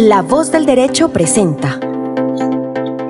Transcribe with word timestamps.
La 0.00 0.22
voz 0.22 0.52
del 0.52 0.64
derecho 0.64 1.12
presenta. 1.12 1.80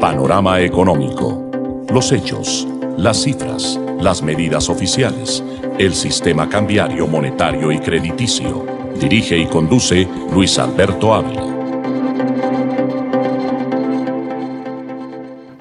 Panorama 0.00 0.58
económico. 0.62 1.84
Los 1.92 2.12
hechos, 2.12 2.66
las 2.96 3.22
cifras, 3.22 3.78
las 4.00 4.22
medidas 4.22 4.70
oficiales, 4.70 5.44
el 5.78 5.92
sistema 5.92 6.48
cambiario, 6.48 7.06
monetario 7.06 7.72
y 7.72 7.78
crediticio. 7.78 8.64
Dirige 8.98 9.36
y 9.36 9.44
conduce 9.44 10.08
Luis 10.32 10.58
Alberto 10.58 11.12
Ávila. 11.12 11.44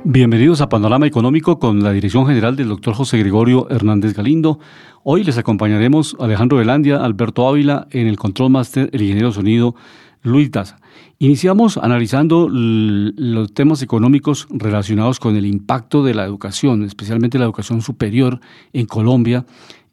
Bienvenidos 0.05 0.61
a 0.61 0.69
Panorama 0.69 1.07
Económico 1.07 1.59
con 1.59 1.83
la 1.83 1.91
dirección 1.91 2.25
general 2.25 2.55
del 2.55 2.69
doctor 2.69 2.93
José 2.93 3.17
Gregorio 3.17 3.69
Hernández 3.69 4.13
Galindo. 4.13 4.59
Hoy 5.03 5.25
les 5.25 5.37
acompañaremos 5.37 6.15
Alejandro 6.21 6.59
Velandia, 6.59 7.03
Alberto 7.03 7.49
Ávila, 7.49 7.89
en 7.91 8.07
el 8.07 8.15
Control 8.15 8.49
Master, 8.49 8.89
el 8.93 9.01
ingeniero 9.01 9.33
sonido 9.33 9.75
Luis 10.21 10.51
Daza. 10.51 10.79
Iniciamos 11.19 11.77
analizando 11.77 12.47
los 12.47 13.51
temas 13.51 13.81
económicos 13.81 14.47
relacionados 14.51 15.19
con 15.19 15.35
el 15.35 15.47
impacto 15.47 16.03
de 16.03 16.13
la 16.13 16.23
educación, 16.23 16.83
especialmente 16.83 17.39
la 17.39 17.45
educación 17.45 17.81
superior 17.81 18.39
en 18.71 18.85
Colombia 18.85 19.43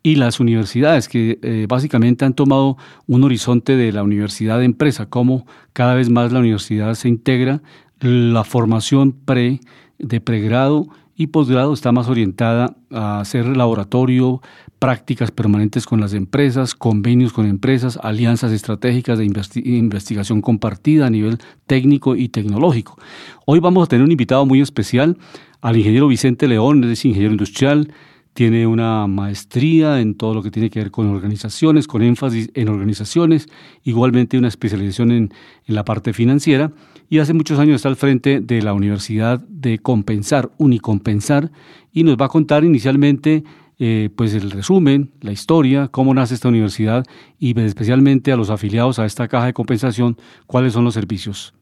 y 0.02 0.16
las 0.16 0.38
universidades, 0.38 1.08
que 1.08 1.38
eh, 1.40 1.64
básicamente 1.66 2.26
han 2.26 2.34
tomado 2.34 2.76
un 3.06 3.24
horizonte 3.24 3.74
de 3.74 3.90
la 3.90 4.02
universidad 4.02 4.58
de 4.58 4.66
empresa, 4.66 5.06
como 5.06 5.46
cada 5.72 5.94
vez 5.94 6.10
más 6.10 6.30
la 6.30 6.40
universidad 6.40 6.92
se 6.94 7.08
integra, 7.08 7.62
la 8.00 8.44
formación 8.44 9.12
pre, 9.12 9.60
de 9.98 10.20
pregrado 10.20 10.88
y 11.16 11.28
posgrado 11.28 11.72
está 11.72 11.92
más 11.92 12.08
orientada 12.08 12.76
a 12.90 13.20
hacer 13.20 13.56
laboratorio, 13.56 14.42
prácticas 14.78 15.30
permanentes 15.30 15.86
con 15.86 16.00
las 16.00 16.12
empresas, 16.12 16.74
convenios 16.74 17.32
con 17.32 17.46
empresas, 17.46 17.98
alianzas 18.02 18.52
estratégicas 18.52 19.18
de 19.18 19.24
investigación 19.64 20.40
compartida 20.40 21.06
a 21.06 21.10
nivel 21.10 21.38
técnico 21.66 22.16
y 22.16 22.28
tecnológico. 22.28 22.98
Hoy 23.46 23.60
vamos 23.60 23.84
a 23.84 23.86
tener 23.86 24.04
un 24.04 24.12
invitado 24.12 24.44
muy 24.44 24.60
especial, 24.60 25.16
al 25.60 25.76
ingeniero 25.76 26.08
Vicente 26.08 26.48
León, 26.48 26.84
es 26.84 27.04
ingeniero 27.04 27.32
industrial, 27.32 27.92
tiene 28.34 28.66
una 28.66 29.06
maestría 29.06 30.00
en 30.00 30.14
todo 30.14 30.34
lo 30.34 30.42
que 30.42 30.50
tiene 30.50 30.68
que 30.68 30.80
ver 30.80 30.90
con 30.90 31.06
organizaciones, 31.06 31.86
con 31.86 32.02
énfasis 32.02 32.50
en 32.54 32.68
organizaciones, 32.68 33.48
igualmente 33.84 34.36
una 34.36 34.48
especialización 34.48 35.10
en, 35.10 35.32
en 35.66 35.74
la 35.74 35.84
parte 35.84 36.12
financiera 36.12 36.72
y 37.08 37.18
hace 37.18 37.32
muchos 37.32 37.58
años 37.58 37.76
está 37.76 37.88
al 37.88 37.96
frente 37.96 38.40
de 38.40 38.62
la 38.62 38.72
Universidad 38.72 39.40
de 39.48 39.78
Compensar, 39.78 40.50
Unicompensar, 40.58 41.50
y 41.92 42.02
nos 42.02 42.16
va 42.16 42.26
a 42.26 42.28
contar 42.28 42.64
inicialmente 42.64 43.44
eh, 43.78 44.08
pues 44.14 44.34
el 44.34 44.50
resumen, 44.50 45.12
la 45.20 45.32
historia, 45.32 45.88
cómo 45.88 46.14
nace 46.14 46.34
esta 46.34 46.48
universidad 46.48 47.04
y 47.38 47.58
especialmente 47.60 48.32
a 48.32 48.36
los 48.36 48.50
afiliados 48.50 48.98
a 48.98 49.06
esta 49.06 49.28
caja 49.28 49.46
de 49.46 49.52
compensación, 49.52 50.16
cuáles 50.46 50.72
son 50.72 50.84
los 50.84 50.94
servicios. 50.94 51.54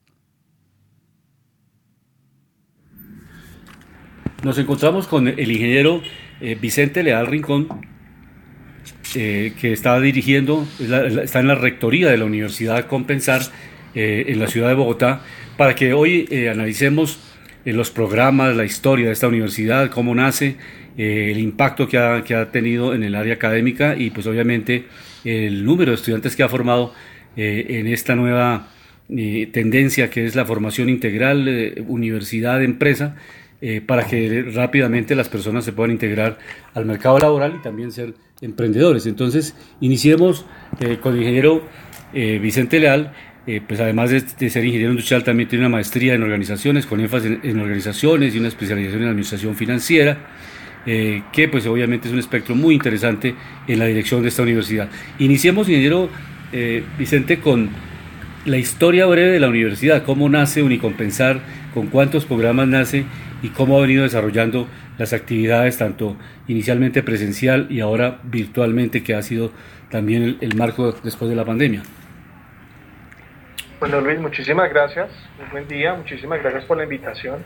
Nos 4.43 4.59
encontramos 4.59 5.07
con 5.07 5.29
el 5.29 5.51
ingeniero 5.51 6.03
eh, 6.43 6.57
Vicente 6.61 7.03
Leal 7.03 7.27
Rincón, 7.27 7.69
eh, 9.15 9.53
que 9.61 9.73
está 9.73 9.99
dirigiendo, 10.01 10.67
está 11.23 11.41
en 11.41 11.49
la 11.49 11.55
rectoría 11.55 12.11
de 12.11 12.19
la 12.19 12.25
Universidad 12.25 12.87
Compensar 12.87 13.43
en 13.95 14.39
la 14.39 14.47
ciudad 14.47 14.69
de 14.69 14.75
Bogotá 14.75 15.21
para 15.57 15.75
que 15.75 15.93
hoy 15.93 16.27
eh, 16.31 16.49
analicemos 16.49 17.19
eh, 17.65 17.73
los 17.73 17.91
programas, 17.91 18.57
la 18.57 18.65
historia 18.65 19.07
de 19.07 19.13
esta 19.13 19.29
universidad, 19.29 19.91
cómo 19.91 20.15
nace, 20.15 20.57
eh, 20.97 21.29
el 21.31 21.39
impacto 21.39 21.89
que 21.89 21.99
ha, 21.99 22.23
que 22.25 22.35
ha, 22.35 22.51
tenido 22.51 22.95
en 22.95 23.03
el 23.03 23.15
área 23.15 23.35
académica 23.35 23.97
y 23.97 24.11
pues 24.11 24.27
obviamente 24.27 24.85
el 25.25 25.65
número 25.65 25.93
de 25.93 25.97
estudiantes 25.97 26.37
que 26.37 26.43
ha 26.43 26.49
formado 26.49 26.95
en 27.35 27.87
esta 27.87 28.15
nueva 28.15 28.69
tendencia 29.09 30.11
que 30.11 30.27
es 30.27 30.35
la 30.35 30.45
formación 30.45 30.91
integral, 30.91 31.85
universidad-empresa, 31.87 33.17
para 33.87 34.07
que 34.07 34.45
rápidamente 34.53 35.15
las 35.15 35.29
personas 35.29 35.65
se 35.65 35.73
puedan 35.73 35.93
integrar 35.93 36.37
al 36.75 36.85
mercado 36.85 37.19
laboral 37.19 37.55
y 37.59 37.63
también 37.63 37.93
ser 37.93 38.15
emprendedores. 38.41 39.07
Entonces, 39.07 39.55
iniciemos 39.81 40.45
con 41.01 41.15
el 41.15 41.21
ingeniero 41.21 41.63
Vicente 42.13 42.81
Leal 42.81 43.13
eh, 43.45 43.61
pues 43.67 43.81
además 43.81 44.11
de, 44.11 44.51
ser 44.51 44.65
ingeniero 44.65 44.93
industrial, 44.93 45.25
también 45.25 45.49
tiene 45.49 45.67
una 45.67 45.77
maestría 45.77 46.15
en 46.15 46.23
organizaciones, 46.23 46.87
con 46.87 47.01
énfasis 47.01 47.39
en, 47.43 47.59
organizaciones 47.59 48.35
y 48.35 48.39
una 48.39 48.47
especialización 48.47 49.03
en 49.03 49.09
administración 49.09 49.57
financiera, 49.57 50.19
eh, 50.87 51.25
que 51.33 51.49
pues 51.49 51.67
obviamente 51.67 52.07
es 52.07 52.15
un 52.15 52.21
espectro 52.21 52.55
muy 52.55 52.75
interesante 52.75 53.35
en 53.67 53.79
la 53.81 53.87
dirección 53.87 54.23
de 54.23 54.29
esta 54.29 54.43
universidad. 54.43 54.89
Iniciemos, 55.19 55.69
ingeniero 55.69 56.09
eh, 56.53 56.85
Vicente, 56.97 57.41
con 57.41 57.71
la 58.45 58.59
historia 58.59 59.07
breve 59.07 59.33
de 59.33 59.41
la 59.41 59.49
universidad, 59.49 60.05
cómo 60.05 60.29
nace 60.29 60.63
Unicompensar, 60.63 61.41
con 61.75 61.89
cuántos 61.89 62.27
programas 62.27 62.69
nace 62.69 63.07
y 63.43 63.51
cómo 63.51 63.77
ha 63.77 63.83
venido 63.83 64.05
desarrollando 64.05 64.69
las 64.99 65.13
actividades, 65.13 65.79
tanto 65.79 66.17
inicialmente 66.47 67.03
presencial 67.03 67.67
y 67.71 67.81
ahora 67.81 68.21
virtualmente, 68.23 69.03
que 69.03 69.15
ha 69.15 69.23
sido 69.23 69.51
también 69.91 70.39
el 70.41 70.57
marco 70.57 70.93
después 70.93 71.29
de 71.29 71.37
la 71.37 71.45
pandemia. 71.45 71.83
Bueno 73.81 74.01
Luis, 74.01 74.21
muchísimas 74.21 74.71
gracias, 74.71 75.11
un 75.43 75.51
buen 75.51 75.67
día, 75.67 75.93
muchísimas 75.95 76.41
gracias 76.41 76.65
por 76.67 76.77
la 76.77 76.85
invitación. 76.85 77.43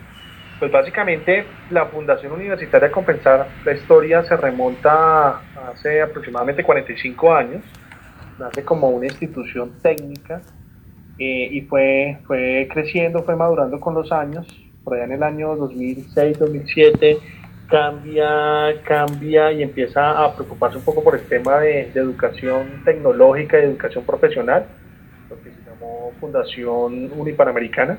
Pues 0.59 0.71
básicamente 0.71 1.47
la 1.71 1.87
Fundación 1.87 2.33
Universitaria 2.33 2.91
Compensar, 2.91 3.49
la 3.65 3.73
historia 3.73 4.23
se 4.25 4.37
remonta 4.37 5.41
hace 5.71 6.03
aproximadamente 6.03 6.63
45 6.63 7.35
años, 7.35 7.63
nace 8.39 8.63
como 8.65 8.89
una 8.91 9.07
institución 9.07 9.73
técnica 9.83 10.43
eh, 11.19 11.49
y 11.51 11.63
fue, 11.63 12.19
fue 12.27 12.69
creciendo, 12.71 13.23
fue 13.23 13.35
madurando 13.35 13.81
con 13.81 13.95
los 13.95 14.13
años, 14.13 14.47
por 14.87 14.95
allá 14.95 15.05
en 15.07 15.13
el 15.13 15.23
año 15.25 15.57
2006, 15.57 16.39
2007 16.39 17.19
cambia, 17.69 18.81
cambia 18.85 19.51
y 19.51 19.65
empieza 19.65 20.25
a 20.25 20.33
preocuparse 20.33 20.79
un 20.79 20.85
poco 20.85 21.03
por 21.03 21.17
el 21.17 21.23
tema 21.23 21.59
de, 21.59 21.91
de 21.93 22.01
educación 22.01 22.85
tecnológica 22.85 23.59
y 23.59 23.65
educación 23.65 24.05
profesional 24.05 24.67
Fundación 26.21 27.11
Unipanamericana. 27.17 27.99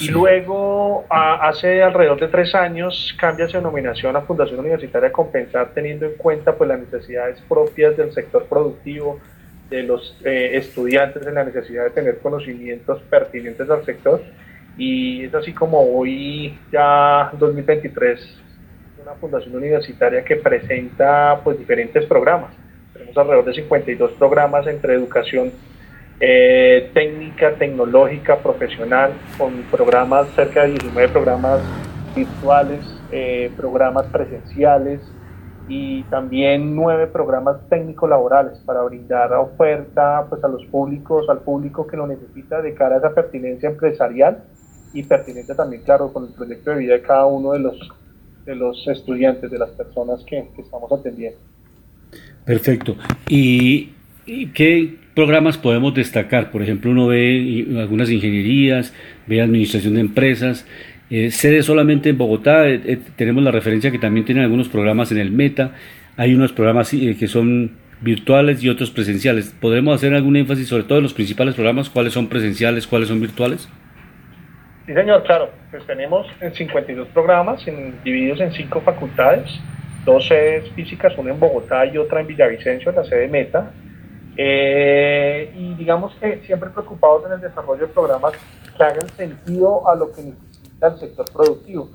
Y 0.00 0.08
luego, 0.08 1.04
hace 1.08 1.82
alrededor 1.82 2.18
de 2.18 2.26
tres 2.26 2.54
años, 2.54 3.14
cambia 3.18 3.46
su 3.46 3.56
denominación 3.56 4.16
a 4.16 4.22
Fundación 4.22 4.58
Universitaria 4.58 5.12
Compensar, 5.12 5.70
teniendo 5.72 6.06
en 6.06 6.14
cuenta 6.14 6.56
pues, 6.56 6.68
las 6.68 6.80
necesidades 6.80 7.40
propias 7.48 7.96
del 7.96 8.12
sector 8.12 8.46
productivo, 8.46 9.20
de 9.70 9.84
los 9.84 10.20
eh, 10.24 10.50
estudiantes, 10.54 11.24
en 11.26 11.34
la 11.34 11.44
necesidad 11.44 11.84
de 11.84 11.90
tener 11.90 12.18
conocimientos 12.18 13.02
pertinentes 13.02 13.70
al 13.70 13.84
sector. 13.84 14.20
Y 14.76 15.24
es 15.24 15.34
así 15.34 15.52
como 15.52 15.80
hoy, 15.80 16.58
ya 16.72 17.30
2023, 17.38 18.42
una 19.02 19.12
fundación 19.14 19.54
universitaria 19.54 20.24
que 20.24 20.36
presenta 20.36 21.40
pues, 21.44 21.58
diferentes 21.58 22.04
programas. 22.06 22.50
Tenemos 22.92 23.16
alrededor 23.16 23.44
de 23.44 23.54
52 23.54 24.12
programas 24.12 24.66
entre 24.66 24.94
educación 24.94 25.52
eh, 26.20 26.90
técnica, 26.94 27.54
tecnológica, 27.54 28.38
profesional, 28.38 29.12
con 29.36 29.62
programas, 29.70 30.28
cerca 30.34 30.62
de 30.62 30.70
19 30.70 31.08
programas 31.08 31.60
virtuales, 32.14 32.80
eh, 33.10 33.50
programas 33.56 34.06
presenciales 34.06 35.00
y 35.66 36.02
también 36.04 36.76
nueve 36.76 37.06
programas 37.06 37.56
técnico-laborales 37.68 38.58
para 38.66 38.82
brindar 38.82 39.32
oferta 39.32 40.26
pues, 40.28 40.42
a 40.44 40.48
los 40.48 40.64
públicos, 40.66 41.28
al 41.28 41.40
público 41.40 41.86
que 41.86 41.96
lo 41.96 42.06
necesita 42.06 42.60
de 42.60 42.74
cara 42.74 42.96
a 42.96 42.98
esa 42.98 43.14
pertinencia 43.14 43.70
empresarial 43.70 44.44
y 44.94 45.02
pertinencia 45.02 45.54
también, 45.54 45.82
claro, 45.82 46.12
con 46.12 46.24
el 46.24 46.32
proyecto 46.32 46.70
de 46.70 46.78
vida 46.78 46.94
de 46.94 47.02
cada 47.02 47.26
uno 47.26 47.52
de 47.52 47.58
los, 47.58 47.76
de 48.46 48.54
los 48.54 48.86
estudiantes, 48.88 49.50
de 49.50 49.58
las 49.58 49.70
personas 49.70 50.24
que, 50.24 50.48
que 50.54 50.62
estamos 50.62 50.90
atendiendo. 50.90 51.38
Perfecto. 52.44 52.96
¿Y, 53.28 53.90
qué, 54.54 54.96
programas 55.14 55.58
podemos 55.58 55.94
destacar? 55.94 56.50
Por 56.50 56.62
ejemplo, 56.62 56.90
uno 56.90 57.08
ve 57.08 57.66
algunas 57.78 58.10
ingenierías, 58.10 58.92
ve 59.26 59.40
administración 59.40 59.94
de 59.94 60.00
empresas, 60.00 60.66
eh, 61.10 61.30
sede 61.30 61.62
solamente 61.62 62.10
en 62.10 62.18
Bogotá, 62.18 62.68
eh, 62.68 62.80
eh, 62.84 62.98
tenemos 63.16 63.42
la 63.42 63.50
referencia 63.50 63.90
que 63.90 63.98
también 63.98 64.24
tienen 64.24 64.44
algunos 64.44 64.68
programas 64.68 65.12
en 65.12 65.18
el 65.18 65.30
Meta, 65.30 65.74
hay 66.16 66.34
unos 66.34 66.52
programas 66.52 66.90
que 66.90 67.28
son 67.28 67.72
virtuales 68.00 68.62
y 68.62 68.68
otros 68.68 68.90
presenciales. 68.90 69.54
¿Podemos 69.60 69.96
hacer 69.96 70.14
algún 70.14 70.36
énfasis 70.36 70.68
sobre 70.68 70.84
todo 70.84 70.98
en 70.98 71.04
los 71.04 71.14
principales 71.14 71.54
programas? 71.54 71.90
¿Cuáles 71.90 72.12
son 72.12 72.28
presenciales, 72.28 72.86
cuáles 72.86 73.08
son 73.08 73.20
virtuales? 73.20 73.68
Sí, 74.86 74.92
señor, 74.92 75.22
claro. 75.22 75.48
Pues 75.70 75.86
tenemos 75.86 76.26
52 76.54 77.08
programas 77.08 77.64
divididos 78.04 78.40
en 78.40 78.52
cinco 78.52 78.80
facultades, 78.82 79.48
dos 80.04 80.28
sedes 80.28 80.70
físicas, 80.72 81.16
una 81.16 81.30
en 81.30 81.40
Bogotá 81.40 81.86
y 81.86 81.96
otra 81.96 82.20
en 82.20 82.26
Villavicencio, 82.26 82.92
la 82.92 83.04
sede 83.04 83.28
Meta. 83.28 83.70
Eh, 84.36 85.52
y 85.56 85.74
digamos 85.74 86.14
que 86.16 86.40
siempre 86.44 86.68
preocupados 86.68 87.24
en 87.26 87.32
el 87.32 87.40
desarrollo 87.40 87.86
de 87.86 87.92
programas 87.92 88.32
que 88.76 88.82
hagan 88.82 89.08
sentido 89.10 89.88
a 89.88 89.94
lo 89.94 90.10
que 90.12 90.22
necesita 90.22 90.88
el 90.88 90.98
sector 90.98 91.32
productivo. 91.32 91.88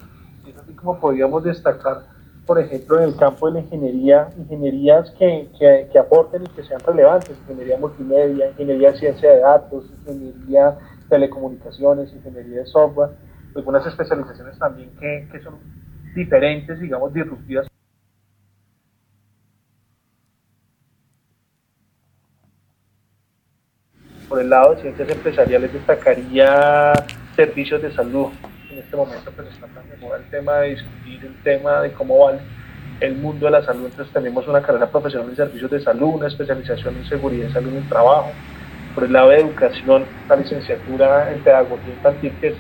Es 0.48 0.58
así 0.58 0.74
como 0.74 1.00
podríamos 1.00 1.44
destacar, 1.44 2.06
por 2.48 2.60
ejemplo, 2.60 2.98
en 2.98 3.10
el 3.10 3.16
campo 3.18 3.48
de 3.48 3.54
la 3.56 3.60
ingeniería, 3.60 4.30
ingenierías 4.36 5.12
que, 5.12 5.48
que, 5.60 5.90
que 5.92 6.00
aporten 6.00 6.44
y 6.44 6.50
que 6.56 6.64
sean 6.64 6.80
relevantes, 6.80 7.38
ingeniería 7.42 7.78
multimedia, 7.78 8.50
ingeniería 8.50 8.94
de 8.94 8.98
ciencia 8.98 9.30
de 9.30 9.40
datos, 9.42 9.86
ingeniería 10.00 10.76
telecomunicaciones, 11.10 12.14
ingeniería 12.14 12.60
de 12.60 12.66
software, 12.66 13.12
algunas 13.56 13.86
especializaciones 13.86 14.58
también 14.58 14.92
que, 15.00 15.28
que 15.32 15.42
son 15.42 15.56
diferentes, 16.16 16.80
digamos, 16.80 17.14
disruptivas. 17.14 17.68
Por 24.28 24.40
el 24.42 24.50
lado 24.50 24.76
de 24.76 24.82
ciencias 24.82 25.10
empresariales 25.10 25.74
destacaría 25.74 26.94
servicios 27.36 27.82
de 27.82 27.92
salud. 27.94 28.28
En 28.70 28.78
este 28.78 28.96
momento 28.96 29.32
pues 29.36 29.48
está 29.48 29.66
tan 29.68 29.90
de 29.90 29.98
moda 29.98 30.18
el 30.18 30.30
tema 30.30 30.58
de 30.58 30.70
discutir 30.70 31.26
el 31.26 31.42
tema 31.42 31.82
de 31.82 31.92
cómo 31.94 32.20
va 32.20 32.40
el 33.00 33.16
mundo 33.16 33.48
de 33.48 33.52
la 33.52 33.64
salud. 33.64 33.86
Entonces 33.86 34.14
tenemos 34.14 34.48
una 34.48 34.62
carrera 34.62 34.92
profesional 34.92 35.30
en 35.30 35.36
servicios 35.36 35.72
de 35.72 35.82
salud, 35.82 36.16
una 36.16 36.28
especialización 36.28 36.98
en 36.98 37.06
seguridad 37.06 37.50
y 37.50 37.54
salud 37.54 37.70
en 37.70 37.78
el 37.78 37.90
trabajo. 37.90 38.32
Por 38.96 39.04
el 39.04 39.14
lado 39.14 39.30
de 39.30 39.38
educación, 39.38 40.06
la 40.28 40.36
licenciatura 40.36 41.32
en 41.32 41.40
pedagogía 41.42 41.94
infantil, 41.94 42.34
que 42.42 42.48
es 42.50 42.56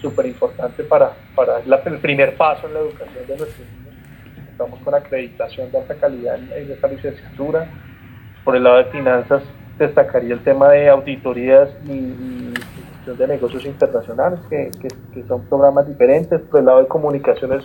súper 0.00 0.26
importante 0.26 0.82
para, 0.84 1.12
para 1.34 1.58
el 1.60 1.98
primer 1.98 2.36
paso 2.36 2.66
en 2.66 2.74
la 2.74 2.80
educación 2.80 3.26
de 3.26 3.36
nuestros 3.36 3.66
niños. 3.68 3.94
Estamos 4.50 4.80
con 4.80 4.94
acreditación 4.94 5.70
de 5.70 5.78
alta 5.78 5.94
calidad 5.96 6.36
en, 6.36 6.70
esta 6.70 6.88
licenciatura. 6.88 7.68
Por 8.44 8.56
el 8.56 8.64
lado 8.64 8.78
de 8.78 8.84
finanzas, 8.86 9.42
destacaría 9.78 10.34
el 10.34 10.40
tema 10.40 10.70
de 10.70 10.88
auditorías 10.88 11.68
y, 11.84 12.54
gestión 12.96 13.18
de 13.18 13.26
negocios 13.28 13.64
internacionales, 13.64 14.40
que, 14.48 14.70
que, 15.12 15.22
son 15.28 15.44
programas 15.46 15.86
diferentes. 15.86 16.40
Por 16.40 16.60
el 16.60 16.66
lado 16.66 16.80
de 16.80 16.88
comunicaciones, 16.88 17.64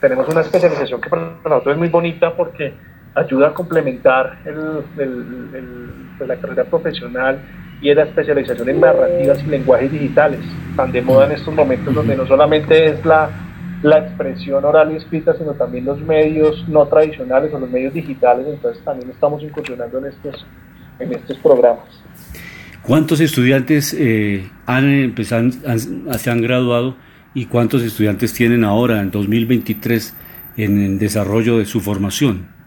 tenemos 0.00 0.28
una 0.28 0.42
especialización 0.42 1.00
que 1.00 1.10
para 1.10 1.22
nosotros 1.44 1.74
es 1.74 1.78
muy 1.78 1.88
bonita 1.88 2.36
porque 2.36 2.74
ayuda 3.14 3.48
a 3.48 3.54
complementar 3.54 4.38
el, 4.44 4.84
pues, 6.16 6.28
la 6.28 6.36
carrera 6.36 6.64
profesional 6.64 7.40
y 7.80 7.90
es 7.90 7.96
la 7.96 8.04
especialización 8.04 8.68
en 8.68 8.80
narrativas 8.80 9.42
y 9.42 9.46
lenguajes 9.46 9.90
digitales, 9.90 10.40
tan 10.76 10.92
de 10.92 11.02
moda 11.02 11.26
en 11.26 11.32
estos 11.32 11.54
momentos 11.54 11.94
donde 11.94 12.16
no 12.16 12.26
solamente 12.26 12.86
es 12.86 13.04
la, 13.04 13.30
la 13.82 13.98
expresión 13.98 14.64
oral 14.64 14.92
y 14.92 14.96
escrita, 14.96 15.34
sino 15.36 15.54
también 15.54 15.86
los 15.86 16.00
medios 16.00 16.68
no 16.68 16.86
tradicionales 16.86 17.52
o 17.54 17.58
los 17.58 17.70
medios 17.70 17.94
digitales, 17.94 18.46
entonces 18.48 18.84
también 18.84 19.10
estamos 19.10 19.42
incursionando 19.42 19.98
en 19.98 20.06
estos, 20.06 20.46
en 20.98 21.12
estos 21.14 21.38
programas. 21.38 21.86
¿Cuántos 22.82 23.20
estudiantes 23.20 23.94
eh, 23.98 24.48
han 24.66 24.88
empezado, 24.88 25.50
se 25.50 26.30
han 26.30 26.42
graduado 26.42 26.96
y 27.34 27.46
cuántos 27.46 27.82
estudiantes 27.82 28.34
tienen 28.34 28.64
ahora 28.64 29.00
en 29.00 29.10
2023 29.10 30.14
en 30.56 30.80
el 30.82 30.98
desarrollo 30.98 31.58
de 31.58 31.66
su 31.66 31.80
formación? 31.80 32.59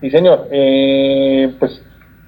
Sí, 0.00 0.10
señor. 0.10 0.48
Eh, 0.50 1.54
pues 1.58 1.82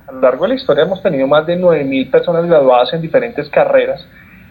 a 0.06 0.12
lo 0.12 0.20
largo 0.20 0.44
de 0.44 0.48
la 0.50 0.54
historia 0.54 0.84
hemos 0.84 1.02
tenido 1.02 1.26
más 1.26 1.46
de 1.46 1.58
9.000 1.58 2.10
personas 2.10 2.46
graduadas 2.46 2.92
en 2.94 3.02
diferentes 3.02 3.48
carreras. 3.50 4.06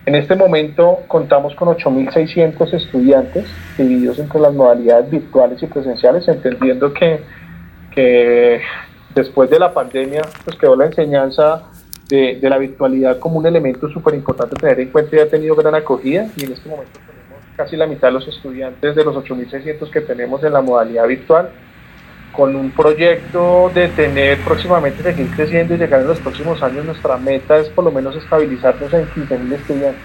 En 0.05 0.15
este 0.15 0.35
momento 0.35 0.99
contamos 1.07 1.55
con 1.55 1.67
8.600 1.69 2.73
estudiantes 2.73 3.45
divididos 3.77 4.19
entre 4.19 4.39
las 4.39 4.53
modalidades 4.53 5.09
virtuales 5.09 5.61
y 5.61 5.67
presenciales, 5.67 6.27
entendiendo 6.27 6.93
que, 6.93 7.19
que 7.93 8.61
después 9.13 9.49
de 9.49 9.59
la 9.59 9.73
pandemia 9.73 10.21
pues 10.45 10.55
quedó 10.57 10.75
la 10.75 10.85
enseñanza 10.85 11.63
de, 12.07 12.37
de 12.39 12.49
la 12.49 12.57
virtualidad 12.57 13.19
como 13.19 13.39
un 13.39 13.47
elemento 13.47 13.89
súper 13.89 14.13
importante 14.13 14.55
tener 14.55 14.79
en 14.79 14.91
cuenta 14.91 15.15
y 15.15 15.19
ha 15.19 15.29
tenido 15.29 15.55
gran 15.55 15.75
acogida 15.75 16.27
y 16.37 16.45
en 16.45 16.53
este 16.53 16.69
momento 16.69 16.93
tenemos 17.05 17.43
casi 17.57 17.75
la 17.75 17.87
mitad 17.87 18.07
de 18.07 18.13
los 18.13 18.27
estudiantes 18.29 18.95
de 18.95 19.03
los 19.03 19.13
8.600 19.13 19.89
que 19.89 20.01
tenemos 20.01 20.41
en 20.43 20.53
la 20.53 20.61
modalidad 20.61 21.05
virtual 21.05 21.49
con 22.37 22.55
un 22.55 22.69
proyecto 22.69 23.71
de 23.73 23.87
tener 23.87 24.37
próximamente 24.41 25.01
seguir 25.01 25.27
creciendo 25.35 25.73
y 25.73 25.79
llegar 25.79 26.01
en 26.01 26.07
los 26.07 26.19
próximos 26.19 26.61
años, 26.61 26.85
nuestra 26.85 27.17
meta 27.17 27.57
es 27.57 27.67
por 27.69 27.83
lo 27.83 27.91
menos 27.91 28.15
estabilizarnos 28.15 28.93
en 28.93 29.07
15.000 29.07 29.53
estudiantes 29.53 30.01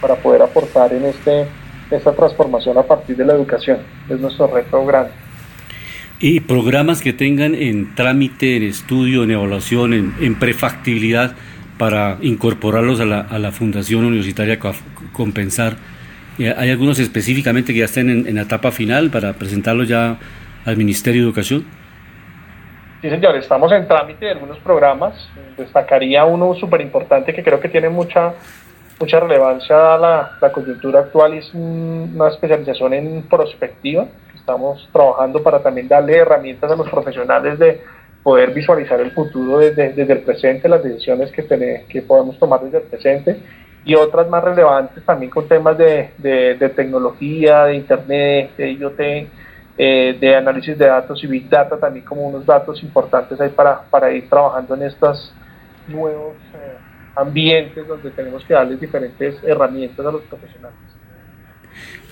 para 0.00 0.14
poder 0.14 0.42
aportar 0.42 0.92
en 0.92 1.06
este, 1.06 1.44
esta 1.90 2.12
transformación 2.12 2.78
a 2.78 2.84
partir 2.84 3.16
de 3.16 3.24
la 3.24 3.32
educación. 3.32 3.78
Es 4.08 4.20
nuestro 4.20 4.46
reto 4.46 4.86
grande. 4.86 5.10
Y 6.20 6.38
programas 6.38 7.02
que 7.02 7.12
tengan 7.12 7.56
en 7.56 7.96
trámite, 7.96 8.56
en 8.56 8.62
estudio, 8.62 9.24
en 9.24 9.32
evaluación, 9.32 9.92
en, 9.92 10.34
prefactibilidad 10.36 11.34
para 11.78 12.18
incorporarlos 12.22 13.00
a 13.00 13.06
la, 13.06 13.20
a 13.22 13.40
la 13.40 13.50
Fundación 13.50 14.04
Universitaria 14.04 14.60
Compensar. 15.12 15.78
Eh, 16.38 16.54
¿Hay 16.56 16.70
algunos 16.70 17.00
específicamente 17.00 17.72
que 17.72 17.80
ya 17.80 17.86
estén 17.86 18.08
en, 18.08 18.28
en 18.28 18.38
etapa 18.38 18.70
final 18.70 19.10
para 19.10 19.32
presentarlos 19.32 19.88
ya 19.88 20.20
al 20.64 20.76
Ministerio 20.76 21.22
de 21.22 21.28
Educación? 21.28 21.66
Sí, 23.00 23.10
señor, 23.10 23.36
estamos 23.36 23.72
en 23.72 23.88
trámite 23.88 24.26
de 24.26 24.30
algunos 24.32 24.58
programas. 24.58 25.28
Destacaría 25.56 26.24
uno 26.24 26.54
súper 26.54 26.80
importante 26.80 27.34
que 27.34 27.42
creo 27.42 27.58
que 27.58 27.68
tiene 27.68 27.88
mucha, 27.88 28.34
mucha 29.00 29.18
relevancia 29.18 29.94
a 29.94 29.98
la, 29.98 30.38
la 30.40 30.52
coyuntura 30.52 31.00
actual, 31.00 31.34
es 31.34 31.52
una 31.52 32.28
especialización 32.28 32.94
en 32.94 33.22
prospectiva. 33.22 34.06
Estamos 34.34 34.88
trabajando 34.92 35.42
para 35.42 35.60
también 35.60 35.88
darle 35.88 36.16
herramientas 36.16 36.70
a 36.70 36.76
los 36.76 36.88
profesionales 36.88 37.58
de 37.58 37.80
poder 38.22 38.52
visualizar 38.52 39.00
el 39.00 39.10
futuro 39.10 39.58
desde, 39.58 39.92
desde 39.92 40.12
el 40.12 40.20
presente, 40.20 40.68
las 40.68 40.84
decisiones 40.84 41.32
que, 41.32 41.44
que 41.88 42.02
podemos 42.02 42.38
tomar 42.38 42.60
desde 42.60 42.78
el 42.78 42.84
presente 42.84 43.36
y 43.84 43.96
otras 43.96 44.28
más 44.28 44.44
relevantes 44.44 45.04
también 45.04 45.30
con 45.30 45.48
temas 45.48 45.76
de, 45.76 46.10
de, 46.18 46.54
de 46.54 46.68
tecnología, 46.68 47.64
de 47.64 47.74
internet, 47.74 48.50
de 48.56 48.72
IoT, 48.74 49.00
eh, 49.84 50.16
de 50.20 50.36
análisis 50.36 50.78
de 50.78 50.86
datos 50.86 51.24
y 51.24 51.26
Big 51.26 51.48
Data 51.48 51.76
también 51.76 52.04
como 52.04 52.28
unos 52.28 52.46
datos 52.46 52.80
importantes 52.84 53.40
ahí 53.40 53.48
para, 53.48 53.82
para 53.90 54.12
ir 54.12 54.28
trabajando 54.28 54.76
en 54.76 54.82
estos 54.84 55.34
nuevos 55.88 56.36
eh, 56.54 56.76
ambientes 57.16 57.88
donde 57.88 58.12
tenemos 58.12 58.44
que 58.44 58.54
darles 58.54 58.80
diferentes 58.80 59.42
herramientas 59.42 60.06
a 60.06 60.12
los 60.12 60.22
profesionales. 60.22 60.78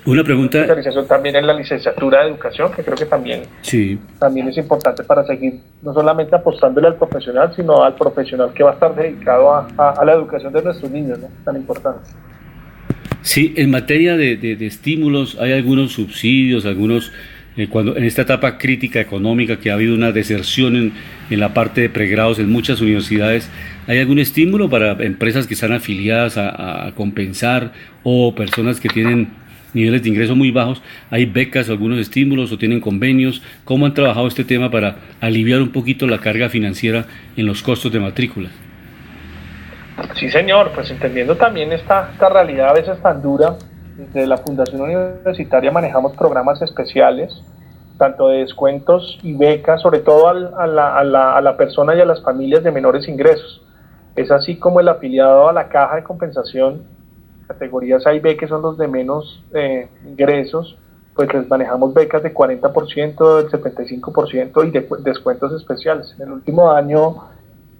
Una 0.05 0.21
pregunta. 0.21 0.67
También 1.07 1.37
en 1.37 1.47
la 1.47 1.53
licenciatura 1.53 2.23
de 2.23 2.31
educación, 2.31 2.73
que 2.73 2.83
creo 2.83 2.97
que 2.97 3.05
también, 3.05 3.43
sí. 3.61 3.97
también 4.19 4.49
es 4.49 4.57
importante 4.57 5.05
para 5.05 5.23
seguir 5.23 5.61
no 5.81 5.93
solamente 5.93 6.35
apostándole 6.35 6.87
al 6.87 6.97
profesional, 6.97 7.53
sino 7.55 7.85
al 7.85 7.95
profesional 7.95 8.51
que 8.53 8.63
va 8.63 8.71
a 8.71 8.73
estar 8.73 8.93
dedicado 8.93 9.49
a, 9.53 9.67
a, 9.77 10.03
la 10.03 10.11
educación 10.11 10.51
de 10.51 10.61
nuestros 10.61 10.91
niños, 10.91 11.19
¿no? 11.19 11.29
tan 11.45 11.55
importante. 11.55 12.01
Sí, 13.21 13.53
en 13.55 13.71
materia 13.71 14.17
de, 14.17 14.35
de, 14.35 14.57
de 14.57 14.65
estímulos, 14.65 15.37
hay 15.39 15.53
algunos 15.53 15.93
subsidios, 15.93 16.65
algunos 16.65 17.13
eh, 17.57 17.67
cuando 17.67 17.97
en 17.97 18.05
esta 18.05 18.21
etapa 18.21 18.57
crítica 18.57 19.01
económica 19.01 19.59
que 19.59 19.71
ha 19.71 19.73
habido 19.73 19.93
una 19.93 20.13
deserción 20.13 20.75
en, 20.77 20.93
en, 21.29 21.39
la 21.39 21.53
parte 21.53 21.81
de 21.81 21.89
pregrados 21.89 22.39
en 22.39 22.49
muchas 22.49 22.79
universidades, 22.79 23.49
¿hay 23.87 23.99
algún 23.99 24.19
estímulo 24.19 24.69
para 24.69 24.93
empresas 25.03 25.47
que 25.47 25.55
están 25.55 25.73
afiliadas 25.73 26.37
a, 26.37 26.91
compensar 26.95 27.73
o 28.03 28.33
personas 28.35 28.79
que 28.79 28.87
tienen 28.87 29.29
niveles 29.73 30.01
de 30.01 30.09
ingreso 30.09 30.33
muy 30.33 30.51
bajos? 30.51 30.81
¿Hay 31.09 31.25
becas 31.25 31.69
algunos 31.69 31.99
estímulos 31.99 32.53
o 32.53 32.57
tienen 32.57 32.79
convenios? 32.79 33.41
¿Cómo 33.65 33.85
han 33.85 33.93
trabajado 33.93 34.27
este 34.27 34.45
tema 34.45 34.71
para 34.71 34.95
aliviar 35.19 35.61
un 35.61 35.73
poquito 35.73 36.07
la 36.07 36.19
carga 36.19 36.47
financiera 36.47 37.05
en 37.35 37.47
los 37.47 37.61
costos 37.61 37.91
de 37.91 37.99
matrícula? 37.99 38.49
Sí, 40.15 40.29
señor, 40.29 40.71
pues 40.73 40.89
entendiendo 40.89 41.35
también 41.35 41.73
esta, 41.73 42.11
esta 42.13 42.29
realidad 42.29 42.69
a 42.69 42.73
veces 42.73 43.01
tan 43.01 43.21
dura 43.21 43.57
desde 43.97 44.27
la 44.27 44.37
Fundación 44.37 44.81
Universitaria 44.81 45.71
manejamos 45.71 46.13
programas 46.13 46.61
especiales, 46.61 47.41
tanto 47.97 48.29
de 48.29 48.39
descuentos 48.39 49.19
y 49.21 49.33
becas, 49.33 49.81
sobre 49.81 49.99
todo 49.99 50.27
a 50.27 50.33
la, 50.33 50.97
a, 50.97 51.03
la, 51.03 51.37
a 51.37 51.41
la 51.41 51.57
persona 51.57 51.95
y 51.95 52.01
a 52.01 52.05
las 52.05 52.21
familias 52.23 52.63
de 52.63 52.71
menores 52.71 53.07
ingresos. 53.07 53.61
Es 54.15 54.31
así 54.31 54.57
como 54.57 54.79
el 54.79 54.87
afiliado 54.87 55.47
a 55.47 55.53
la 55.53 55.69
caja 55.69 55.95
de 55.97 56.03
compensación, 56.03 56.83
categorías 57.47 58.05
A 58.07 58.13
y 58.13 58.19
B, 58.19 58.37
que 58.37 58.47
son 58.47 58.61
los 58.61 58.77
de 58.77 58.87
menos 58.87 59.43
eh, 59.53 59.87
ingresos, 60.05 60.77
pues 61.15 61.33
les 61.33 61.47
manejamos 61.49 61.93
becas 61.93 62.23
de 62.23 62.33
40%, 62.33 63.37
del 63.37 63.51
75% 63.51 64.67
y 64.67 64.71
de, 64.71 64.87
descuentos 65.03 65.53
especiales. 65.53 66.13
En 66.17 66.27
el 66.27 66.31
último 66.33 66.71
año, 66.71 67.15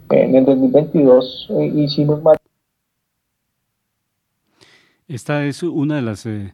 en 0.10 0.36
el 0.36 0.46
2022, 0.46 1.48
eh, 1.52 1.66
hicimos 1.76 2.22
más 2.22 2.38
esta 5.14 5.46
es 5.46 5.62
una 5.64 5.98
de 5.98 6.02
las 6.02 6.26
eh, 6.26 6.54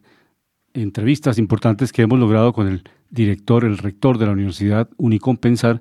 entrevistas 0.74 1.38
importantes 1.38 1.92
que 1.92 2.02
hemos 2.02 2.18
logrado 2.18 2.52
con 2.52 2.66
el 2.66 2.82
director, 3.08 3.64
el 3.64 3.78
rector 3.78 4.18
de 4.18 4.26
la 4.26 4.32
Universidad 4.32 4.88
Unicompensar 4.96 5.80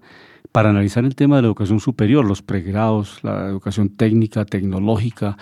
para 0.52 0.70
analizar 0.70 1.04
el 1.04 1.16
tema 1.16 1.38
de 1.38 1.42
la 1.42 1.48
educación 1.48 1.80
superior, 1.80 2.24
los 2.24 2.42
pregrados, 2.42 3.24
la 3.24 3.48
educación 3.48 3.90
técnica, 3.90 4.46
tecnológica, 4.46 5.38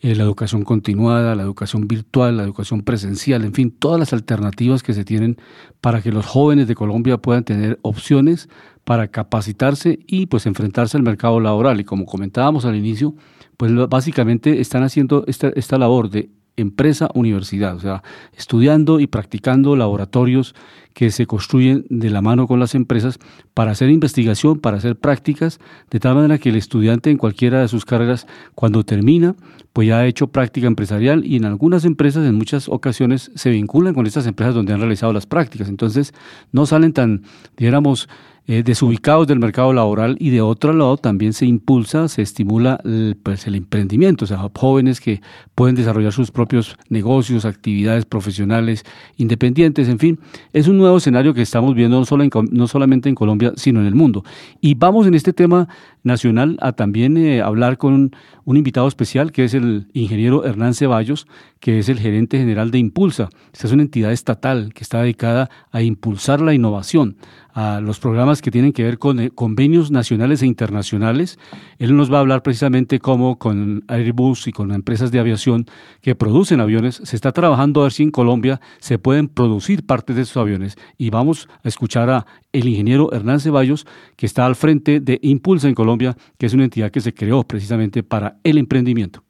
eh, 0.00 0.14
la 0.16 0.24
educación 0.24 0.64
continuada, 0.64 1.34
la 1.34 1.44
educación 1.44 1.86
virtual, 1.86 2.36
la 2.36 2.42
educación 2.42 2.82
presencial, 2.82 3.44
en 3.44 3.54
fin, 3.54 3.70
todas 3.70 4.00
las 4.00 4.12
alternativas 4.12 4.82
que 4.82 4.92
se 4.92 5.04
tienen 5.04 5.36
para 5.80 6.02
que 6.02 6.10
los 6.10 6.26
jóvenes 6.26 6.66
de 6.66 6.74
Colombia 6.74 7.18
puedan 7.18 7.44
tener 7.44 7.78
opciones 7.82 8.48
para 8.84 9.08
capacitarse 9.08 10.00
y 10.06 10.26
pues 10.26 10.46
enfrentarse 10.46 10.96
al 10.96 11.04
mercado 11.04 11.38
laboral. 11.38 11.78
Y 11.78 11.84
como 11.84 12.04
comentábamos 12.04 12.64
al 12.64 12.74
inicio, 12.74 13.14
pues 13.56 13.72
básicamente 13.88 14.60
están 14.60 14.82
haciendo 14.82 15.24
esta, 15.26 15.50
esta 15.54 15.78
labor 15.78 16.10
de 16.10 16.30
empresa-universidad, 16.60 17.76
o 17.76 17.80
sea, 17.80 18.02
estudiando 18.36 19.00
y 19.00 19.06
practicando 19.06 19.76
laboratorios 19.76 20.54
que 20.94 21.10
se 21.10 21.26
construyen 21.26 21.86
de 21.88 22.10
la 22.10 22.20
mano 22.20 22.46
con 22.46 22.60
las 22.60 22.74
empresas 22.74 23.18
para 23.54 23.70
hacer 23.70 23.90
investigación, 23.90 24.58
para 24.58 24.76
hacer 24.76 24.96
prácticas, 24.96 25.60
de 25.90 26.00
tal 26.00 26.14
manera 26.16 26.38
que 26.38 26.48
el 26.50 26.56
estudiante 26.56 27.10
en 27.10 27.16
cualquiera 27.16 27.60
de 27.60 27.68
sus 27.68 27.84
carreras, 27.84 28.26
cuando 28.54 28.84
termina, 28.84 29.34
pues 29.72 29.88
ya 29.88 29.98
ha 29.98 30.06
hecho 30.06 30.26
práctica 30.26 30.66
empresarial 30.66 31.24
y 31.24 31.36
en 31.36 31.44
algunas 31.44 31.84
empresas, 31.84 32.26
en 32.26 32.34
muchas 32.34 32.68
ocasiones, 32.68 33.30
se 33.34 33.50
vinculan 33.50 33.94
con 33.94 34.06
estas 34.06 34.26
empresas 34.26 34.54
donde 34.54 34.72
han 34.72 34.80
realizado 34.80 35.12
las 35.12 35.26
prácticas. 35.26 35.68
Entonces, 35.68 36.12
no 36.52 36.66
salen 36.66 36.92
tan, 36.92 37.22
dijéramos, 37.56 38.08
eh, 38.50 38.64
desubicados 38.64 39.28
del 39.28 39.38
mercado 39.38 39.72
laboral 39.72 40.16
y 40.18 40.30
de 40.30 40.40
otro 40.40 40.72
lado 40.72 40.96
también 40.96 41.32
se 41.34 41.46
impulsa, 41.46 42.08
se 42.08 42.22
estimula 42.22 42.80
el, 42.82 43.16
pues, 43.22 43.46
el 43.46 43.54
emprendimiento, 43.54 44.24
o 44.24 44.26
sea, 44.26 44.44
jóvenes 44.58 45.00
que 45.00 45.20
pueden 45.54 45.76
desarrollar 45.76 46.12
sus 46.12 46.32
propios 46.32 46.76
negocios, 46.88 47.44
actividades 47.44 48.06
profesionales 48.06 48.84
independientes, 49.18 49.88
en 49.88 50.00
fin, 50.00 50.18
es 50.52 50.66
un 50.66 50.78
nuevo 50.78 50.96
escenario 50.96 51.32
que 51.32 51.42
estamos 51.42 51.76
viendo 51.76 52.00
no, 52.00 52.04
solo 52.04 52.24
no 52.50 52.66
solamente 52.66 53.08
en 53.08 53.14
Colombia, 53.14 53.52
sino 53.54 53.82
en 53.82 53.86
el 53.86 53.94
mundo. 53.94 54.24
Y 54.60 54.74
vamos 54.74 55.06
en 55.06 55.14
este 55.14 55.32
tema 55.32 55.68
nacional 56.02 56.56
a 56.60 56.72
también 56.72 57.16
eh, 57.18 57.42
hablar 57.42 57.78
con 57.78 58.16
un 58.44 58.56
invitado 58.56 58.88
especial 58.88 59.30
que 59.30 59.44
es 59.44 59.54
el 59.54 59.86
ingeniero 59.92 60.44
Hernán 60.44 60.74
Ceballos, 60.74 61.28
que 61.60 61.78
es 61.78 61.88
el 61.88 62.00
gerente 62.00 62.38
general 62.38 62.70
de 62.70 62.78
Impulsa. 62.78 63.28
Esta 63.52 63.66
es 63.66 63.72
una 63.72 63.82
entidad 63.82 64.12
estatal 64.12 64.72
que 64.74 64.82
está 64.82 65.02
dedicada 65.02 65.50
a 65.70 65.82
impulsar 65.82 66.40
la 66.40 66.54
innovación, 66.54 67.16
a 67.52 67.80
los 67.80 68.00
programas 68.00 68.40
que 68.40 68.50
tienen 68.50 68.72
que 68.72 68.82
ver 68.82 68.98
con 68.98 69.20
eh, 69.20 69.30
convenios 69.30 69.90
nacionales 69.90 70.42
e 70.42 70.46
internacionales. 70.46 71.38
Él 71.78 71.96
nos 71.96 72.10
va 72.10 72.16
a 72.16 72.20
hablar 72.20 72.42
precisamente 72.42 72.98
cómo 72.98 73.38
con 73.38 73.84
Airbus 73.88 74.46
y 74.46 74.52
con 74.52 74.72
empresas 74.72 75.12
de 75.12 75.20
aviación 75.20 75.66
que 76.00 76.14
producen 76.14 76.60
aviones 76.60 77.00
se 77.04 77.16
está 77.16 77.32
trabajando 77.32 77.80
a 77.80 77.84
ver 77.84 77.92
si 77.92 78.04
en 78.04 78.10
Colombia 78.10 78.60
se 78.78 78.98
pueden 78.98 79.28
producir 79.28 79.84
partes 79.84 80.16
de 80.16 80.22
esos 80.22 80.38
aviones. 80.38 80.78
Y 80.96 81.10
vamos 81.10 81.48
a 81.62 81.68
escuchar 81.68 82.08
a 82.08 82.26
el 82.52 82.66
ingeniero 82.68 83.12
Hernán 83.12 83.40
Ceballos, 83.40 83.86
que 84.16 84.26
está 84.26 84.46
al 84.46 84.56
frente 84.56 85.00
de 85.00 85.18
Impulsa 85.22 85.68
en 85.68 85.74
Colombia, 85.74 86.16
que 86.38 86.46
es 86.46 86.54
una 86.54 86.64
entidad 86.64 86.90
que 86.90 87.00
se 87.00 87.12
creó 87.12 87.42
precisamente 87.44 88.02
para 88.02 88.38
el 88.44 88.56
emprendimiento. 88.56 89.22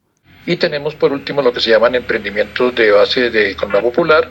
Y 0.45 0.55
tenemos 0.57 0.95
por 0.95 1.11
último 1.11 1.41
lo 1.41 1.53
que 1.53 1.59
se 1.59 1.69
llaman 1.69 1.95
emprendimientos 1.95 2.73
de 2.75 2.91
base 2.91 3.29
de 3.29 3.51
economía 3.51 3.81
popular, 3.81 4.29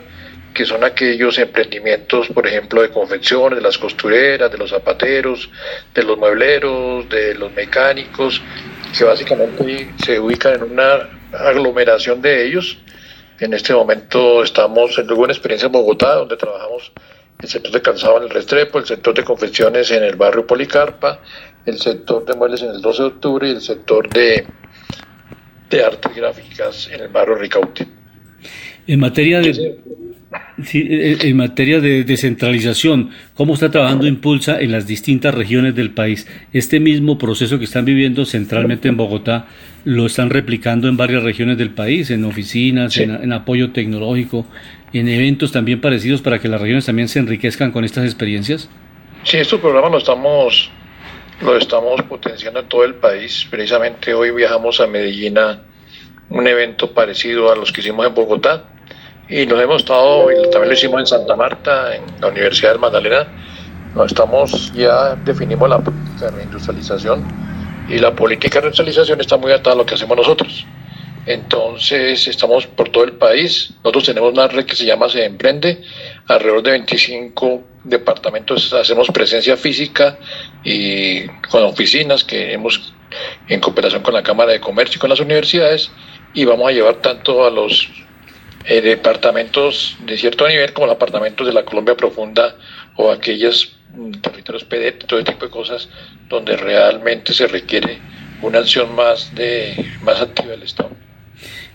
que 0.53 0.65
son 0.65 0.83
aquellos 0.83 1.37
emprendimientos, 1.39 2.27
por 2.27 2.45
ejemplo, 2.45 2.81
de 2.81 2.89
confecciones, 2.89 3.57
de 3.57 3.63
las 3.63 3.77
costureras, 3.77 4.51
de 4.51 4.57
los 4.57 4.69
zapateros, 4.69 5.49
de 5.93 6.03
los 6.03 6.17
muebleros, 6.17 7.07
de 7.09 7.35
los 7.35 7.53
mecánicos, 7.53 8.41
que 8.97 9.03
básicamente 9.05 9.89
se 10.03 10.19
ubican 10.19 10.55
en 10.55 10.63
una 10.63 11.09
aglomeración 11.31 12.21
de 12.21 12.45
ellos. 12.45 12.77
En 13.39 13.53
este 13.53 13.73
momento 13.73 14.43
estamos 14.43 14.97
en 14.97 15.11
una 15.11 15.31
experiencia 15.31 15.67
en 15.67 15.71
Bogotá, 15.71 16.15
donde 16.15 16.35
trabajamos 16.35 16.91
el 17.41 17.47
sector 17.47 17.71
de 17.71 17.81
calzado 17.81 18.17
en 18.17 18.23
el 18.23 18.29
Restrepo, 18.29 18.79
el 18.79 18.85
sector 18.85 19.13
de 19.13 19.23
confecciones 19.23 19.89
en 19.91 20.03
el 20.03 20.15
barrio 20.15 20.45
Policarpa, 20.45 21.19
el 21.65 21.79
sector 21.79 22.25
de 22.25 22.33
muebles 22.33 22.61
en 22.61 22.71
el 22.71 22.81
12 22.81 23.01
de 23.01 23.07
octubre 23.07 23.47
y 23.47 23.51
el 23.51 23.61
sector 23.61 24.09
de, 24.09 24.45
de 25.71 25.83
artes 25.83 26.15
gráficas 26.15 26.89
en 26.93 27.01
el 27.01 27.07
barrio 27.07 27.35
Ricaute. 27.35 27.87
En 28.87 28.99
materia 28.99 29.39
de, 29.39 29.79
en 30.73 31.37
materia 31.37 31.79
de 31.79 32.03
descentralización, 32.03 33.11
¿cómo 33.33 33.53
está 33.53 33.69
trabajando 33.69 34.07
Impulsa 34.07 34.59
en 34.59 34.71
las 34.71 34.87
distintas 34.87 35.33
regiones 35.33 35.75
del 35.75 35.91
país? 35.91 36.27
Este 36.53 36.79
mismo 36.79 37.17
proceso 37.17 37.57
que 37.57 37.65
están 37.65 37.85
viviendo 37.85 38.25
centralmente 38.25 38.87
en 38.87 38.97
Bogotá, 38.97 39.47
¿lo 39.85 40.05
están 40.05 40.29
replicando 40.29 40.87
en 40.87 40.97
varias 40.97 41.23
regiones 41.23 41.57
del 41.57 41.71
país, 41.71 42.11
en 42.11 42.25
oficinas, 42.25 42.97
en, 42.97 43.31
apoyo 43.33 43.71
tecnológico, 43.71 44.45
en 44.93 45.07
eventos 45.07 45.51
también 45.51 45.81
parecidos 45.81 46.21
para 46.21 46.39
que 46.39 46.47
las 46.47 46.61
regiones 46.61 46.85
también 46.85 47.07
se 47.07 47.19
enriquezcan 47.19 47.71
con 47.71 47.83
estas 47.83 48.05
experiencias? 48.05 48.69
Sí, 49.23 49.37
estos 49.37 49.59
programas 49.59 49.91
los 49.91 50.03
estamos, 50.03 50.71
lo 51.41 51.57
estamos 51.57 52.01
potenciando 52.03 52.59
en 52.59 52.69
todo 52.69 52.83
el 52.83 52.95
país. 52.95 53.47
Precisamente 53.49 54.13
hoy 54.13 54.31
viajamos 54.31 54.79
a 54.79 54.87
Medellín 54.87 55.37
a 55.37 55.61
un 56.29 56.47
evento 56.47 56.91
parecido 56.91 57.51
a 57.51 57.55
los 57.55 57.71
que 57.71 57.81
hicimos 57.81 58.05
en 58.05 58.13
Bogotá 58.13 58.63
y 59.27 59.45
nos 59.45 59.61
hemos 59.61 59.77
estado, 59.77 60.31
y 60.31 60.49
también 60.49 60.69
lo 60.69 60.73
hicimos 60.73 60.99
en 60.99 61.07
Santa 61.07 61.35
Marta, 61.35 61.95
en 61.95 62.03
la 62.19 62.27
Universidad 62.27 62.73
de 62.73 62.79
Magdalena, 62.79 63.27
nos 63.95 64.07
estamos, 64.07 64.71
ya 64.73 65.15
definimos 65.15 65.69
la 65.69 65.79
política 65.79 66.25
de 66.25 66.31
reindustrialización 66.31 67.23
y 67.89 67.97
la 67.97 68.13
política 68.13 68.55
de 68.55 68.61
reindustrialización 68.61 69.21
está 69.21 69.37
muy 69.37 69.51
atada 69.51 69.73
a 69.73 69.77
lo 69.77 69.85
que 69.85 69.95
hacemos 69.95 70.17
nosotros. 70.17 70.65
Entonces 71.25 72.27
estamos 72.27 72.65
por 72.67 72.89
todo 72.89 73.03
el 73.03 73.13
país. 73.13 73.71
Nosotros 73.83 74.05
tenemos 74.05 74.33
una 74.33 74.47
red 74.47 74.65
que 74.65 74.75
se 74.75 74.85
llama 74.85 75.09
Se 75.09 75.23
Emprende, 75.23 75.81
alrededor 76.27 76.63
de 76.63 76.71
25 76.71 77.63
departamentos 77.83 78.71
hacemos 78.73 79.07
presencia 79.09 79.57
física 79.57 80.17
y 80.63 81.27
con 81.49 81.63
oficinas 81.63 82.23
que 82.23 82.53
hemos 82.53 82.93
en 83.47 83.59
cooperación 83.59 84.03
con 84.03 84.13
la 84.13 84.23
Cámara 84.23 84.51
de 84.51 84.61
Comercio 84.61 84.97
y 84.97 84.99
con 84.99 85.09
las 85.09 85.19
universidades 85.19 85.91
y 86.33 86.45
vamos 86.45 86.69
a 86.69 86.71
llevar 86.71 86.95
tanto 86.97 87.45
a 87.45 87.49
los 87.49 87.89
eh, 88.65 88.81
departamentos 88.81 89.97
de 90.05 90.17
cierto 90.17 90.47
nivel 90.47 90.73
como 90.73 90.87
los 90.87 90.95
departamentos 90.95 91.47
de 91.47 91.53
la 91.53 91.65
Colombia 91.65 91.95
profunda 91.95 92.55
o 92.95 93.11
aquellos 93.11 93.75
mm, 93.93 94.11
territorios 94.21 94.63
PD, 94.63 94.91
todo 94.91 95.19
ese 95.19 95.31
tipo 95.31 95.45
de 95.45 95.51
cosas 95.51 95.89
donde 96.29 96.55
realmente 96.55 97.33
se 97.33 97.47
requiere 97.47 97.99
una 98.41 98.59
acción 98.59 98.95
más 98.95 99.33
de 99.35 99.85
más 100.03 100.21
activa 100.21 100.51
del 100.51 100.63
Estado. 100.63 100.91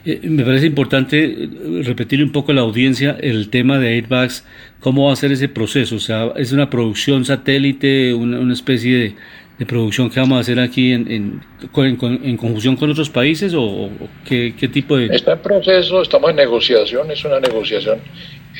Eh, 0.06 0.20
me 0.22 0.44
parece 0.44 0.66
importante 0.66 1.24
eh, 1.24 1.48
repetirle 1.82 2.24
un 2.24 2.30
poco 2.30 2.52
a 2.52 2.54
la 2.54 2.60
audiencia 2.60 3.16
el 3.20 3.50
tema 3.50 3.80
de 3.80 3.88
Airbags, 3.88 4.46
cómo 4.78 5.06
va 5.06 5.12
a 5.12 5.16
ser 5.16 5.32
ese 5.32 5.48
proceso, 5.48 5.96
o 5.96 5.98
sea, 5.98 6.32
es 6.36 6.52
una 6.52 6.70
producción 6.70 7.24
satélite, 7.24 8.14
una 8.14 8.52
especie 8.52 9.16
de, 9.58 9.66
producción 9.66 10.08
que 10.10 10.20
vamos 10.20 10.36
a 10.36 10.40
hacer 10.42 10.60
aquí 10.60 10.92
en, 10.92 11.10
en, 11.10 11.40
en, 11.74 12.36
conjunción 12.36 12.76
con 12.76 12.90
otros 12.90 13.10
países 13.10 13.52
o, 13.56 13.90
qué, 14.24 14.54
qué, 14.56 14.68
tipo 14.68 14.96
de... 14.96 15.06
Está 15.06 15.32
en 15.32 15.38
proceso, 15.40 16.02
estamos 16.02 16.30
en 16.30 16.36
negociación, 16.36 17.10
es 17.10 17.24
una 17.24 17.40
negociación 17.40 17.98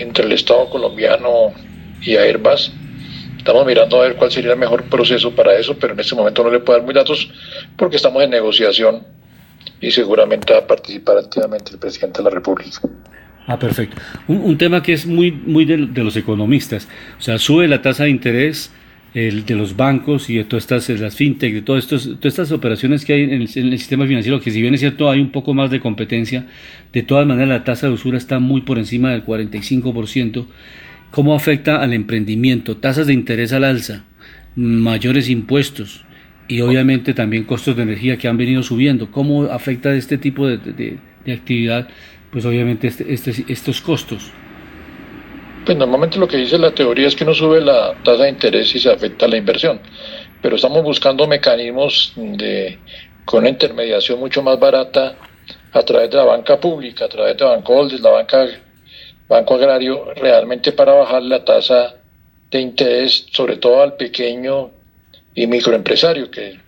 entre 0.00 0.24
el 0.24 0.32
Estado 0.32 0.68
colombiano 0.68 1.52
y 2.02 2.16
Airbus. 2.16 2.72
Estamos 3.38 3.64
mirando 3.66 3.98
a 3.98 4.08
ver 4.08 4.16
cuál 4.16 4.32
sería 4.32 4.52
el 4.52 4.58
mejor 4.58 4.84
proceso 4.84 5.30
para 5.30 5.56
eso, 5.56 5.76
pero 5.78 5.92
en 5.92 6.00
este 6.00 6.16
momento 6.16 6.42
no 6.42 6.50
le 6.50 6.58
puedo 6.58 6.78
dar 6.78 6.84
muy 6.84 6.94
datos 6.94 7.30
porque 7.76 7.96
estamos 7.96 8.22
en 8.24 8.30
negociación 8.30 9.15
y 9.80 9.90
seguramente 9.90 10.52
va 10.52 10.60
a 10.60 10.66
participar 10.66 11.18
activamente 11.18 11.72
el 11.72 11.78
presidente 11.78 12.18
de 12.18 12.24
la 12.24 12.30
República. 12.30 12.80
Ah, 13.46 13.58
perfecto. 13.58 13.96
Un, 14.26 14.58
tema 14.58 14.82
que 14.82 14.92
es 14.92 15.06
muy, 15.06 15.30
muy 15.30 15.64
de, 15.64 15.76
los 15.78 16.16
economistas, 16.16 16.88
o 17.18 17.22
sea, 17.22 17.38
sube 17.38 17.68
la 17.68 17.80
tasa 17.80 18.04
de 18.04 18.10
interés 18.10 18.72
el, 19.14 19.46
de 19.46 19.54
los 19.54 19.76
bancos 19.76 20.28
y 20.28 20.36
de 20.36 20.44
todas 20.44 20.64
estas, 20.64 20.88
las 21.00 21.14
fintech, 21.14 21.54
de 21.54 21.62
todas, 21.62 21.86
todas 21.86 22.08
estas 22.24 22.50
operaciones 22.50 23.04
que 23.04 23.12
hay 23.12 23.22
en 23.22 23.42
el, 23.42 23.48
sistema 23.48 24.06
financiero, 24.06 24.40
que 24.40 24.50
si 24.50 24.60
bien 24.60 24.74
es 24.74 24.80
cierto 24.80 25.08
hay 25.08 25.20
un 25.20 25.30
poco 25.30 25.54
más 25.54 25.70
de 25.70 25.78
competencia, 25.78 26.46
de 26.92 27.02
todas 27.02 27.26
maneras 27.26 27.48
la 27.48 27.64
tasa 27.64 27.86
de 27.86 27.92
usura 27.92 28.18
está 28.18 28.40
muy 28.40 28.62
por 28.62 28.78
encima 28.78 29.10
del 29.10 29.24
45%. 29.24 30.46
¿Cómo 31.12 31.34
afecta 31.34 31.80
al 31.80 31.92
emprendimiento? 31.92 32.76
Tasas 32.78 33.06
de 33.06 33.12
interés 33.12 33.52
al 33.52 33.62
alza, 33.62 34.04
mayores 34.56 35.30
impuestos 35.30 36.05
y 36.48 36.60
obviamente 36.60 37.14
también 37.14 37.44
costos 37.44 37.76
de 37.76 37.82
energía 37.82 38.16
que 38.16 38.28
han 38.28 38.36
venido 38.36 38.62
subiendo. 38.62 39.10
¿Cómo 39.10 39.44
afecta 39.44 39.92
este 39.94 40.18
tipo 40.18 40.46
de, 40.46 40.58
de, 40.58 41.32
actividad? 41.32 41.88
Pues 42.30 42.44
obviamente 42.44 42.86
este, 42.88 43.12
este, 43.12 43.44
estos 43.48 43.80
costos. 43.80 44.30
Pues 45.64 45.76
normalmente 45.76 46.18
lo 46.18 46.28
que 46.28 46.36
dice 46.36 46.58
la 46.58 46.72
teoría 46.72 47.08
es 47.08 47.16
que 47.16 47.24
no 47.24 47.34
sube 47.34 47.60
la 47.60 47.94
tasa 48.04 48.24
de 48.24 48.30
interés 48.30 48.74
y 48.74 48.78
se 48.78 48.92
afecta 48.92 49.26
la 49.26 49.36
inversión, 49.36 49.80
pero 50.40 50.56
estamos 50.56 50.84
buscando 50.84 51.26
mecanismos 51.26 52.12
de 52.16 52.78
con 53.24 53.40
una 53.40 53.48
intermediación 53.48 54.20
mucho 54.20 54.40
más 54.42 54.60
barata 54.60 55.16
a 55.72 55.82
través 55.82 56.10
de 56.10 56.16
la 56.16 56.24
banca 56.24 56.60
pública, 56.60 57.06
a 57.06 57.08
través 57.08 57.36
de 57.36 57.44
Banco 57.44 57.74
Holdes, 57.74 58.00
la 58.00 58.10
banca 58.10 58.46
Banco 59.28 59.54
Agrario, 59.54 60.14
realmente 60.14 60.70
para 60.70 60.92
bajar 60.92 61.22
la 61.22 61.44
tasa 61.44 61.96
de 62.48 62.60
interés, 62.60 63.26
sobre 63.32 63.56
todo 63.56 63.82
al 63.82 63.96
pequeño 63.96 64.70
y 65.36 65.46
microempresario, 65.46 66.30
que 66.30 66.58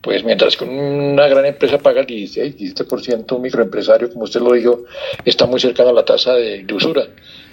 pues 0.00 0.22
mientras 0.22 0.56
que 0.56 0.64
una 0.64 1.26
gran 1.26 1.44
empresa 1.44 1.78
paga 1.78 2.00
el 2.00 2.06
16, 2.06 2.56
17%, 2.56 3.32
un 3.32 3.42
microempresario, 3.42 4.08
como 4.08 4.24
usted 4.24 4.40
lo 4.40 4.52
dijo, 4.52 4.84
está 5.24 5.46
muy 5.46 5.58
cercano 5.58 5.90
a 5.90 5.92
la 5.92 6.04
tasa 6.04 6.34
de, 6.34 6.64
usura. 6.72 7.08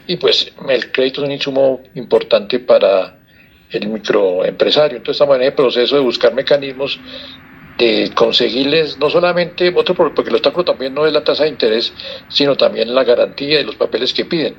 Y 0.05 0.17
pues 0.17 0.53
el 0.69 0.91
crédito 0.91 1.21
es 1.21 1.25
un 1.25 1.31
insumo 1.31 1.81
importante 1.95 2.59
para 2.59 3.17
el 3.71 3.89
microempresario. 3.89 4.97
Entonces 4.97 5.15
estamos 5.19 5.37
en 5.37 5.43
el 5.43 5.53
proceso 5.53 5.95
de 5.95 6.01
buscar 6.01 6.35
mecanismos 6.35 6.99
de 7.79 8.11
conseguirles 8.13 8.99
no 8.99 9.09
solamente 9.09 9.73
otro 9.75 9.95
porque 9.95 10.29
el 10.29 10.35
obstáculo 10.35 10.63
también 10.63 10.93
no 10.93 11.07
es 11.07 11.13
la 11.13 11.23
tasa 11.23 11.45
de 11.45 11.49
interés, 11.49 11.91
sino 12.29 12.55
también 12.55 12.93
la 12.93 13.03
garantía 13.03 13.59
y 13.59 13.63
los 13.63 13.75
papeles 13.75 14.13
que 14.13 14.25
piden. 14.25 14.55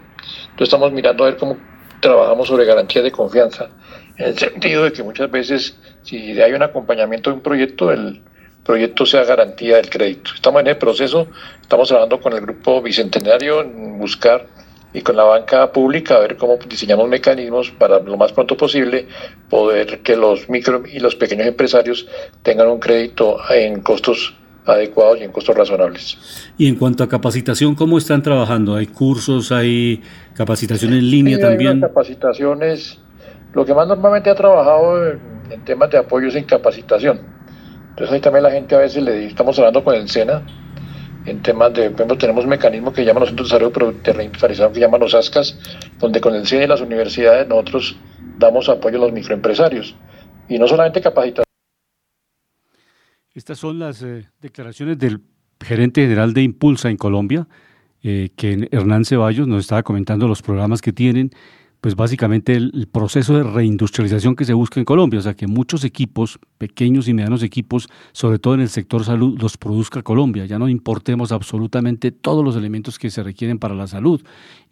Entonces 0.51 0.63
estamos 0.65 0.91
mirando 0.91 1.23
a 1.23 1.29
ver 1.29 1.37
cómo 1.37 1.57
trabajamos 2.01 2.49
sobre 2.49 2.65
garantía 2.65 3.03
de 3.03 3.13
confianza, 3.13 3.71
en 4.17 4.27
el 4.27 4.39
sentido 4.39 4.85
de 4.85 4.93
que 4.93 5.03
muchas 5.03 5.31
veces 5.31 5.77
si 6.03 6.41
hay 6.41 6.53
un 6.53 6.63
acompañamiento 6.63 7.31
de 7.31 7.37
un 7.37 7.43
proyecto, 7.43 7.91
el 7.91 8.23
proyecto 8.65 9.07
sea 9.07 9.25
garantía 9.25 9.77
del 9.77 9.91
crédito. 9.91 10.31
Estamos 10.35 10.63
en 10.63 10.69
el 10.69 10.77
proceso, 10.77 11.29
estamos 11.61 11.89
trabajando 11.89 12.21
con 12.21 12.33
el 12.33 12.41
grupo 12.41 12.81
Bicentenario 12.83 13.61
en 13.61 13.99
buscar 13.99 14.47
y 14.93 15.03
con 15.03 15.17
la 15.17 15.25
banca 15.25 15.73
pública 15.73 16.17
a 16.17 16.21
ver 16.21 16.37
cómo 16.37 16.57
diseñamos 16.69 17.09
mecanismos 17.09 17.71
para 17.73 17.99
lo 17.99 18.17
más 18.17 18.33
pronto 18.33 18.57
posible 18.57 19.07
poder 19.51 20.01
que 20.01 20.17
los 20.17 20.49
micro 20.49 20.85
y 20.87 21.01
los 21.01 21.17
pequeños 21.17 21.47
empresarios 21.47 22.07
tengan 22.43 22.69
un 22.69 22.79
crédito 22.79 23.39
en 23.51 23.81
costos 23.83 24.35
adecuados 24.67 25.21
y 25.21 25.25
en 25.25 25.33
costos 25.33 25.57
razonables. 25.57 26.17
Y 26.57 26.69
en 26.69 26.77
cuanto 26.77 27.05
a 27.05 27.09
capacitación, 27.09 27.75
¿cómo 27.75 27.99
están 27.99 28.23
trabajando? 28.23 28.77
¿Hay 28.77 28.87
cursos, 28.87 29.53
hay 29.53 30.01
capacitación 30.35 30.95
en 30.95 31.11
línea 31.11 31.39
también? 31.39 31.81
capacitaciones, 31.81 32.99
lo 33.55 33.65
que 33.65 33.75
más 33.75 33.87
normalmente 33.87 34.31
ha 34.31 34.35
trabajado 34.35 35.13
en, 35.13 35.65
temas 35.65 35.91
de 35.91 35.99
apoyo 35.99 36.29
es 36.29 36.35
en 36.35 36.45
capacitación. 36.45 37.21
Entonces 37.91 38.13
ahí 38.13 38.21
también 38.21 38.43
la 38.43 38.51
gente 38.51 38.75
a 38.75 38.79
veces 38.79 39.03
le 39.03 39.27
estamos 39.27 39.59
hablando 39.59 39.85
con 39.85 39.95
el 39.95 40.09
SENA 40.09 40.43
en 41.27 41.41
temas 41.41 41.73
de, 41.73 41.91
por 41.91 42.01
ejemplo, 42.01 42.19
tenemos 42.19 42.45
un 42.45 42.51
mecanismo 42.51 42.93
que 42.93 43.05
llaman 43.05 43.21
los 43.21 43.31
Centros 43.31 43.49
de 43.49 43.59
Desarrollo 43.59 43.93
de 43.93 44.73
que 44.73 44.81
llaman 44.81 45.01
los 45.01 45.15
ASCAS, 45.15 45.59
donde 45.99 46.21
con 46.21 46.35
el 46.35 46.47
SENA 46.47 46.65
y 46.65 46.67
las 46.67 46.81
universidades 46.81 47.49
nosotros 47.49 47.97
damos 48.39 48.69
apoyo 48.69 48.99
a 48.99 49.01
los 49.03 49.13
microempresarios. 49.13 49.97
Y 50.49 50.59
no 50.59 50.69
solamente 50.69 51.01
capacitación. 51.01 51.45
Estas 53.33 53.59
son 53.59 53.79
las 53.79 54.03
eh, 54.03 54.29
declaraciones 54.41 54.99
del 54.99 55.21
gerente 55.61 56.03
general 56.03 56.35
de 56.35 56.43
Impulsa 56.43 56.91
en 56.91 56.97
Colombia, 56.97 57.49
eh, 58.03 58.31
que 58.37 58.69
Hernán 58.71 59.05
Ceballos 59.05 59.49
nos 59.49 59.61
estaba 59.61 59.83
comentando 59.83 60.29
los 60.29 60.43
programas 60.43 60.83
que 60.83 60.93
tienen 60.93 61.31
pues 61.85 61.97
básicamente 61.97 62.55
el, 62.55 62.89
proceso 62.91 63.37
de 63.37 63.43
reindustrialización 63.43 64.37
que 64.37 64.47
se 64.47 64.55
busca 64.55 64.81
en 64.81 64.87
Colombia, 64.87 65.21
o 65.21 65.23
sea, 65.23 65.35
que 65.35 65.47
muchos 65.47 65.85
equipos, 65.85 66.39
pequeños 66.57 67.09
y 67.09 67.13
medianos 67.13 67.43
equipos, 67.43 67.91
sobre 68.13 68.39
todo 68.39 68.55
en 68.55 68.63
el 68.63 68.71
sector 68.71 69.05
salud, 69.05 69.39
los 69.39 69.59
produzca 69.59 70.01
Colombia, 70.01 70.47
ya 70.47 70.59
no 70.59 70.71
importemos 70.71 71.31
absolutamente 71.31 72.11
todos 72.11 72.43
los 72.43 72.57
elementos 72.57 72.99
que 72.99 73.11
se 73.11 73.23
requieren 73.23 73.59
para 73.59 73.75
la 73.75 73.87
salud. 73.87 74.23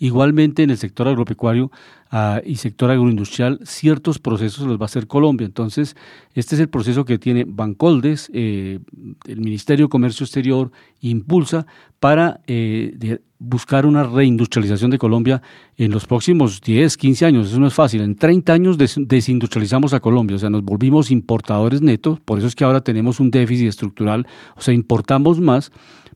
Igualmente 0.02 0.64
en 0.64 0.70
el 0.70 0.78
sector 0.78 1.06
agropecuario 1.06 1.70
ah, 2.10 2.40
y 2.44 2.56
sector 2.56 2.90
agroindustrial, 2.90 3.60
ciertos 3.62 4.18
procesos 4.18 4.66
los 4.66 4.76
va 4.76 4.82
a 4.82 4.86
hacer 4.86 5.06
Colombia. 5.06 5.44
Entonces, 5.44 5.94
este 6.34 6.56
es 6.56 6.60
el 6.60 6.68
proceso 6.68 7.04
que 7.04 7.20
tiene 7.20 7.44
Bancoldes, 7.46 8.28
eh, 8.34 8.80
el 9.28 9.40
Ministerio 9.40 9.86
de 9.86 9.90
Comercio 9.90 10.24
Exterior, 10.24 10.72
Impulsa, 11.02 11.66
para 12.00 12.40
eh, 12.48 13.20
buscar 13.38 13.86
una 13.86 14.02
reindustrialización 14.02 14.90
de 14.90 14.98
Colombia 14.98 15.40
en 15.76 15.92
los 15.92 16.04
próximos 16.04 16.60
10, 16.60 16.96
15 16.96 17.24
años. 17.24 17.46
Eso 17.50 17.60
no 17.60 17.68
es 17.68 17.74
fácil. 17.74 18.02
En 18.02 18.16
30 18.16 18.52
años 18.52 18.78
desindustrializamos 18.78 19.94
a 19.94 20.00
Colombia, 20.00 20.34
o 20.34 20.40
sea, 20.40 20.50
nos 20.50 20.64
volvimos 20.64 21.12
importadores 21.12 21.80
netos, 21.80 22.18
por 22.18 22.38
eso 22.38 22.48
es 22.48 22.56
que 22.56 22.64
ahora 22.64 22.80
tenemos 22.80 23.20
un 23.20 23.30
déficit 23.30 23.68
estructural, 23.68 24.26
o 24.56 24.60
sea, 24.60 24.74
importamos 24.74 25.38
más 25.38 25.70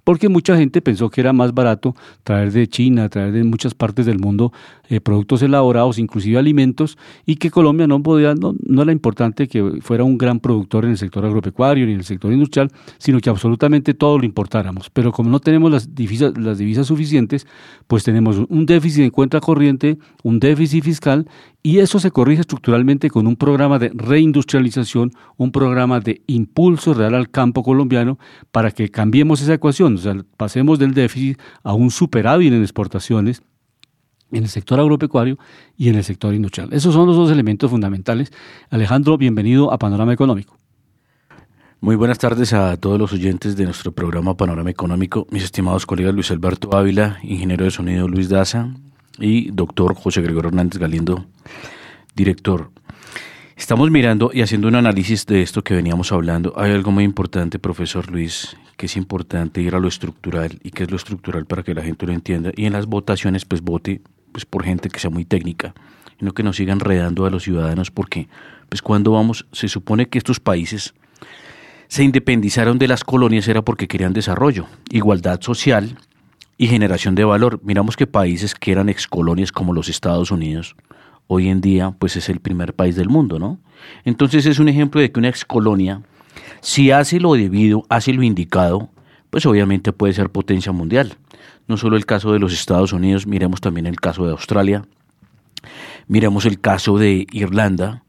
porque 0.07 0.29
mucha 0.29 0.57
gente 0.57 0.81
pensó 0.83 1.11
que 1.11 1.21
era 1.21 1.33
más 1.33 1.53
barato 1.53 1.97
traer 2.23 2.53
de 2.53 2.69
China, 2.69 3.09
traer 3.09 3.33
de 3.33 3.43
muchas 3.43 3.75
partes 3.75 4.07
del 4.07 4.21
mundo 4.21 4.53
eh, 4.89 5.01
productos 5.01 5.43
elaborados, 5.43 5.99
inclusive 5.99 6.39
alimentos, 6.39 6.97
y 7.27 7.35
que 7.35 7.51
Colombia 7.51 7.89
no 7.89 8.01
podía, 8.01 8.37
no, 8.37 8.55
no 8.65 8.83
era 8.83 8.93
importante 8.93 9.49
que 9.49 9.81
fuera 9.81 10.05
un 10.05 10.17
gran 10.17 10.39
productor 10.39 10.85
en 10.85 10.93
el 10.93 10.97
sector 10.97 11.27
agropecuario 11.27 11.87
ni 11.87 11.93
en 11.95 11.99
el 11.99 12.05
sector 12.05 12.33
industrial, 12.33 12.71
sino 12.99 13.19
que 13.19 13.31
absolutamente 13.31 13.95
todo 13.95 14.17
lo 14.17 14.25
importáramos. 14.25 14.91
Pero 14.91 15.11
como 15.11 15.29
no 15.29 15.41
tenemos 15.41 15.73
las 15.73 15.93
divisas, 15.93 16.39
las 16.39 16.59
divisas 16.59 16.87
suficientes, 16.87 17.45
pues 17.89 18.05
tenemos 18.05 18.37
un 18.49 18.65
déficit 18.65 19.03
en 19.03 19.11
cuenta 19.11 19.41
corriente, 19.41 19.99
un 20.23 20.39
déficit 20.39 20.85
fiscal 20.85 21.27
y 21.67 21.81
eso 21.81 21.99
se 21.99 22.13
corrige 22.13 22.43
estructuralmente 22.43 23.11
con 23.11 23.27
un 23.27 23.35
programa 23.35 23.81
de 23.81 23.91
reindustrialización, 23.93 25.11
un 25.37 25.51
programa 25.51 25.99
de 25.99 26.23
impulso 26.29 26.95
real 26.95 27.17
al 27.17 27.29
campo 27.29 27.65
colombiano 27.65 28.21
para 28.53 28.71
que 28.71 28.89
cambiemos 28.89 29.41
esa 29.43 29.55
ecuación, 29.55 29.97
o 29.97 29.99
sea, 29.99 30.15
pasemos 30.37 30.79
del 30.79 30.95
déficit 30.95 31.41
a 31.65 31.73
un 31.73 31.91
superávit 31.91 32.53
en 32.53 32.63
exportaciones 32.63 33.43
en 34.31 34.45
el 34.45 34.49
sector 34.49 34.79
agropecuario 34.79 35.41
y 35.77 35.89
en 35.89 35.97
el 35.97 36.05
sector 36.05 36.35
industrial. 36.35 36.69
Esos 36.71 36.95
son 36.95 37.09
los 37.09 37.17
dos 37.17 37.33
elementos 37.33 37.69
fundamentales. 37.69 38.31
Alejandro, 38.71 39.19
bienvenido 39.19 39.73
a 39.73 39.79
Panorama 39.79 40.13
Económico. 40.13 40.57
Muy 41.81 41.97
buenas 41.97 42.21
tardes 42.21 42.53
a 42.53 42.77
todos 42.77 42.97
los 42.97 43.13
oyentes 43.13 43.57
de 43.57 43.65
nuestro 43.65 43.91
programa 43.91 44.37
Panorama 44.37 44.71
Económico, 44.71 45.27
mis 45.33 45.43
estimados 45.43 45.85
colegas 45.85 46.15
Luis 46.15 46.31
Alberto 46.31 46.77
Ávila, 46.77 47.19
ingeniero 47.25 47.65
de 47.65 47.73
sonido 47.73 48.07
Luis 48.07 48.29
Daza, 48.29 48.73
y 49.19 49.51
doctor 49.51 49.95
José 49.95 50.23
Gregorio 50.23 50.49
Hernández 50.49 50.79
Galindo, 50.79 51.27
director. 52.15 52.71
Estamos 53.57 53.91
mirando 53.91 54.31
y 54.33 54.43
haciendo 54.43 54.69
un 54.69 54.75
análisis 54.75 55.25
de 55.25 55.41
esto 55.43 55.65
que 55.65 55.75
veníamos 55.75 56.13
hablando. 56.13 56.53
Hay 56.57 56.73
algo 56.73 56.91
muy 56.91 57.05
importante, 57.05 57.59
profesor 57.59 58.11
Luis, 58.11 58.57
que 58.77 58.87
es 58.87 58.97
importante 58.97 59.63
ir 59.63 59.75
a 59.75 59.81
lo 59.81 59.89
estructural 59.89 60.59
y 60.63 60.71
que 60.71 60.83
es 60.83 60.91
lo 60.91 60.97
estructural 60.97 61.47
para 61.47 61.63
que 61.63 61.75
la 61.75 61.83
gente 61.83 62.07
lo 62.07 62.13
entienda. 62.13 62.53
Y 62.55 62.67
en 62.67 62.75
las 62.75 62.87
votaciones, 62.87 63.47
pues 63.47 63.63
vote 63.63 64.03
pues, 64.33 64.45
por 64.45 64.65
gente 64.65 64.91
que 64.91 65.01
sea 65.01 65.09
muy 65.09 65.25
técnica 65.25 65.75
y 66.21 66.25
no 66.25 66.33
que 66.33 66.43
nos 66.43 66.57
sigan 66.57 66.79
enredando 66.79 67.25
a 67.25 67.31
los 67.31 67.45
ciudadanos 67.45 67.91
porque 67.91 68.29
pues 68.69 68.83
cuando 68.83 69.13
vamos, 69.13 69.47
se 69.53 69.69
supone 69.69 70.09
que 70.09 70.19
estos 70.19 70.41
países 70.41 70.95
se 71.89 72.03
independizaron 72.03 72.79
de 72.79 72.89
las 72.89 73.05
colonias 73.05 73.49
era 73.49 73.63
porque 73.63 73.89
querían 73.89 74.13
desarrollo, 74.13 74.67
igualdad 74.91 75.41
social 75.41 75.97
y 76.59 76.67
generación 76.69 77.15
de 77.15 77.25
valor. 77.25 77.61
Miramos 77.63 77.97
que 77.97 78.07
países 78.07 78.55
que 78.55 78.73
eran 78.73 78.89
excolonias 78.89 79.53
como 79.53 79.73
los 79.73 79.89
Estados 79.89 80.31
Unidos, 80.31 80.77
hoy 81.27 81.49
en 81.49 81.61
día 81.61 81.95
pues 81.99 82.17
es 82.17 82.29
el 82.29 82.41
primer 82.41 82.75
país 82.75 82.97
del 82.97 83.09
mundo, 83.09 83.39
¿no? 83.39 83.59
Entonces 84.05 84.47
es 84.47 84.59
un 84.59 84.69
ejemplo 84.69 85.01
de 85.01 85.11
que 85.11 85.19
una 85.19 85.29
excolonia, 85.29 86.03
si 86.61 86.91
hace 86.91 87.21
lo 87.21 87.35
debido, 87.35 87.85
hace 87.89 88.13
lo 88.13 88.23
indicado, 88.23 88.89
pues 89.31 89.45
obviamente 89.47 89.93
puede 89.93 90.13
ser 90.13 90.31
potencia 90.31 90.73
mundial. 90.73 91.17
No 91.69 91.77
solo 91.77 91.97
el 91.97 92.07
caso 92.07 92.33
de 92.33 92.39
los 92.39 92.53
Estados 92.53 92.93
Unidos, 92.93 93.27
miremos 93.27 93.61
también 93.61 93.87
el 93.87 94.01
caso 94.01 94.25
de 94.25 94.33
Australia, 94.33 94.85
miremos 96.07 96.47
el 96.47 96.61
caso 96.61 96.97
de 96.97 97.27
Irlanda 97.33 98.05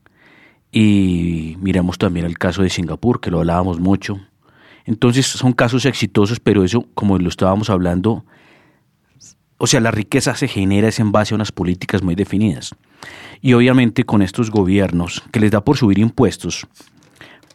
y 0.72 1.58
miremos 1.60 1.98
también 1.98 2.26
el 2.26 2.38
caso 2.38 2.62
de 2.62 2.70
Singapur, 2.70 3.20
que 3.20 3.32
lo 3.32 3.40
hablábamos 3.40 3.80
mucho. 3.80 4.20
Entonces 4.88 5.28
son 5.28 5.52
casos 5.52 5.86
exitosos, 5.86 6.40
pero 6.40 6.64
eso, 6.64 6.86
como 6.96 7.20
lo 7.20 7.28
estábamos 7.28 7.70
hablando, 7.70 8.26
o 9.58 9.68
sea, 9.68 9.82
la 9.82 9.92
riqueza 9.92 10.34
se 10.36 10.48
genera 10.48 10.88
es 10.88 11.00
en 11.00 11.12
base 11.12 11.34
a 11.34 11.36
unas 11.36 11.52
políticas 11.52 12.02
muy 12.02 12.16
definidas. 12.16 12.74
Y 13.42 13.54
obviamente 13.54 14.06
con 14.06 14.22
estos 14.22 14.50
gobiernos 14.50 15.22
que 15.32 15.42
les 15.42 15.52
da 15.52 15.62
por 15.62 15.78
subir 15.78 16.00
impuestos 16.00 16.68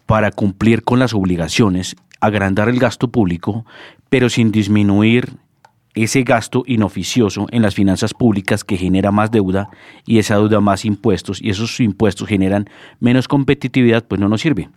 para 0.04 0.30
cumplir 0.30 0.82
con 0.82 0.98
las 0.98 1.14
obligaciones, 1.14 1.96
agrandar 2.20 2.68
el 2.68 2.78
gasto 2.78 3.08
público, 3.08 3.64
pero 4.10 4.28
sin 4.28 4.52
disminuir 4.52 5.32
ese 5.94 6.24
gasto 6.24 6.64
inoficioso 6.66 7.46
en 7.50 7.62
las 7.62 7.74
finanzas 7.74 8.12
públicas 8.12 8.62
que 8.62 8.76
genera 8.76 9.10
más 9.10 9.30
deuda 9.30 9.70
y 10.04 10.18
esa 10.18 10.36
deuda 10.36 10.60
más 10.60 10.84
impuestos 10.84 11.40
y 11.40 11.48
esos 11.48 11.80
impuestos 11.80 12.28
generan 12.28 12.68
menos 13.00 13.26
competitividad, 13.26 14.04
pues 14.06 14.20
no 14.20 14.28
nos 14.28 14.42
sirve. 14.42 14.68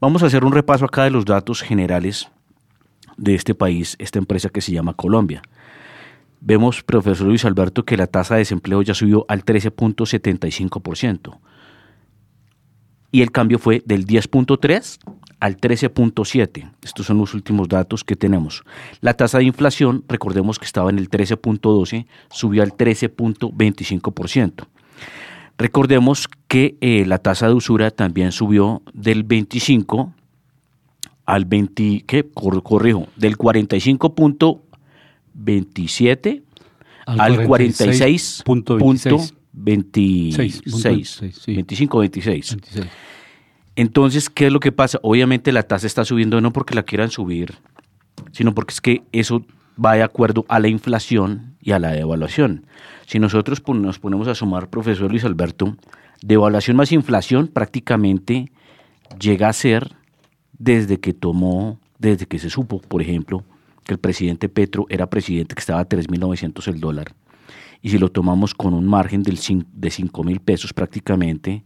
Vamos 0.00 0.22
a 0.22 0.26
hacer 0.26 0.44
un 0.44 0.52
repaso 0.52 0.84
acá 0.84 1.04
de 1.04 1.10
los 1.10 1.24
datos 1.24 1.62
generales 1.62 2.30
de 3.16 3.34
este 3.34 3.54
país, 3.54 3.96
esta 3.98 4.18
empresa 4.18 4.48
que 4.48 4.60
se 4.60 4.72
llama 4.72 4.94
Colombia. 4.94 5.42
Vemos, 6.40 6.82
profesor 6.82 7.26
Luis 7.26 7.44
Alberto, 7.44 7.84
que 7.84 7.96
la 7.96 8.06
tasa 8.06 8.34
de 8.34 8.40
desempleo 8.40 8.82
ya 8.82 8.92
subió 8.92 9.24
al 9.28 9.44
13.75%. 9.44 11.38
Y 13.10 13.22
el 13.22 13.30
cambio 13.30 13.58
fue 13.58 13.82
del 13.86 14.06
10.3 14.06 14.98
al 15.40 15.56
13.7. 15.56 16.72
Estos 16.82 17.06
son 17.06 17.18
los 17.18 17.32
últimos 17.32 17.68
datos 17.68 18.02
que 18.04 18.16
tenemos. 18.16 18.64
La 19.00 19.14
tasa 19.14 19.38
de 19.38 19.44
inflación, 19.44 20.04
recordemos 20.08 20.58
que 20.58 20.64
estaba 20.64 20.90
en 20.90 20.98
el 20.98 21.08
13.12, 21.08 22.06
subió 22.30 22.62
al 22.62 22.72
13.25%. 22.72 24.66
Recordemos 25.56 26.28
que 26.48 26.76
eh, 26.80 27.04
la 27.06 27.18
tasa 27.18 27.48
de 27.48 27.54
usura 27.54 27.90
también 27.90 28.32
subió 28.32 28.82
del 28.92 29.22
25 29.22 30.12
al 31.26 31.44
20, 31.44 32.04
¿qué? 32.06 32.24
Corrijo, 32.24 33.06
del 33.16 33.36
45. 33.36 34.14
27 35.34 36.42
al, 37.06 37.46
46.26. 37.46 39.34
25, 39.52 41.98
26. 41.98 42.56
Entonces, 43.76 44.30
¿qué 44.30 44.46
es 44.46 44.52
lo 44.52 44.60
que 44.60 44.72
pasa? 44.72 44.98
Obviamente 45.02 45.52
la 45.52 45.64
tasa 45.64 45.86
está 45.86 46.04
subiendo 46.04 46.40
no 46.40 46.52
porque 46.52 46.74
la 46.74 46.84
quieran 46.84 47.10
subir, 47.10 47.54
sino 48.32 48.54
porque 48.54 48.72
es 48.72 48.80
que 48.80 49.02
eso 49.12 49.44
va 49.82 49.94
de 49.94 50.02
acuerdo 50.02 50.44
a 50.48 50.60
la 50.60 50.68
inflación 50.68 51.56
y 51.60 51.72
a 51.72 51.78
la 51.78 51.92
devaluación. 51.92 52.66
Si 53.06 53.18
nosotros 53.18 53.62
nos 53.66 53.98
ponemos 53.98 54.28
a 54.28 54.34
sumar, 54.34 54.70
profesor 54.70 55.10
Luis 55.10 55.24
Alberto, 55.24 55.76
devaluación 56.22 56.76
más 56.76 56.92
inflación 56.92 57.48
prácticamente 57.48 58.50
llega 59.18 59.48
a 59.48 59.52
ser 59.52 59.92
desde 60.58 61.00
que 61.00 61.12
tomó, 61.12 61.78
desde 61.98 62.26
que 62.26 62.38
se 62.38 62.50
supo, 62.50 62.80
por 62.80 63.02
ejemplo, 63.02 63.44
que 63.84 63.92
el 63.92 63.98
presidente 63.98 64.48
Petro 64.48 64.86
era 64.88 65.10
presidente 65.10 65.54
que 65.54 65.60
estaba 65.60 65.80
a 65.80 65.88
3.900 65.88 66.68
el 66.68 66.80
dólar. 66.80 67.14
Y 67.82 67.90
si 67.90 67.98
lo 67.98 68.10
tomamos 68.10 68.54
con 68.54 68.72
un 68.72 68.86
margen 68.86 69.22
del 69.22 69.36
de 69.36 69.88
5.000 69.88 70.40
pesos 70.40 70.72
prácticamente, 70.72 71.64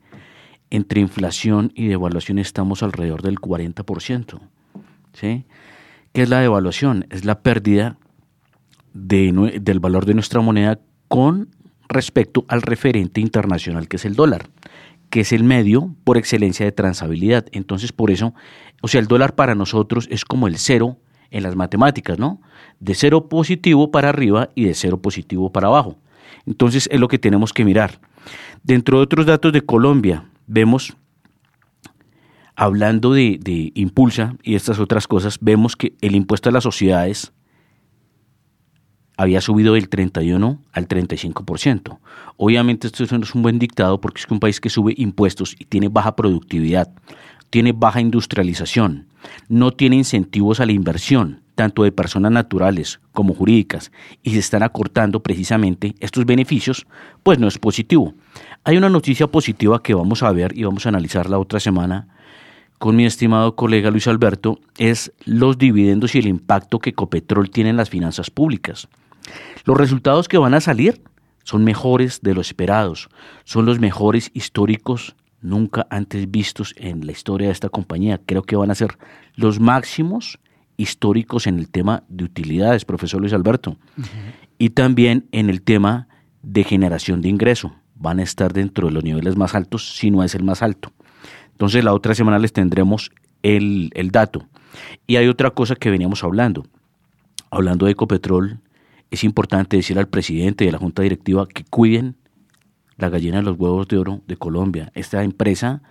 entre 0.70 1.00
inflación 1.00 1.72
y 1.74 1.86
devaluación 1.86 2.38
estamos 2.38 2.82
alrededor 2.82 3.22
del 3.22 3.36
40%. 3.36 4.40
¿sí? 5.12 5.44
¿Qué 6.12 6.22
es 6.22 6.28
la 6.28 6.40
devaluación? 6.40 7.06
Es 7.10 7.24
la 7.24 7.40
pérdida 7.40 7.98
del 8.92 9.80
valor 9.80 10.06
de 10.06 10.14
nuestra 10.14 10.40
moneda 10.40 10.80
con 11.08 11.50
respecto 11.88 12.44
al 12.48 12.62
referente 12.62 13.20
internacional 13.20 13.88
que 13.88 13.96
es 13.96 14.04
el 14.04 14.14
dólar, 14.14 14.48
que 15.10 15.20
es 15.20 15.32
el 15.32 15.44
medio 15.44 15.94
por 16.04 16.18
excelencia 16.18 16.66
de 16.66 16.72
transabilidad. 16.72 17.46
Entonces, 17.52 17.92
por 17.92 18.10
eso, 18.10 18.34
o 18.82 18.88
sea, 18.88 19.00
el 19.00 19.06
dólar 19.06 19.34
para 19.34 19.54
nosotros 19.54 20.06
es 20.10 20.24
como 20.24 20.48
el 20.48 20.58
cero 20.58 20.98
en 21.30 21.42
las 21.42 21.56
matemáticas, 21.56 22.18
¿no? 22.18 22.40
De 22.80 22.94
cero 22.94 23.28
positivo 23.28 23.90
para 23.90 24.08
arriba 24.08 24.50
y 24.54 24.64
de 24.64 24.74
cero 24.74 25.00
positivo 25.00 25.52
para 25.52 25.68
abajo. 25.68 25.98
Entonces, 26.46 26.88
es 26.90 27.00
lo 27.00 27.08
que 27.08 27.18
tenemos 27.18 27.52
que 27.52 27.64
mirar. 27.64 28.00
Dentro 28.62 28.98
de 28.98 29.04
otros 29.04 29.26
datos 29.26 29.52
de 29.52 29.62
Colombia, 29.62 30.24
vemos, 30.46 30.96
hablando 32.58 33.12
de, 33.12 33.70
Impulsa 33.76 34.34
y 34.42 34.56
estas 34.56 34.80
otras 34.80 35.06
cosas, 35.06 35.38
vemos 35.40 35.76
que 35.76 35.94
el 36.00 36.16
impuesto 36.16 36.48
a 36.48 36.52
las 36.52 36.64
sociedades 36.64 37.32
había 39.16 39.40
subido 39.40 39.74
del 39.74 39.88
31 39.88 40.60
al 40.72 40.88
35%. 40.88 41.98
Obviamente 42.36 42.88
esto 42.88 43.04
no 43.16 43.22
es 43.22 43.34
un 43.36 43.42
buen 43.42 43.60
dictado 43.60 44.00
porque 44.00 44.18
es 44.18 44.26
que 44.26 44.34
un 44.34 44.40
país 44.40 44.60
que 44.60 44.70
sube 44.70 44.92
impuestos 44.96 45.54
y 45.56 45.66
tiene 45.66 45.88
baja 45.88 46.16
productividad, 46.16 46.92
tiene 47.50 47.70
baja 47.70 48.00
industrialización, 48.00 49.06
no 49.48 49.70
tiene 49.70 49.94
incentivos 49.94 50.58
a 50.58 50.66
la 50.66 50.72
inversión, 50.72 51.42
tanto 51.54 51.84
de 51.84 51.92
personas 51.92 52.32
naturales 52.32 53.00
como 53.12 53.34
jurídicas, 53.34 53.92
y 54.24 54.32
se 54.32 54.40
están 54.40 54.64
acortando 54.64 55.22
precisamente 55.22 55.94
estos 56.00 56.26
beneficios, 56.26 56.88
pues 57.22 57.38
no 57.38 57.46
es 57.46 57.58
positivo. 57.58 58.14
Hay 58.64 58.76
una 58.76 58.88
noticia 58.88 59.28
positiva 59.28 59.80
que 59.80 59.94
vamos 59.94 60.24
a 60.24 60.32
ver 60.32 60.58
y 60.58 60.64
vamos 60.64 60.86
a 60.86 60.88
analizar 60.88 61.30
la 61.30 61.38
otra 61.38 61.60
semana 61.60 62.17
con 62.78 62.96
mi 62.96 63.04
estimado 63.04 63.56
colega 63.56 63.90
Luis 63.90 64.06
Alberto, 64.06 64.60
es 64.78 65.12
los 65.24 65.58
dividendos 65.58 66.14
y 66.14 66.18
el 66.18 66.26
impacto 66.26 66.78
que 66.78 66.90
Ecopetrol 66.90 67.50
tiene 67.50 67.70
en 67.70 67.76
las 67.76 67.90
finanzas 67.90 68.30
públicas. 68.30 68.88
Los 69.64 69.76
resultados 69.76 70.28
que 70.28 70.38
van 70.38 70.54
a 70.54 70.60
salir 70.60 71.02
son 71.44 71.64
mejores 71.64 72.20
de 72.22 72.34
lo 72.34 72.40
esperados, 72.40 73.08
son 73.44 73.66
los 73.66 73.78
mejores 73.80 74.30
históricos 74.34 75.16
nunca 75.40 75.86
antes 75.90 76.30
vistos 76.30 76.74
en 76.76 77.06
la 77.06 77.12
historia 77.12 77.48
de 77.48 77.52
esta 77.52 77.68
compañía. 77.68 78.20
Creo 78.24 78.42
que 78.42 78.56
van 78.56 78.70
a 78.70 78.74
ser 78.74 78.98
los 79.34 79.60
máximos 79.60 80.38
históricos 80.76 81.46
en 81.46 81.58
el 81.58 81.68
tema 81.68 82.04
de 82.08 82.24
utilidades, 82.24 82.84
profesor 82.84 83.20
Luis 83.20 83.32
Alberto, 83.32 83.76
y 84.58 84.70
también 84.70 85.26
en 85.32 85.50
el 85.50 85.62
tema 85.62 86.08
de 86.42 86.64
generación 86.64 87.20
de 87.20 87.28
ingreso. 87.28 87.74
Van 87.94 88.20
a 88.20 88.22
estar 88.22 88.52
dentro 88.52 88.86
de 88.86 88.92
los 88.92 89.02
niveles 89.02 89.36
más 89.36 89.54
altos, 89.54 89.96
si 89.96 90.10
no 90.10 90.22
es 90.22 90.34
el 90.34 90.44
más 90.44 90.62
alto. 90.62 90.92
Entonces 91.58 91.82
la 91.82 91.92
otra 91.92 92.14
semana 92.14 92.38
les 92.38 92.52
tendremos 92.52 93.10
el, 93.42 93.90
el 93.94 94.12
dato. 94.12 94.46
Y 95.08 95.16
hay 95.16 95.26
otra 95.26 95.50
cosa 95.50 95.74
que 95.74 95.90
veníamos 95.90 96.22
hablando. 96.22 96.64
Hablando 97.50 97.86
de 97.86 97.92
Ecopetrol, 97.92 98.60
es 99.10 99.24
importante 99.24 99.76
decir 99.76 99.98
al 99.98 100.06
presidente 100.06 100.68
a 100.68 100.70
la 100.70 100.78
junta 100.78 101.02
directiva 101.02 101.48
que 101.48 101.64
cuiden 101.64 102.14
la 102.96 103.08
gallina 103.08 103.38
de 103.38 103.42
los 103.42 103.58
huevos 103.58 103.88
de 103.88 103.98
oro 103.98 104.20
de 104.28 104.36
Colombia. 104.36 104.92
Esta 104.94 105.24
empresa 105.24 105.82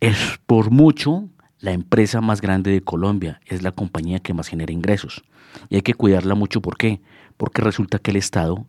es 0.00 0.38
por 0.44 0.70
mucho 0.70 1.30
la 1.60 1.72
empresa 1.72 2.20
más 2.20 2.42
grande 2.42 2.70
de 2.70 2.82
Colombia, 2.82 3.40
es 3.46 3.62
la 3.62 3.72
compañía 3.72 4.18
que 4.18 4.34
más 4.34 4.48
genera 4.48 4.70
ingresos. 4.70 5.24
Y 5.70 5.76
hay 5.76 5.82
que 5.82 5.94
cuidarla 5.94 6.34
mucho, 6.34 6.60
¿por 6.60 6.76
qué? 6.76 7.00
Porque 7.38 7.62
resulta 7.62 7.98
que 7.98 8.10
el 8.10 8.18
Estado 8.18 8.66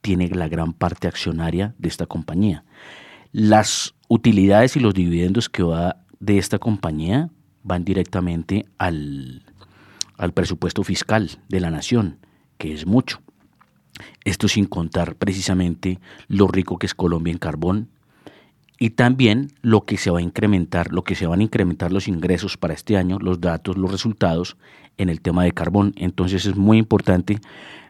tiene 0.00 0.28
la 0.28 0.48
gran 0.48 0.72
parte 0.72 1.08
accionaria 1.08 1.74
de 1.76 1.90
esta 1.90 2.06
compañía. 2.06 2.64
Las 3.32 3.94
utilidades 4.08 4.76
y 4.76 4.80
los 4.80 4.94
dividendos 4.94 5.48
que 5.48 5.62
va 5.62 5.96
de 6.18 6.38
esta 6.38 6.58
compañía 6.58 7.30
van 7.62 7.84
directamente 7.84 8.66
al, 8.78 9.42
al 10.16 10.32
presupuesto 10.32 10.82
fiscal 10.82 11.30
de 11.48 11.60
la 11.60 11.70
nación 11.70 12.18
que 12.56 12.74
es 12.74 12.86
mucho. 12.86 13.20
Esto 14.24 14.48
sin 14.48 14.66
contar 14.66 15.16
precisamente 15.16 16.00
lo 16.28 16.48
rico 16.48 16.78
que 16.78 16.86
es 16.86 16.94
Colombia 16.94 17.32
en 17.32 17.38
carbón 17.38 17.88
y 18.78 18.90
también 18.90 19.52
lo 19.60 19.84
que 19.84 19.96
se 19.96 20.10
va 20.10 20.18
a 20.18 20.22
incrementar, 20.22 20.92
lo 20.92 21.02
que 21.02 21.14
se 21.14 21.26
van 21.26 21.40
a 21.40 21.42
incrementar 21.42 21.92
los 21.92 22.06
ingresos 22.06 22.56
para 22.56 22.74
este 22.74 22.96
año, 22.96 23.18
los 23.18 23.40
datos, 23.40 23.76
los 23.76 23.90
resultados 23.90 24.56
en 24.98 25.08
el 25.08 25.20
tema 25.20 25.44
de 25.44 25.52
carbón. 25.52 25.94
Entonces 25.96 26.46
es 26.46 26.56
muy 26.56 26.78
importante 26.78 27.40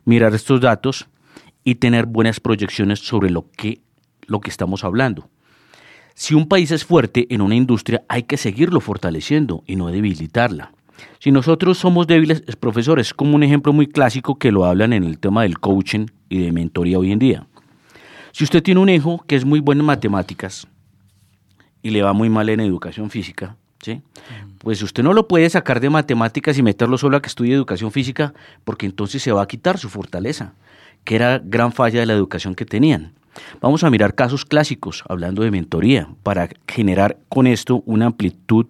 mirar 0.05 0.35
estos 0.35 0.61
datos 0.61 1.09
y 1.63 1.75
tener 1.75 2.07
buenas 2.07 2.41
proyecciones 2.41 3.01
sobre 3.01 3.31
lo 3.31 3.51
que, 3.51 3.83
lo 4.27 4.41
que 4.41 4.49
estamos 4.49 4.85
hablando. 4.85 5.29
Si 6.19 6.35
un 6.35 6.49
país 6.49 6.73
es 6.73 6.85
fuerte 6.85 7.33
en 7.33 7.41
una 7.41 7.55
industria, 7.55 8.03
hay 8.09 8.25
que 8.25 8.37
seguirlo 8.37 8.81
fortaleciendo 8.81 9.63
y 9.69 9.77
no 9.77 9.87
debilitarla. 9.87 10.73
Si 11.21 11.31
nosotros 11.31 11.79
somos 11.79 12.09
débiles, 12.09 12.43
es 12.49 12.57
profesores, 12.57 13.15
como 13.15 13.37
un 13.37 13.45
ejemplo 13.45 13.73
muy 13.73 13.87
clásico 13.87 14.35
que 14.37 14.51
lo 14.51 14.65
hablan 14.65 14.93
en 14.93 15.05
el 15.05 15.21
tema 15.21 15.45
del 15.45 15.61
coaching 15.61 16.07
y 16.29 16.41
de 16.43 16.51
mentoría 16.51 16.99
hoy 16.99 17.13
en 17.13 17.21
día. 17.21 17.47
Si 18.33 18.43
usted 18.43 18.65
tiene 18.65 18.81
un 18.81 18.89
hijo 18.89 19.25
que 19.29 19.37
es 19.37 19.45
muy 19.45 19.61
bueno 19.61 19.83
en 19.83 19.87
matemáticas 19.87 20.67
y 21.85 21.91
le 21.91 22.03
va 22.03 22.13
muy 22.13 22.29
mal 22.29 22.49
en 22.49 22.59
educación 22.59 23.11
física, 23.11 23.55
¿sí? 23.81 24.03
pues 24.59 24.83
usted 24.83 25.05
no 25.05 25.13
lo 25.13 25.29
puede 25.29 25.49
sacar 25.49 25.79
de 25.79 25.89
matemáticas 25.89 26.59
y 26.59 26.65
meterlo 26.65 26.99
solo 26.99 27.17
a 27.17 27.23
que 27.23 27.29
estudie 27.29 27.55
educación 27.55 27.93
física, 27.93 28.35
porque 28.65 28.87
entonces 28.87 29.23
se 29.23 29.31
va 29.31 29.43
a 29.43 29.47
quitar 29.47 29.79
su 29.79 29.89
fortaleza, 29.89 30.55
que 31.05 31.15
era 31.15 31.41
gran 31.45 31.73
falla 31.73 32.01
de 32.01 32.07
la 32.07 32.15
educación 32.15 32.57
que 32.57 32.65
tenían. 32.65 33.13
Vamos 33.61 33.85
a 33.85 33.91
mirar 33.91 34.15
casos 34.15 34.45
clásicos, 34.45 35.05
hablando 35.09 35.43
de 35.43 35.51
mentoría, 35.51 36.09
para 36.23 36.49
generar 36.67 37.19
con 37.29 37.47
esto 37.47 37.83
una 37.87 38.07
amplitud 38.07 38.67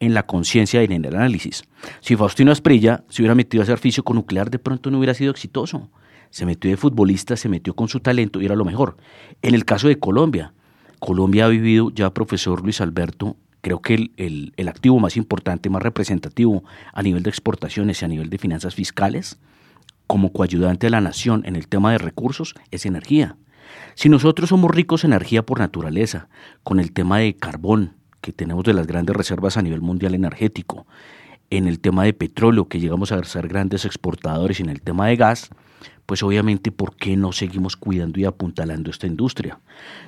en 0.00 0.14
la 0.14 0.24
conciencia 0.24 0.82
y 0.82 0.86
en 0.86 1.04
el 1.04 1.14
análisis. 1.14 1.64
Si 2.00 2.16
Faustino 2.16 2.50
Asprilla 2.50 3.04
se 3.08 3.22
hubiera 3.22 3.34
metido 3.34 3.62
a 3.62 3.64
hacer 3.64 3.78
físico 3.78 4.14
nuclear, 4.14 4.50
de 4.50 4.58
pronto 4.58 4.90
no 4.90 4.98
hubiera 4.98 5.14
sido 5.14 5.30
exitoso. 5.30 5.90
Se 6.30 6.46
metió 6.46 6.70
de 6.70 6.76
futbolista, 6.76 7.36
se 7.36 7.48
metió 7.48 7.74
con 7.74 7.88
su 7.88 8.00
talento 8.00 8.40
y 8.40 8.46
era 8.46 8.54
lo 8.54 8.64
mejor. 8.64 8.96
En 9.42 9.54
el 9.54 9.64
caso 9.64 9.88
de 9.88 9.98
Colombia, 9.98 10.54
Colombia 11.00 11.46
ha 11.46 11.48
vivido 11.48 11.90
ya, 11.90 12.12
profesor 12.14 12.62
Luis 12.62 12.80
Alberto, 12.80 13.36
creo 13.60 13.82
que 13.82 14.10
el, 14.16 14.52
el 14.56 14.68
activo 14.68 14.98
más 15.00 15.16
importante, 15.16 15.68
más 15.68 15.82
representativo 15.82 16.64
a 16.92 17.02
nivel 17.02 17.22
de 17.22 17.30
exportaciones 17.30 18.00
y 18.00 18.04
a 18.04 18.08
nivel 18.08 18.30
de 18.30 18.38
finanzas 18.38 18.74
fiscales, 18.74 19.38
como 20.06 20.32
coayudante 20.32 20.86
de 20.86 20.90
la 20.90 21.00
nación 21.00 21.42
en 21.46 21.56
el 21.56 21.68
tema 21.68 21.92
de 21.92 21.98
recursos, 21.98 22.54
es 22.70 22.86
energía. 22.86 23.36
Si 23.94 24.08
nosotros 24.08 24.48
somos 24.48 24.70
ricos 24.70 25.04
en 25.04 25.12
energía 25.12 25.44
por 25.44 25.58
naturaleza, 25.58 26.28
con 26.62 26.80
el 26.80 26.92
tema 26.92 27.18
de 27.18 27.34
carbón, 27.34 27.94
que 28.20 28.32
tenemos 28.32 28.64
de 28.64 28.74
las 28.74 28.86
grandes 28.86 29.16
reservas 29.16 29.56
a 29.56 29.62
nivel 29.62 29.80
mundial 29.80 30.14
energético, 30.14 30.86
en 31.50 31.66
el 31.66 31.80
tema 31.80 32.04
de 32.04 32.12
petróleo, 32.12 32.68
que 32.68 32.80
llegamos 32.80 33.12
a 33.12 33.22
ser 33.24 33.48
grandes 33.48 33.84
exportadores, 33.84 34.60
y 34.60 34.62
en 34.62 34.70
el 34.70 34.80
tema 34.80 35.08
de 35.08 35.16
gas, 35.16 35.50
pues 36.06 36.22
obviamente, 36.22 36.72
¿por 36.72 36.96
qué 36.96 37.16
no 37.16 37.32
seguimos 37.32 37.76
cuidando 37.76 38.18
y 38.20 38.24
apuntalando 38.24 38.90
esta 38.90 39.06
industria? 39.06 39.60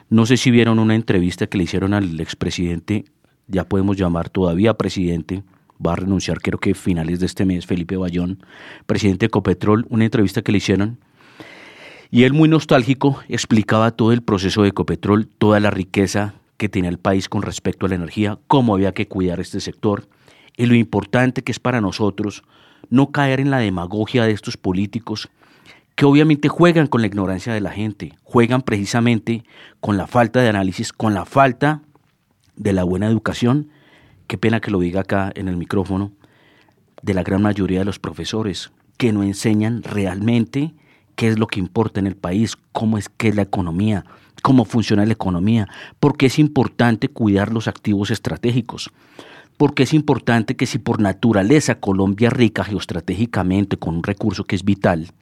No 0.09 0.27
sé 0.27 0.37
si 0.37 0.51
vieron 0.51 0.79
una 0.79 0.95
entrevista 0.95 1.47
que 1.47 1.59
le 1.59 1.65
hicieron 1.65 1.95
al 1.95 2.19
expresidente, 2.21 3.05
ya 3.47 3.69
podemos 3.69 3.97
llamar 3.97 4.29
todavía 4.29 4.75
presidente, 4.75 5.43
va 5.85 5.93
a 5.93 5.97
renunciar 5.97 6.41
creo 6.41 6.59
que 6.59 6.75
finales 6.75 7.21
de 7.21 7.27
este 7.27 7.45
mes, 7.45 7.67
Felipe 7.67 7.97
Bayón, 7.97 8.45
presidente 8.87 9.21
de 9.21 9.27
Ecopetrol, 9.27 9.87
una 9.91 10.05
entrevista 10.05 10.43
que 10.43 10.53
le 10.53 10.59
hicieron, 10.59 10.99
y 12.13 12.25
él 12.25 12.35
muy 12.35 12.47
nostálgico 12.47 13.21
explicaba 13.29 13.91
todo 13.91 14.13
el 14.13 14.23
proceso 14.23 14.63
de 14.63 14.69
Ecopetrol, 14.69 15.27
toda 15.27 15.61
la 15.61 15.71
riqueza 15.71 16.35
que 16.59 16.69
tenía 16.69 16.91
el 16.91 16.99
país 16.99 17.31
con 17.31 17.41
respecto 17.41 17.87
a 17.87 17.89
la 17.89 17.95
energía, 17.95 18.39
cómo 18.47 18.75
había 18.75 18.93
que 18.93 19.09
cuidar 19.09 19.41
este 19.41 19.61
sector 19.61 20.07
y 20.55 20.67
lo 20.67 20.75
importante 20.75 21.43
que 21.43 21.51
es 21.51 21.59
para 21.59 21.81
nosotros 21.81 22.45
no 22.91 23.11
caer 23.13 23.41
en 23.41 23.51
la 23.51 23.59
demagogia 23.59 24.25
de 24.25 24.33
estos 24.33 24.59
políticos 24.59 25.31
que 25.95 26.05
obviamente 26.05 26.51
juegan 26.51 26.87
con 26.87 27.01
la 27.01 27.07
ignorancia 27.07 27.55
de 27.55 27.63
la 27.63 27.71
gente, 27.71 28.13
juegan 28.25 28.61
precisamente 28.61 29.45
con 29.81 29.97
la 29.97 30.07
falta 30.07 30.43
de 30.43 30.51
análisis, 30.51 30.93
con 30.93 31.15
la 31.15 31.25
falta 31.25 31.81
de 32.57 32.75
la 32.75 32.85
buena 32.85 33.07
educación, 33.07 33.71
qué 34.27 34.37
pena 34.37 34.61
que 34.61 34.71
lo 34.71 34.81
diga 34.81 35.01
acá 35.01 35.33
en 35.35 35.49
el 35.49 35.57
micrófono, 35.57 36.13
de 37.01 37.15
la 37.15 37.23
gran 37.23 37.41
mayoría 37.41 37.79
de 37.79 37.85
los 37.87 37.99
profesores, 37.99 38.71
que 38.99 39.15
no 39.15 39.23
enseñan 39.23 39.83
realmente 39.83 40.75
qué 41.23 41.29
es 41.29 41.39
lo 41.39 41.47
que 41.47 41.61
importa 41.61 42.01
en 42.01 42.09
el 42.09 42.17
país, 42.17 42.57
cómo 42.73 42.99
es 42.99 43.09
que 43.09 43.29
es 43.29 43.37
la 43.37 43.43
economía, 43.43 44.05
cómo 44.43 44.65
funciona 44.65 45.07
la 45.07 45.13
economía, 45.13 45.69
porque 46.01 46.27
es 46.27 46.41
importante 46.41 47.07
cuidar 47.07 47.53
los 47.53 47.69
activos 47.69 48.11
estratégicos, 48.11 48.91
porque 49.57 49.85
es 49.85 49.95
importante 49.95 50.57
que 50.57 50.67
si 50.67 50.81
por 50.81 51.01
naturaleza 51.01 51.79
Colombia 51.79 52.27
es 52.27 52.33
rica 52.33 52.65
geoestratégicamente 52.65 53.77
con 53.77 53.95
un 53.99 54.03
recurso 54.03 54.43
que 54.43 54.57
es 54.57 54.65
vital, 54.65 55.13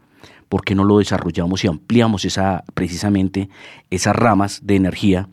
¿por 0.49 0.65
qué 0.65 0.75
no 0.75 0.85
lo 0.85 1.01
desarrollamos 1.01 1.65
y 1.65 1.69
ampliamos 1.69 2.25
esa, 2.25 2.65
precisamente 2.73 3.51
esas 3.91 4.17
ramas 4.17 4.61
de 4.63 4.77
energía, 4.77 5.29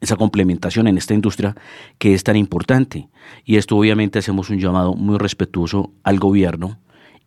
esa 0.00 0.14
complementación 0.14 0.86
en 0.86 0.98
esta 0.98 1.14
industria 1.14 1.56
que 1.98 2.14
es 2.14 2.22
tan 2.22 2.36
importante? 2.36 3.08
Y 3.44 3.56
esto 3.56 3.76
obviamente 3.76 4.20
hacemos 4.20 4.50
un 4.50 4.60
llamado 4.60 4.94
muy 4.94 5.18
respetuoso 5.18 5.90
al 6.04 6.20
gobierno, 6.20 6.78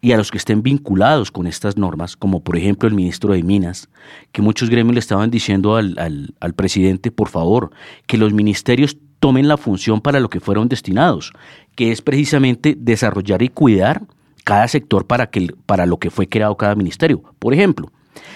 y 0.03 0.11
a 0.11 0.17
los 0.17 0.31
que 0.31 0.37
estén 0.37 0.63
vinculados 0.63 1.31
con 1.31 1.47
estas 1.47 1.77
normas, 1.77 2.17
como 2.17 2.43
por 2.43 2.57
ejemplo 2.57 2.89
el 2.89 2.93
ministro 2.93 3.31
de 3.31 3.41
Minas, 3.41 3.87
que 4.33 4.41
muchos 4.41 4.69
gremios 4.69 4.95
le 4.95 4.99
estaban 4.99 5.31
diciendo 5.31 5.77
al, 5.77 5.95
al, 6.41 6.53
presidente, 6.55 7.09
por 7.09 7.29
favor, 7.29 7.71
que 8.05 8.17
los 8.17 8.33
ministerios 8.33 8.97
tomen 9.21 9.47
la 9.47 9.55
función 9.55 10.01
para 10.01 10.19
lo 10.19 10.29
que 10.29 10.41
fueron 10.41 10.67
destinados, 10.67 11.31
que 11.75 11.93
es 11.93 12.01
precisamente 12.01 12.75
desarrollar 12.77 13.43
y 13.43 13.47
cuidar 13.47 14.03
cada 14.43 14.67
sector 14.67 15.07
para, 15.07 15.27
que, 15.27 15.55
para 15.65 15.85
lo 15.85 15.97
que 15.99 16.09
fue 16.09 16.27
creado 16.27 16.57
cada 16.57 16.75
ministerio. 16.75 17.23
Por 17.39 17.53
ejemplo, 17.53 17.89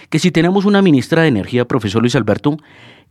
que 0.10 0.20
si 0.20 0.32
tenemos 0.32 0.64
una 0.64 0.82
ministra 0.82 1.24
de 1.24 1.28
Energía, 1.28 1.66
profesor 1.66 2.02
Luis 2.02 2.16
Alberto, 2.16 2.56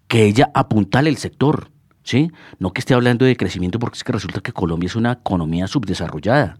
que 0.08 0.24
ella 0.24 0.50
apuntale 0.54 1.10
el 1.10 1.18
sector, 1.18 1.68
¿sí? 2.04 2.30
No 2.58 2.72
que 2.72 2.80
esté 2.80 2.94
hablando 2.94 3.26
de 3.26 3.36
crecimiento 3.36 3.78
porque 3.78 3.98
es 3.98 4.04
que 4.04 4.12
resulta 4.12 4.40
que 4.40 4.52
Colombia 4.52 4.86
es 4.86 4.96
una 4.96 5.12
economía 5.12 5.66
subdesarrollada 5.66 6.56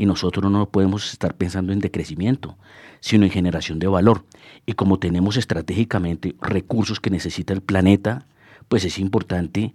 y 0.00 0.06
nosotros 0.06 0.50
no 0.50 0.64
podemos 0.70 1.12
estar 1.12 1.34
pensando 1.34 1.74
en 1.74 1.78
decrecimiento, 1.78 2.56
sino 3.00 3.26
en 3.26 3.30
generación 3.30 3.78
de 3.78 3.86
valor. 3.86 4.24
Y 4.64 4.72
como 4.72 4.98
tenemos 4.98 5.36
estratégicamente 5.36 6.36
recursos 6.40 7.00
que 7.00 7.10
necesita 7.10 7.52
el 7.52 7.60
planeta, 7.60 8.24
pues 8.68 8.86
es 8.86 8.98
importante 8.98 9.74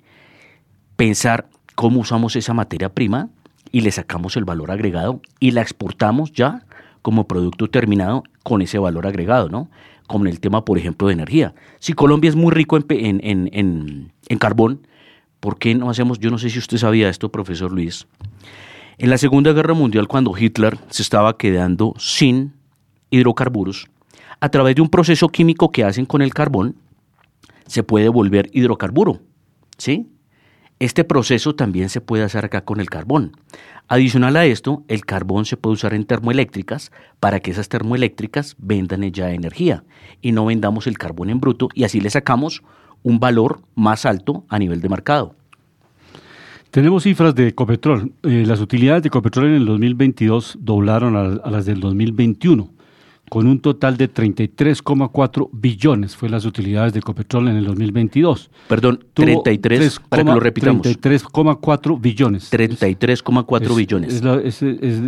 pensar 0.95 1.47
cómo 1.75 1.99
usamos 1.99 2.35
esa 2.35 2.55
materia 2.55 2.89
prima 2.89 3.29
y 3.71 3.81
le 3.81 3.91
sacamos 3.91 4.35
el 4.35 4.45
valor 4.45 4.71
agregado 4.71 5.21
y 5.39 5.51
la 5.51 5.61
exportamos 5.61 6.31
ya 6.31 6.65
como 7.03 7.27
producto 7.27 7.69
terminado 7.69 8.23
con 8.41 8.63
ese 8.63 8.79
valor 8.79 9.05
agregado, 9.05 9.49
¿no? 9.49 9.69
Como 10.07 10.25
en 10.25 10.31
el 10.31 10.39
tema, 10.39 10.65
por 10.65 10.79
ejemplo, 10.79 11.05
de 11.05 11.13
energía. 11.13 11.53
Si 11.77 11.93
Colombia 11.93 12.29
es 12.29 12.35
muy 12.35 12.51
rico 12.51 12.77
en, 12.77 13.21
en, 13.23 14.11
en 14.27 14.37
carbón, 14.39 14.87
¿por 15.39 15.59
qué 15.59 15.75
no 15.75 15.91
hacemos, 15.91 16.17
yo 16.17 16.31
no 16.31 16.39
sé 16.39 16.49
si 16.49 16.57
usted 16.57 16.77
sabía 16.77 17.09
esto, 17.09 17.31
profesor 17.31 17.71
Luis, 17.71 18.07
en 18.97 19.09
la 19.09 19.17
Segunda 19.17 19.53
Guerra 19.53 19.73
Mundial, 19.73 20.07
cuando 20.07 20.37
Hitler 20.37 20.77
se 20.89 21.01
estaba 21.01 21.37
quedando 21.37 21.93
sin 21.97 22.53
hidrocarburos, 23.09 23.87
a 24.39 24.49
través 24.49 24.75
de 24.75 24.81
un 24.81 24.89
proceso 24.89 25.29
químico 25.29 25.71
que 25.71 25.83
hacen 25.83 26.05
con 26.05 26.21
el 26.21 26.33
carbón, 26.33 26.75
se 27.67 27.83
puede 27.83 28.09
volver 28.09 28.49
hidrocarburo. 28.53 29.21
¿Sí? 29.77 30.09
Este 30.79 31.03
proceso 31.03 31.55
también 31.55 31.89
se 31.89 32.01
puede 32.01 32.23
hacer 32.23 32.45
acá 32.45 32.65
con 32.65 32.79
el 32.79 32.89
carbón. 32.89 33.31
Adicional 33.87 34.35
a 34.35 34.45
esto, 34.45 34.83
el 34.87 35.05
carbón 35.05 35.45
se 35.45 35.57
puede 35.57 35.75
usar 35.75 35.93
en 35.93 36.05
termoeléctricas 36.05 36.91
para 37.19 37.39
que 37.39 37.51
esas 37.51 37.69
termoeléctricas 37.69 38.55
vendan 38.57 39.01
ya 39.11 39.31
energía 39.31 39.83
y 40.21 40.31
no 40.31 40.45
vendamos 40.45 40.87
el 40.87 40.97
carbón 40.97 41.29
en 41.29 41.39
bruto 41.39 41.69
y 41.73 41.85
así 41.85 42.01
le 42.01 42.09
sacamos 42.09 42.61
un 43.03 43.19
valor 43.19 43.61
más 43.75 44.05
alto 44.05 44.45
a 44.49 44.59
nivel 44.59 44.81
de 44.81 44.89
mercado. 44.89 45.35
Tenemos 46.75 47.03
cifras 47.03 47.33
de 47.33 47.55
Copetrol. 47.55 48.11
Eh, 48.23 48.43
las 48.45 48.59
utilidades 48.59 49.01
de 49.01 49.09
Copetrol 49.09 49.45
en 49.45 49.53
el 49.53 49.65
2022 49.65 50.57
doblaron 50.59 51.15
a 51.15 51.49
las 51.49 51.65
del 51.65 51.79
2021 51.79 52.74
con 53.29 53.47
un 53.47 53.59
total 53.59 53.97
de 53.97 54.11
33,4 54.11 55.49
billones 55.51 56.15
fue 56.15 56.29
las 56.29 56.45
utilidades 56.45 56.93
de 56.93 56.99
Ecopetrol 56.99 57.47
en 57.47 57.57
el 57.57 57.65
2022. 57.65 58.51
Perdón, 58.67 59.03
33, 59.13 59.99
para 60.07 60.23
que 60.23 60.31
lo 60.31 60.39
repitamos. 60.39 60.85
33,4 60.85 61.99
billones. 61.99 62.51
33,4 62.51 63.75
billones. 63.75 64.21
Es, 64.43 64.61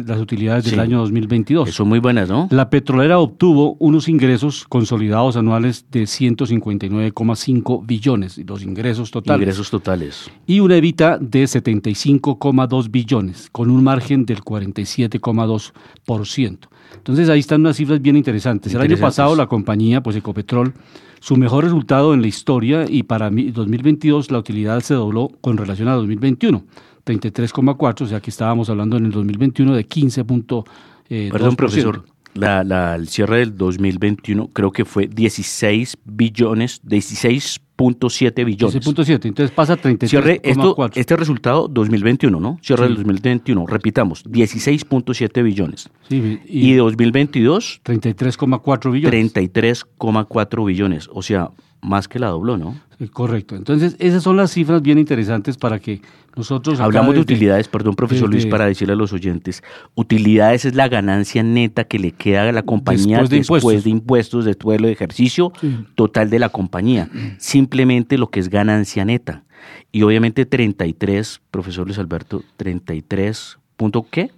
las 0.07 0.19
utilidades 0.19 0.65
del 0.65 0.79
año 0.79 0.97
2022. 0.99 1.69
Son 1.71 1.87
muy 1.87 1.99
buenas, 1.99 2.29
¿no? 2.29 2.47
La 2.51 2.69
petrolera 2.69 3.19
obtuvo 3.19 3.75
unos 3.79 4.09
ingresos 4.09 4.65
consolidados 4.67 5.37
anuales 5.37 5.85
de 5.91 6.03
159,5 6.03 7.85
billones, 7.85 8.41
los 8.47 8.63
ingresos 8.63 9.11
totales. 9.11 9.41
Ingresos 9.41 9.69
totales. 9.69 10.31
Y 10.45 10.59
una 10.59 10.75
evita 10.75 11.17
de 11.19 11.43
75,2 11.43 12.89
billones, 12.89 13.49
con 13.51 13.69
un 13.69 13.83
margen 13.83 14.25
del 14.25 14.41
47,2%. 14.41 16.57
Entonces 16.95 17.29
ahí 17.29 17.39
están 17.39 17.61
unas 17.61 17.77
cifras 17.77 18.01
bien 18.01 18.15
interesantes. 18.15 18.73
El 18.73 18.81
año 18.81 18.97
pasado 18.97 19.35
la 19.35 19.47
compañía, 19.47 20.01
pues 20.01 20.15
Ecopetrol, 20.15 20.73
su 21.19 21.35
mejor 21.35 21.63
resultado 21.63 22.13
en 22.13 22.21
la 22.21 22.27
historia 22.27 22.85
y 22.87 23.03
para 23.03 23.29
2022 23.29 24.31
la 24.31 24.39
utilidad 24.39 24.79
se 24.81 24.93
dobló 24.93 25.29
con 25.41 25.57
relación 25.57 25.87
a 25.87 25.93
2021, 25.93 26.63
33,4, 27.05 28.01
o 28.01 28.07
sea 28.07 28.19
que 28.19 28.29
estábamos 28.29 28.69
hablando 28.69 28.97
en 28.97 29.05
el 29.05 29.11
2021 29.11 29.75
de 29.75 29.83
15. 29.85 30.25
Eh, 31.09 31.29
Perdón, 31.31 31.55
profesor. 31.55 32.05
La, 32.33 32.63
la, 32.63 32.95
el 32.95 33.07
cierre 33.07 33.39
del 33.39 33.57
2021 33.57 34.49
creo 34.53 34.71
que 34.71 34.85
fue 34.85 35.07
16 35.07 35.97
billones, 36.05 36.81
16 36.83 37.61
16.7 37.77 38.45
billones. 38.45 38.75
16.7, 38.75 39.25
entonces 39.25 39.51
pasa 39.51 39.73
a 39.73 39.77
33.4. 39.77 40.07
Cierre 40.07 40.41
esto, 40.43 40.89
este 40.95 41.15
resultado 41.15 41.67
2021, 41.67 42.39
¿no? 42.39 42.59
Cierre 42.61 42.83
del 42.85 42.95
2021, 42.95 43.65
repitamos, 43.67 44.25
16.7 44.25 45.43
billones. 45.43 45.89
Sí, 46.09 46.39
y, 46.47 46.71
y 46.71 46.75
2022 46.75 47.81
33,4 47.85 48.91
billones. 48.91 49.33
33,4 49.33 50.65
billones, 50.65 51.09
o 51.13 51.21
sea, 51.21 51.51
más 51.81 52.07
que 52.07 52.19
la 52.19 52.27
dobló, 52.27 52.57
¿no? 52.57 52.75
correcto. 53.11 53.55
Entonces, 53.55 53.95
esas 53.99 54.23
son 54.23 54.37
las 54.37 54.51
cifras 54.51 54.81
bien 54.81 54.97
interesantes 54.97 55.55
para 55.55 55.77
que 55.77 56.01
nosotros... 56.35 56.79
Hablamos 56.79 57.13
de 57.13 57.21
utilidades, 57.21 57.67
perdón, 57.67 57.95
profesor 57.95 58.27
Luis, 58.27 58.47
para 58.47 58.65
decirle 58.65 58.93
a 58.93 58.95
los 58.95 59.13
oyentes. 59.13 59.61
Utilidades 59.93 60.65
es 60.65 60.73
la 60.73 60.87
ganancia 60.87 61.43
neta 61.43 61.83
que 61.83 61.99
le 61.99 62.11
queda 62.11 62.49
a 62.49 62.51
la 62.51 62.63
compañía 62.63 63.19
después 63.19 63.29
de 63.29 63.37
impuestos, 63.37 63.83
de 63.83 63.89
impuestos 63.91 64.45
después 64.45 64.81
de 64.81 64.91
ejercicio 64.91 65.53
total 65.93 66.31
de 66.31 66.39
la 66.39 66.49
compañía. 66.49 67.09
Simplemente 67.37 68.17
lo 68.17 68.31
que 68.31 68.39
es 68.39 68.49
ganancia 68.49 69.05
neta. 69.05 69.43
Y 69.91 70.01
obviamente 70.01 70.47
33, 70.47 71.41
profesor 71.51 71.85
Luis 71.85 71.99
Alberto, 71.99 72.43
33 72.57 73.59
punto 73.77 74.07
qué? 74.09 74.31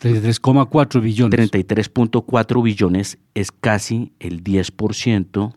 33,4 0.00 1.00
billones. 1.00 1.52
33.4 1.52 2.62
billones 2.62 3.18
es 3.34 3.52
casi 3.52 4.12
el 4.18 4.42
10% 4.42 5.52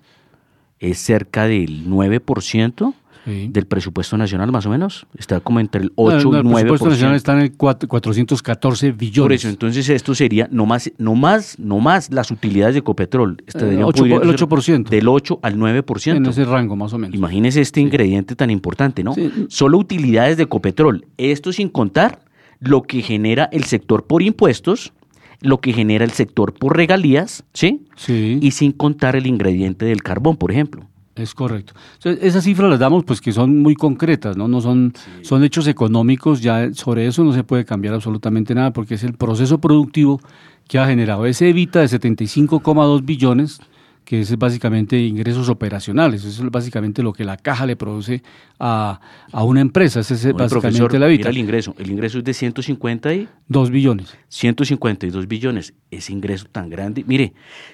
es 0.81 0.97
cerca 0.97 1.47
del 1.47 1.85
9% 1.87 2.93
del 3.23 3.67
presupuesto 3.67 4.17
nacional, 4.17 4.51
más 4.51 4.65
o 4.65 4.69
menos. 4.71 5.05
Está 5.15 5.39
como 5.41 5.59
entre 5.59 5.83
el 5.83 5.91
8 5.93 6.17
y 6.17 6.21
9%. 6.21 6.37
El 6.37 6.43
presupuesto 6.43 6.89
nacional 6.89 7.15
está 7.15 7.33
en 7.33 7.41
el 7.41 7.51
414 7.55 8.91
billones. 8.93 9.21
Por 9.21 9.31
eso, 9.33 9.47
entonces 9.47 9.87
esto 9.89 10.15
sería 10.15 10.47
no 10.51 10.65
más, 10.65 10.91
no 10.97 11.13
más, 11.13 11.59
no 11.59 11.79
más 11.79 12.11
las 12.11 12.31
utilidades 12.31 12.73
de 12.73 12.79
Ecopetrol. 12.79 13.43
el 13.53 13.79
8%. 13.83 14.89
Del 14.89 15.07
8 15.07 15.39
al 15.43 15.55
9%. 15.55 16.15
En 16.15 16.25
ese 16.25 16.45
rango, 16.45 16.75
más 16.75 16.93
o 16.93 16.97
menos. 16.97 17.15
Imagínese 17.15 17.61
este 17.61 17.79
ingrediente 17.79 18.35
tan 18.35 18.49
importante, 18.49 19.03
¿no? 19.03 19.13
Solo 19.49 19.77
utilidades 19.77 20.37
de 20.37 20.43
Ecopetrol. 20.43 21.05
Esto 21.17 21.53
sin 21.53 21.69
contar 21.69 22.25
lo 22.59 22.81
que 22.81 23.03
genera 23.03 23.49
el 23.51 23.65
sector 23.65 24.07
por 24.07 24.23
impuestos 24.23 24.93
lo 25.41 25.59
que 25.59 25.73
genera 25.73 26.05
el 26.05 26.11
sector 26.11 26.53
por 26.53 26.77
regalías, 26.77 27.43
¿sí? 27.53 27.85
Sí. 27.95 28.39
Y 28.41 28.51
sin 28.51 28.71
contar 28.71 29.15
el 29.15 29.27
ingrediente 29.27 29.85
del 29.85 30.03
carbón, 30.03 30.37
por 30.37 30.51
ejemplo. 30.51 30.87
Es 31.15 31.35
correcto. 31.35 31.73
esas 32.03 32.43
cifras 32.45 32.69
las 32.69 32.79
damos 32.79 33.03
pues 33.03 33.19
que 33.19 33.33
son 33.33 33.59
muy 33.59 33.75
concretas, 33.75 34.37
¿no? 34.37 34.47
No 34.47 34.61
son, 34.61 34.93
son 35.23 35.43
hechos 35.43 35.67
económicos, 35.67 36.41
ya 36.41 36.73
sobre 36.73 37.05
eso 37.05 37.23
no 37.23 37.33
se 37.33 37.43
puede 37.43 37.65
cambiar 37.65 37.93
absolutamente 37.93 38.55
nada 38.55 38.71
porque 38.71 38.95
es 38.95 39.03
el 39.03 39.13
proceso 39.13 39.59
productivo 39.59 40.21
que 40.67 40.79
ha 40.79 40.87
generado 40.87 41.25
ese 41.25 41.49
evita 41.49 41.81
de 41.81 41.87
75,2 41.87 43.03
billones 43.03 43.59
que 44.05 44.21
es 44.21 44.37
básicamente 44.37 44.97
ingresos 44.99 45.49
operacionales. 45.49 46.25
Eso 46.25 46.43
es 46.43 46.51
básicamente 46.51 47.03
lo 47.03 47.13
que 47.13 47.23
la 47.23 47.37
caja 47.37 47.65
le 47.65 47.75
produce 47.75 48.23
a, 48.59 48.99
una 49.31 49.61
empresa. 49.61 50.01
Ese 50.01 50.15
es 50.15 50.33
básicamente 50.33 50.99
la 50.99 51.07
vida. 51.07 51.29
el 51.29 51.37
ingreso. 51.37 51.75
El 51.77 51.91
ingreso 51.91 52.17
es 52.17 52.23
de 52.23 52.33
152 52.33 53.69
billones. 53.69 54.17
152 54.27 55.27
billones. 55.27 55.73
Ese 55.91 56.13
ingreso 56.13 56.47
tan 56.51 56.69
grande. 56.69 57.03
Mire, 57.07 57.33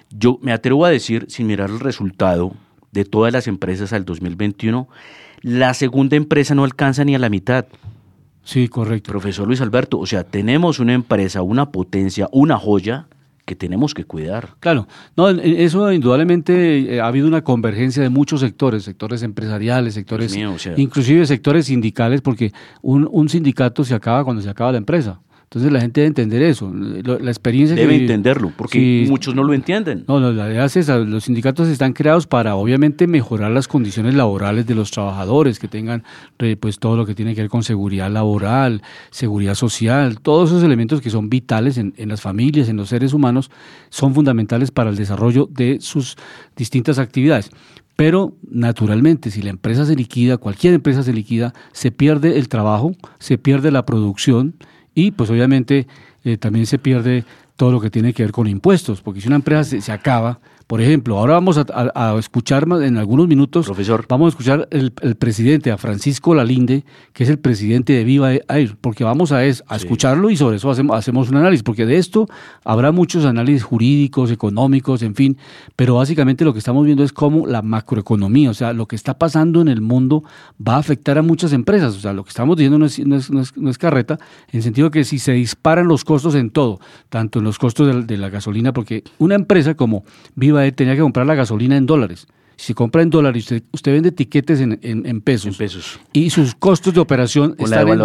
yo 0.10 0.40
me 0.42 0.52
atrevo 0.52 0.86
a 0.86 0.90
decir, 0.90 1.26
sin 1.30 1.48
mirar 1.48 1.70
el 1.70 1.80
resultado 1.80 2.54
de 2.92 3.06
todas 3.06 3.34
las 3.34 3.48
empresas 3.48 3.94
al 3.94 4.06
2021, 4.06 4.88
la 5.42 5.74
segunda 5.74 6.16
empresa 6.16 6.56
no 6.56 6.64
alcanza 6.64 7.04
ni 7.04 7.16
a 7.16 7.20
la 7.20 7.30
mitad. 7.30 7.66
Sí, 8.44 8.68
correcto. 8.70 9.12
Profesor 9.12 9.48
Luis 9.48 9.62
Alberto, 9.62 10.00
o 10.00 10.06
sea, 10.06 10.24
tenemos 10.24 10.80
una 10.80 10.94
empresa, 10.94 11.42
una 11.42 11.72
potencia, 11.72 12.30
una 12.32 12.58
joya 12.58 13.08
que 13.48 13.56
tenemos 13.56 13.94
que 13.94 14.04
cuidar. 14.04 14.56
Claro, 14.60 14.90
no, 15.16 15.30
eso 15.30 15.90
indudablemente 15.94 16.96
eh, 16.96 17.00
ha 17.00 17.08
habido 17.08 17.28
una 17.28 17.46
convergencia 17.46 18.04
de 18.04 18.10
muchos 18.10 18.42
sectores, 18.42 18.84
sectores 18.84 19.24
empresariales, 19.24 19.94
sectores, 19.94 20.38
inclusive 20.76 21.26
sectores 21.26 21.68
sindicales, 21.68 22.20
porque 22.20 22.52
un, 22.82 23.08
un 23.10 23.30
sindicato 23.30 23.86
se 23.86 23.96
acaba 23.96 24.26
cuando 24.26 24.42
se 24.42 24.50
acaba 24.50 24.74
la 24.74 24.80
empresa. 24.80 25.22
Entonces 25.48 25.72
la 25.72 25.80
gente 25.80 26.02
debe 26.02 26.10
entender 26.10 26.42
eso. 26.42 26.70
La 26.74 27.32
experiencia 27.32 27.74
debe 27.74 27.96
entenderlo, 27.96 28.52
porque 28.58 29.06
muchos 29.08 29.34
no 29.34 29.44
lo 29.44 29.54
entienden. 29.54 30.04
No, 30.06 30.20
la 30.20 30.46
verdad 30.46 30.66
es 30.66 30.88
los 30.90 31.24
sindicatos 31.24 31.70
están 31.70 31.94
creados 31.94 32.28
para 32.28 32.56
obviamente 32.56 33.08
mejorar 33.08 33.52
las 33.52 33.70
condiciones 33.70 34.14
laborales 34.14 34.68
de 34.68 34.76
los 34.76 34.92
trabajadores, 34.92 35.58
que 35.58 35.70
tengan 35.70 36.04
pues 36.60 36.80
todo 36.80 36.98
lo 36.98 37.06
que 37.06 37.16
tiene 37.16 37.34
que 37.34 37.42
ver 37.42 37.50
con 37.50 37.64
seguridad 37.64 38.12
laboral, 38.12 38.82
seguridad 39.10 39.56
social, 39.56 40.20
todos 40.20 40.50
esos 40.50 40.64
elementos 40.64 41.00
que 41.00 41.10
son 41.10 41.30
vitales 41.30 41.78
en, 41.78 41.94
en 41.96 42.10
las 42.10 42.20
familias, 42.20 42.68
en 42.68 42.76
los 42.76 42.90
seres 42.90 43.14
humanos, 43.14 43.50
son 43.88 44.14
fundamentales 44.14 44.72
para 44.72 44.90
el 44.90 44.98
desarrollo 44.98 45.48
de 45.50 45.78
sus 45.80 46.18
distintas 46.58 47.00
actividades. 47.00 47.52
Pero 47.96 48.36
naturalmente, 48.52 49.32
si 49.32 49.42
la 49.42 49.50
empresa 49.50 49.86
se 49.86 49.96
liquida, 49.96 50.38
cualquier 50.38 50.74
empresa 50.74 51.04
se 51.04 51.14
liquida, 51.14 51.54
se 51.72 51.90
pierde 51.90 52.38
el 52.38 52.50
trabajo, 52.50 52.92
se 53.18 53.38
pierde 53.38 53.72
la 53.72 53.86
producción, 53.86 54.56
y 54.98 55.12
pues 55.12 55.30
obviamente 55.30 55.86
eh, 56.24 56.38
también 56.38 56.66
se 56.66 56.80
pierde 56.80 57.24
todo 57.56 57.72
lo 57.72 57.80
que 57.80 57.92
tiene 57.92 58.14
que 58.14 58.24
ver 58.24 58.32
con 58.32 58.48
impuestos, 58.48 59.02
porque 59.02 59.22
si 59.22 59.28
una 59.28 59.36
empresa 59.36 59.64
se, 59.64 59.80
se 59.80 59.92
acaba, 59.92 60.40
por 60.68 60.82
ejemplo, 60.82 61.18
ahora 61.18 61.34
vamos 61.34 61.58
a, 61.58 62.20
escuchar 62.20 62.68
en 62.84 62.98
algunos 62.98 63.30
minutos, 63.30 63.68
profesor, 63.68 64.06
vamos 64.10 64.28
a 64.28 64.30
escuchar 64.32 64.68
el, 64.70 64.92
presidente, 64.92 65.72
a 65.72 65.78
Francisco 65.78 66.36
Lalinde, 66.36 66.84
que 67.14 67.24
es 67.24 67.30
el 67.30 67.40
presidente 67.40 67.94
de 67.94 68.04
Viva 68.04 68.34
Air, 68.34 68.76
porque 68.82 69.06
vamos 69.06 69.32
a, 69.32 69.46
es, 69.46 69.64
a 69.68 69.78
escucharlo 69.78 70.30
y 70.30 70.36
sobre 70.36 70.58
eso 70.58 70.70
hacemos, 70.70 70.98
hacemos 70.98 71.30
un 71.30 71.38
análisis, 71.38 71.64
porque 71.64 71.86
de 71.86 71.98
esto 71.98 72.28
habrá 72.66 72.92
muchos 72.92 73.24
análisis 73.24 73.64
jurídicos, 73.64 74.30
económicos, 74.30 75.04
en 75.04 75.16
fin, 75.16 75.38
pero 75.78 75.96
básicamente 75.96 76.44
lo 76.44 76.52
que 76.52 76.60
estamos 76.60 76.86
viendo 76.86 77.06
es 77.06 77.14
cómo 77.14 77.48
la 77.48 77.62
macroeconomía, 77.62 78.50
o 78.50 78.54
sea, 78.54 78.74
lo 78.74 78.88
que 78.88 78.98
está 78.98 79.18
pasando 79.18 79.62
en 79.62 79.70
el 79.70 79.80
mundo 79.80 80.26
va 80.60 80.76
a 80.76 80.80
afectar 80.80 81.18
a 81.18 81.22
muchas 81.22 81.54
empresas, 81.54 81.96
o 81.96 82.00
sea, 82.02 82.12
lo 82.12 82.26
que 82.26 82.30
estamos 82.30 82.58
diciendo 82.58 82.78
no 82.78 82.88
es, 82.88 83.00
no 83.00 83.16
es, 83.16 83.32
no 83.32 83.70
es, 83.70 83.78
carreta, 83.78 84.20
en 84.52 84.58
el 84.58 84.64
sentido 84.64 84.92
que 84.92 85.06
si 85.06 85.18
se 85.18 85.32
disparan 85.32 85.88
los 85.88 86.04
costos 86.04 86.36
en 86.36 86.50
todo, 86.50 86.82
tanto 87.08 87.40
en 87.40 87.46
los 87.46 87.58
costos 87.58 87.88
de, 87.88 88.04
de 88.04 88.18
la 88.18 88.28
gasolina, 88.28 88.74
porque 88.74 89.06
una 89.18 89.36
empresa 89.36 89.76
como 89.76 90.04
Viva 90.36 90.57
tenía 90.76 90.96
que 90.96 91.02
comprar 91.02 91.26
la 91.26 91.36
gasolina 91.36 91.78
en 91.78 91.86
dólares. 91.86 92.28
Si 92.60 92.74
compra 92.74 93.04
en 93.04 93.12
dólares, 93.12 93.44
usted, 93.44 93.64
usted 93.72 93.94
vende 93.94 94.12
tiquetes 94.12 94.60
en, 94.62 94.80
en, 94.82 95.22
pesos, 95.22 95.58
pesos. 95.58 96.00
Y 96.12 96.32
sus 96.32 96.56
costos 96.56 96.92
de 96.92 97.00
operación 97.00 97.56
están 97.60 97.88
en. 97.88 98.02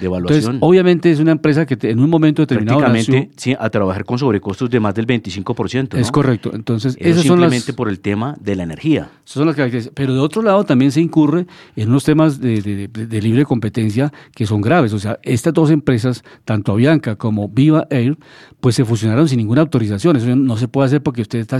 Entonces, 0.00 0.50
obviamente 0.60 1.10
es 1.10 1.18
una 1.18 1.32
empresa 1.32 1.64
que 1.64 1.78
en 1.88 2.00
un 2.00 2.10
momento 2.10 2.42
determinado. 2.42 2.80
Prácticamente, 2.80 3.30
sí, 3.36 3.56
a 3.58 3.70
trabajar 3.70 4.04
con 4.04 4.18
sobrecostos 4.18 4.68
de 4.68 4.80
más 4.80 4.94
del 4.94 5.06
25%. 5.06 5.94
¿no? 5.94 5.98
Es 5.98 6.10
correcto. 6.10 6.50
Entonces, 6.52 6.94
Eso 7.00 7.22
simplemente 7.22 7.72
por 7.72 7.88
el 7.88 8.00
tema 8.00 8.36
de 8.38 8.54
la 8.54 8.64
energía. 8.64 9.10
Esas 9.24 9.34
son 9.34 9.46
las 9.46 9.56
características. 9.56 9.94
Pero 9.94 10.12
de 10.12 10.20
otro 10.20 10.42
lado 10.42 10.64
también 10.64 10.92
se 10.92 11.00
incurre 11.00 11.46
en 11.74 11.88
unos 11.88 12.04
temas 12.04 12.38
de, 12.38 12.60
de, 12.60 12.88
de, 12.88 13.22
libre 13.22 13.46
competencia 13.46 14.12
que 14.34 14.44
son 14.44 14.60
graves. 14.60 14.92
O 14.92 14.98
sea, 14.98 15.18
estas 15.22 15.54
dos 15.54 15.70
empresas, 15.70 16.22
tanto 16.44 16.72
Avianca 16.72 17.16
como 17.16 17.48
Viva 17.48 17.86
Air, 17.88 18.18
pues 18.60 18.74
se 18.74 18.84
fusionaron 18.84 19.26
sin 19.26 19.38
ninguna 19.38 19.62
autorización. 19.62 20.16
Eso 20.16 20.36
no 20.36 20.58
se 20.58 20.68
puede 20.68 20.86
hacer 20.86 21.02
porque 21.02 21.22
usted 21.22 21.38
está 21.38 21.58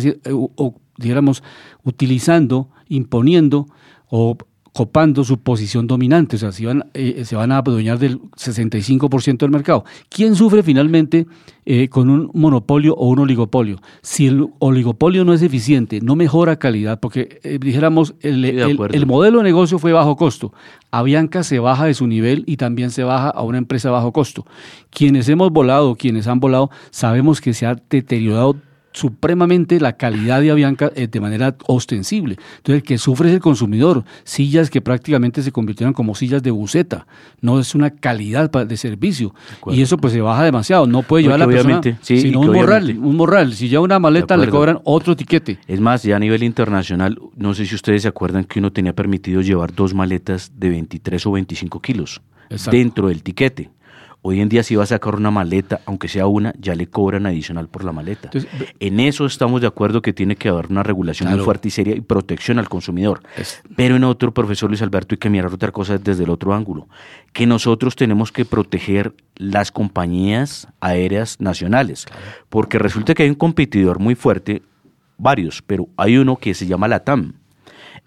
dijéramos, 0.98 1.42
utilizando, 1.84 2.68
imponiendo 2.88 3.66
o 4.08 4.36
copando 4.76 5.24
su 5.24 5.38
posición 5.38 5.86
dominante, 5.86 6.36
o 6.36 6.38
sea, 6.38 6.52
se 6.52 6.66
van, 6.66 6.84
eh, 6.92 7.24
se 7.24 7.34
van 7.34 7.50
a 7.50 7.56
adueñar 7.56 7.98
del 7.98 8.20
65% 8.32 9.38
del 9.38 9.50
mercado. 9.50 9.86
¿Quién 10.10 10.36
sufre 10.36 10.62
finalmente 10.62 11.26
eh, 11.64 11.88
con 11.88 12.10
un 12.10 12.30
monopolio 12.34 12.94
o 12.94 13.08
un 13.08 13.20
oligopolio? 13.20 13.80
Si 14.02 14.26
el 14.26 14.46
oligopolio 14.58 15.24
no 15.24 15.32
es 15.32 15.40
eficiente, 15.40 16.02
no 16.02 16.14
mejora 16.14 16.58
calidad, 16.58 17.00
porque 17.00 17.40
eh, 17.42 17.58
dijéramos, 17.58 18.16
el, 18.20 18.44
el, 18.44 19.06
modelo 19.06 19.38
de 19.38 19.44
negocio 19.44 19.78
fue 19.78 19.94
bajo 19.94 20.14
costo. 20.14 20.52
Avianca 20.90 21.42
se 21.42 21.58
baja 21.58 21.86
de 21.86 21.94
su 21.94 22.06
nivel 22.06 22.44
y 22.46 22.58
también 22.58 22.90
se 22.90 23.02
baja 23.02 23.30
a 23.30 23.42
una 23.44 23.56
empresa 23.56 23.90
bajo 23.90 24.12
costo. 24.12 24.44
Quienes 24.90 25.26
hemos 25.30 25.50
volado, 25.52 25.94
quienes 25.94 26.26
han 26.26 26.38
volado, 26.38 26.70
sabemos 26.90 27.40
que 27.40 27.54
se 27.54 27.64
ha 27.64 27.76
deteriorado 27.88 28.56
supremamente 28.96 29.78
la 29.78 29.92
calidad 29.92 30.40
de 30.40 30.50
Avianca 30.50 30.90
eh, 30.96 31.06
de 31.06 31.20
manera 31.20 31.54
ostensible. 31.66 32.36
Entonces, 32.56 32.76
el 32.76 32.82
que 32.82 32.96
sufre 32.96 33.28
es 33.28 33.34
el 33.34 33.40
consumidor. 33.40 34.04
Sillas 34.24 34.70
que 34.70 34.80
prácticamente 34.80 35.42
se 35.42 35.52
convirtieron 35.52 35.92
como 35.92 36.14
sillas 36.14 36.42
de 36.42 36.50
buceta. 36.50 37.06
No 37.42 37.60
es 37.60 37.74
una 37.74 37.90
calidad 37.90 38.50
de 38.50 38.76
servicio. 38.76 39.34
y 39.66 39.82
eso 39.82 39.98
pues 39.98 40.14
se 40.14 40.20
baja 40.22 40.44
demasiado. 40.44 40.86
No 40.86 41.02
puede 41.02 41.24
llevar 41.24 41.40
la 41.40 41.46
persona, 41.46 41.80
sino 42.00 42.40
un 42.40 42.52
morral. 42.52 42.98
Un 42.98 43.16
morral. 43.16 43.52
Si 43.52 43.68
lleva 43.68 43.84
una 43.84 43.98
maleta, 43.98 44.36
le 44.36 44.48
cobran 44.48 44.80
otro 44.84 45.14
tiquete. 45.14 45.58
Es 45.66 45.80
más, 45.80 46.02
ya 46.02 46.16
a 46.16 46.18
nivel 46.18 46.42
internacional, 46.42 47.18
no 47.36 47.52
sé 47.52 47.66
si 47.66 47.74
ustedes 47.74 48.02
se 48.02 48.08
acuerdan 48.08 48.44
que 48.44 48.60
uno 48.60 48.72
tenía 48.72 48.94
permitido 48.94 49.42
llevar 49.42 49.74
dos 49.74 49.92
maletas 49.92 50.52
de 50.56 50.70
23 50.70 51.26
o 51.26 51.32
25 51.32 51.80
kilos 51.80 52.22
dentro 52.70 53.08
del 53.08 53.22
tiquete. 53.22 53.70
Hoy 54.28 54.40
en 54.40 54.48
día 54.48 54.64
si 54.64 54.74
va 54.74 54.82
a 54.82 54.86
sacar 54.86 55.14
una 55.14 55.30
maleta, 55.30 55.82
aunque 55.86 56.08
sea 56.08 56.26
una, 56.26 56.52
ya 56.58 56.74
le 56.74 56.88
cobran 56.88 57.26
adicional 57.26 57.68
por 57.68 57.84
la 57.84 57.92
maleta. 57.92 58.28
en 58.80 58.98
eso 58.98 59.24
estamos 59.24 59.60
de 59.60 59.68
acuerdo 59.68 60.02
que 60.02 60.12
tiene 60.12 60.34
que 60.34 60.48
haber 60.48 60.66
una 60.66 60.82
regulación 60.82 61.30
muy 61.30 61.38
fuerte 61.44 61.68
y 61.68 61.70
seria 61.70 61.94
y 61.94 62.00
protección 62.00 62.58
al 62.58 62.68
consumidor. 62.68 63.20
Pero 63.76 63.94
en 63.94 64.02
otro, 64.02 64.34
profesor 64.34 64.68
Luis 64.68 64.82
Alberto, 64.82 65.14
hay 65.14 65.18
que 65.18 65.30
mirar 65.30 65.54
otra 65.54 65.70
cosa 65.70 65.96
desde 65.98 66.24
el 66.24 66.30
otro 66.30 66.54
ángulo, 66.54 66.88
que 67.32 67.46
nosotros 67.46 67.94
tenemos 67.94 68.32
que 68.32 68.44
proteger 68.44 69.14
las 69.36 69.70
compañías 69.70 70.66
aéreas 70.80 71.40
nacionales, 71.40 72.06
porque 72.48 72.80
resulta 72.80 73.14
que 73.14 73.22
hay 73.22 73.28
un 73.28 73.36
competidor 73.36 74.00
muy 74.00 74.16
fuerte, 74.16 74.62
varios, 75.18 75.62
pero 75.62 75.86
hay 75.96 76.18
uno 76.18 76.34
que 76.34 76.52
se 76.52 76.66
llama 76.66 76.88
la 76.88 77.04
TAM 77.04 77.34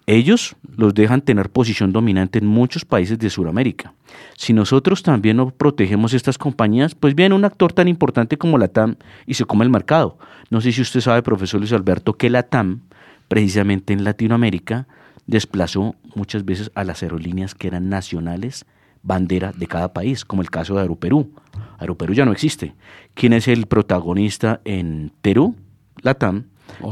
ellos 0.06 0.56
los 0.76 0.94
dejan 0.94 1.22
tener 1.22 1.50
posición 1.50 1.92
dominante 1.92 2.38
en 2.38 2.46
muchos 2.46 2.84
países 2.84 3.18
de 3.18 3.30
Sudamérica. 3.30 3.94
Si 4.36 4.52
nosotros 4.52 5.02
también 5.02 5.36
no 5.36 5.50
protegemos 5.50 6.14
estas 6.14 6.38
compañías, 6.38 6.94
pues 6.94 7.14
viene 7.14 7.34
un 7.34 7.44
actor 7.44 7.72
tan 7.72 7.88
importante 7.88 8.36
como 8.36 8.58
la 8.58 8.68
TAM 8.68 8.96
y 9.26 9.34
se 9.34 9.44
come 9.44 9.64
el 9.64 9.70
mercado. 9.70 10.18
No 10.50 10.60
sé 10.60 10.72
si 10.72 10.80
usted 10.80 11.00
sabe, 11.00 11.22
profesor 11.22 11.60
Luis 11.60 11.72
Alberto, 11.72 12.14
que 12.14 12.30
la 12.30 12.42
TAM, 12.42 12.80
precisamente 13.28 13.92
en 13.92 14.04
Latinoamérica, 14.04 14.88
desplazó 15.26 15.94
muchas 16.14 16.44
veces 16.44 16.72
a 16.74 16.82
las 16.82 17.02
aerolíneas 17.02 17.54
que 17.54 17.68
eran 17.68 17.88
nacionales, 17.88 18.66
bandera 19.02 19.52
de 19.52 19.66
cada 19.66 19.92
país, 19.92 20.24
como 20.24 20.42
el 20.42 20.50
caso 20.50 20.74
de 20.74 20.80
Aeroperú. 20.80 21.30
Aeroperú 21.78 22.14
ya 22.14 22.24
no 22.24 22.32
existe. 22.32 22.74
¿Quién 23.14 23.32
es 23.32 23.48
el 23.48 23.66
protagonista 23.66 24.60
en 24.64 25.12
Perú? 25.22 25.54
La 26.02 26.14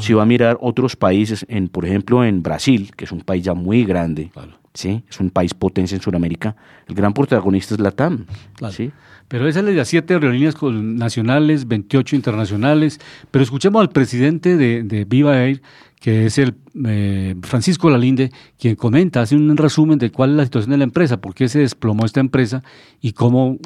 Si 0.01 0.13
va 0.13 0.23
a 0.23 0.27
mirar 0.27 0.59
otros 0.61 0.97
países, 0.97 1.45
en, 1.49 1.69
por 1.69 1.85
ejemplo 1.85 2.25
en 2.25 2.43
Brasil, 2.43 2.93
que 2.97 3.05
es 3.05 3.13
un 3.13 3.21
país 3.21 3.45
ya 3.45 3.55
muy 3.55 3.85
grande, 3.85 4.31
¿sí? 4.75 5.03
es 5.09 5.21
un 5.21 5.31
país 5.31 5.55
potencia 5.55 5.97
en 5.97 6.03
Sudamérica, 6.03 6.57
el 6.87 6.95
gran 6.95 7.13
protagonista 7.13 7.75
es 7.75 7.81
la 7.81 7.91
TAM. 7.91 8.27
¿sí? 8.71 8.93
Pero 9.29 9.47
esa 9.47 9.61
es 9.61 9.67
la 9.67 9.85
siete 9.85 10.15
aerolíneas 10.15 10.57
nacionales, 10.63 11.69
28 11.69 12.17
internacionales. 12.17 12.99
Pero 13.31 13.43
escuchemos 13.43 13.83
al 13.83 13.91
presidente 13.91 14.57
de, 14.57 14.83
de 14.83 15.05
Viva 15.05 15.37
Air, 15.45 15.61
que 16.01 16.27
es 16.27 16.39
el 16.39 16.55
eh, 16.87 17.35
Francisco 17.43 17.91
Lalinde, 17.91 18.31
quien 18.59 18.77
comenta, 18.77 19.21
hace 19.21 19.35
un 19.35 19.57
resumen 19.57 19.99
de 19.99 20.11
cuál 20.11 20.31
es 20.31 20.37
la 20.37 20.45
situación 20.45 20.71
de 20.71 20.79
la 20.79 20.85
empresa, 20.85 21.21
por 21.21 21.35
qué 21.35 21.49
se 21.49 21.61
desplomó 21.61 22.05
esta 22.05 22.21
empresa 22.21 22.63
y 23.01 23.13
cómo 23.13 23.59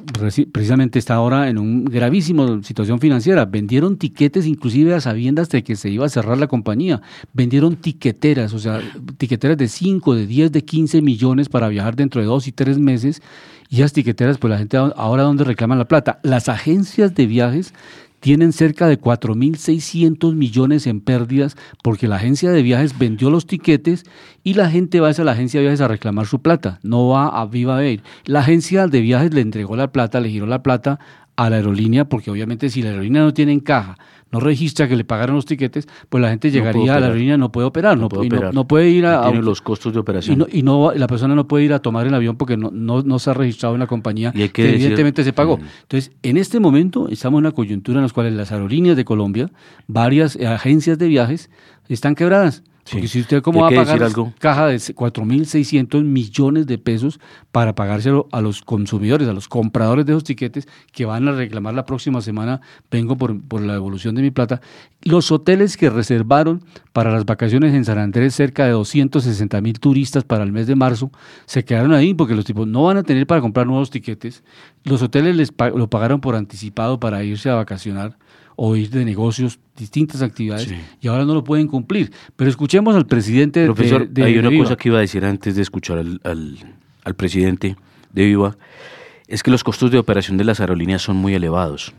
precisamente 0.53 0.99
está 0.99 1.15
ahora 1.15 1.49
en 1.49 1.59
una 1.59 1.91
gravísima 1.91 2.63
situación 2.63 3.01
financiera. 3.01 3.45
Vendieron 3.45 3.99
tiquetes 3.99 4.47
inclusive 4.47 4.95
a 4.95 5.01
sabiendas 5.01 5.51
de 5.51 5.63
que 5.63 5.77
se 5.77 5.91
iba 5.91 6.07
a 6.07 6.09
cerrar 6.09 6.39
la 6.39 6.47
compañía. 6.47 7.03
Vendieron 7.35 7.77
tiqueteras, 7.77 8.55
o 8.55 8.59
sea, 8.59 8.81
tiqueteras 9.19 9.59
de 9.59 9.69
5, 9.69 10.15
de 10.15 10.27
10, 10.27 10.53
de 10.53 10.65
15 10.65 11.03
millones 11.03 11.49
para 11.49 11.69
viajar 11.69 11.97
dentro 11.97 12.21
de 12.21 12.27
dos 12.27 12.49
y 12.49 12.53
tres 12.53 12.79
meses. 12.79 13.21
Y 13.69 13.77
esas 13.77 13.93
tiqueteras, 13.93 14.39
pues 14.39 14.51
la 14.51 14.59
gente 14.59 14.77
ahora 14.77 15.23
donde 15.23 15.45
reclaman 15.45 15.79
la 15.79 15.89
plata. 15.89 16.21
Las 16.23 16.49
agencias 16.49 17.15
de 17.15 17.27
viajes 17.27 17.73
tienen 18.23 18.53
cerca 18.53 18.87
de 18.87 19.01
4.600 19.01 20.37
millones 20.37 20.87
en 20.87 21.01
pérdidas 21.01 21.57
porque 21.83 22.07
la 22.07 22.17
agencia 22.17 22.53
de 22.53 22.63
viajes 22.63 22.97
vendió 22.97 23.31
los 23.31 23.47
tiquetes 23.47 24.05
y 24.45 24.55
la 24.55 24.71
gente 24.71 25.01
va 25.01 25.09
a 25.09 25.25
la 25.25 25.33
agencia 25.33 25.59
de 25.59 25.65
viajes 25.65 25.81
a 25.81 25.89
reclamar 25.89 26.27
su 26.27 26.41
plata, 26.41 26.79
no 26.85 27.09
va 27.09 27.27
a 27.27 27.45
Viva 27.47 27.85
Air. 27.85 28.01
La 28.25 28.39
agencia 28.39 28.87
de 28.87 29.01
viajes 29.01 29.35
le 29.35 29.41
entregó 29.41 29.75
la 29.75 29.91
plata, 29.91 30.21
le 30.21 30.31
giró 30.31 30.47
la 30.47 30.63
plata 30.63 31.01
a 31.35 31.51
la 31.51 31.57
aerolínea, 31.57 32.09
porque 32.09 32.31
obviamente 32.31 32.71
si 32.71 32.81
la 32.81 32.91
aerolínea 32.91 33.23
no 33.23 33.35
tiene 33.35 33.51
en 33.51 33.61
caja, 33.61 33.99
no 34.33 34.41
registra 34.41 34.89
que 34.89 34.97
le 34.97 35.05
pagaron 35.05 35.37
los 35.37 35.45
tiquetes, 35.45 35.87
pues 36.09 36.23
la 36.23 36.31
gente 36.31 36.51
llegaría 36.51 36.95
a 36.95 37.01
la 37.01 37.07
aerolínea, 37.07 37.37
no 37.37 37.53
puede 37.53 37.67
operar, 37.67 37.99
no, 37.99 38.09
puede, 38.09 38.29
no, 38.53 38.67
puede 38.67 38.89
ir 38.89 39.05
a... 39.05 39.25
tiene 39.25 39.43
los 39.43 39.61
costos 39.61 39.93
de 39.93 40.01
operación. 40.01 40.47
Y, 40.51 40.63
no, 40.63 40.93
la 40.95 41.07
persona 41.07 41.35
no 41.35 41.47
puede 41.47 41.65
ir 41.65 41.75
a 41.75 41.81
tomar 41.81 42.07
el 42.07 42.15
avión 42.15 42.37
porque 42.37 42.57
no, 42.57 42.71
no, 42.71 43.19
se 43.19 43.31
ha 43.31 43.35
registrado 43.35 43.75
en 43.75 43.81
la 43.81 43.87
compañía 43.87 44.33
y 44.35 44.49
que, 44.49 44.71
evidentemente 44.71 45.23
se 45.23 45.35
pagó. 45.35 45.61
Entonces, 45.83 46.13
en 46.23 46.39
este 46.39 46.61
momento 46.61 47.09
estamos 47.09 47.39
en 47.39 47.47
una 47.47 47.53
coyuntura 47.53 47.99
en 47.99 48.07
la 48.07 48.13
cual 48.13 48.35
las 48.35 48.53
aerolíneas 48.53 48.97
de 48.97 49.05
Colombia, 49.05 49.51
varias 49.87 50.37
agencias 50.37 50.99
de 50.99 51.09
viajes, 51.09 51.51
están 51.89 52.15
quebradas. 52.15 52.63
Porque 52.91 53.07
si 53.07 53.21
usted 53.21 53.43
cómo 53.43 53.61
va 53.61 53.69
a 53.69 53.71
pagar 53.71 54.03
algo? 54.03 54.33
caja 54.39 54.67
de 54.67 54.77
4.600 54.77 56.03
millones 56.03 56.67
de 56.67 56.79
pesos 56.79 57.21
para 57.53 57.75
pagárselo 57.75 58.29
a 58.33 58.41
los 58.41 58.63
consumidores, 58.63 59.29
a 59.29 59.33
los 59.33 59.49
compradores 59.49 60.05
de 60.05 60.13
esos 60.13 60.25
tiquetes 60.25 60.67
que 60.91 61.05
van 61.05 61.29
a 61.29 61.33
reclamar 61.33 61.75
la 61.75 61.87
próxima 61.87 62.21
semana, 62.21 62.61
vengo 62.91 63.17
por, 63.17 63.41
por 63.41 63.63
la 63.63 63.75
devolución 63.75 64.15
de 64.15 64.23
mi 64.23 64.31
plata. 64.31 64.61
Los 65.03 65.31
hoteles 65.31 65.77
que 65.77 65.91
reservaron 65.91 66.65
para 66.93 67.13
las 67.13 67.25
vacaciones 67.25 67.73
en 67.75 67.85
San 67.85 67.99
Andrés, 67.99 68.35
cerca 68.35 68.65
de 68.65 68.73
260 68.73 69.61
mil 69.61 69.79
turistas 69.79 70.25
para 70.25 70.43
el 70.43 70.53
mes 70.53 70.67
de 70.67 70.75
marzo, 70.75 71.11
se 71.47 71.65
quedaron 71.65 71.93
ahí 71.93 72.15
porque 72.15 72.35
los 72.35 72.45
tipos 72.45 72.67
no 72.67 72.85
van 72.85 72.97
a 72.97 73.03
tener 73.05 73.27
para 73.27 73.41
comprar 73.41 73.67
nuevos 73.67 73.91
tiquetes. 73.91 74.43
Los 74.85 75.03
hoteles 75.03 75.37
les 75.37 75.53
lo 75.75 75.89
pagaron 75.89 76.21
por 76.21 76.35
anticipado 76.35 76.99
para 76.99 77.23
irse 77.23 77.49
a 77.49 77.55
vacacionar 77.55 78.17
o 78.57 78.77
ir 78.77 78.91
de 78.91 79.05
negocios, 79.05 79.59
distintas 79.77 80.23
actividades, 80.23 80.73
y 81.01 81.09
ahora 81.09 81.25
no 81.25 81.35
lo 81.35 81.45
pueden 81.45 81.67
cumplir. 81.67 82.13
Pero 82.37 82.51
escuchemos 82.51 82.95
al 82.95 83.07
presidente 83.07 83.65
Profesor, 83.65 84.09
de, 84.09 84.25
hay 84.25 84.39
una 84.39 84.57
cosa 84.57 84.77
que 84.77 84.89
iba 84.89 84.99
a 84.99 85.01
decir 85.01 85.25
antes 85.25 85.57
de 85.57 85.63
escuchar 85.63 85.99
al, 85.99 86.21
al, 87.05 87.15
presidente 87.15 87.77
de 88.13 88.25
Viva, 88.25 88.57
es 89.27 89.43
que 89.43 89.51
los 89.51 89.65
costos 89.65 89.91
de 89.91 89.99
operación 89.99 90.37
de 90.37 90.45
las 90.45 90.61
aerolíneas 90.61 91.03
son 91.03 91.17
muy 91.17 91.35
elevados. 91.35 91.93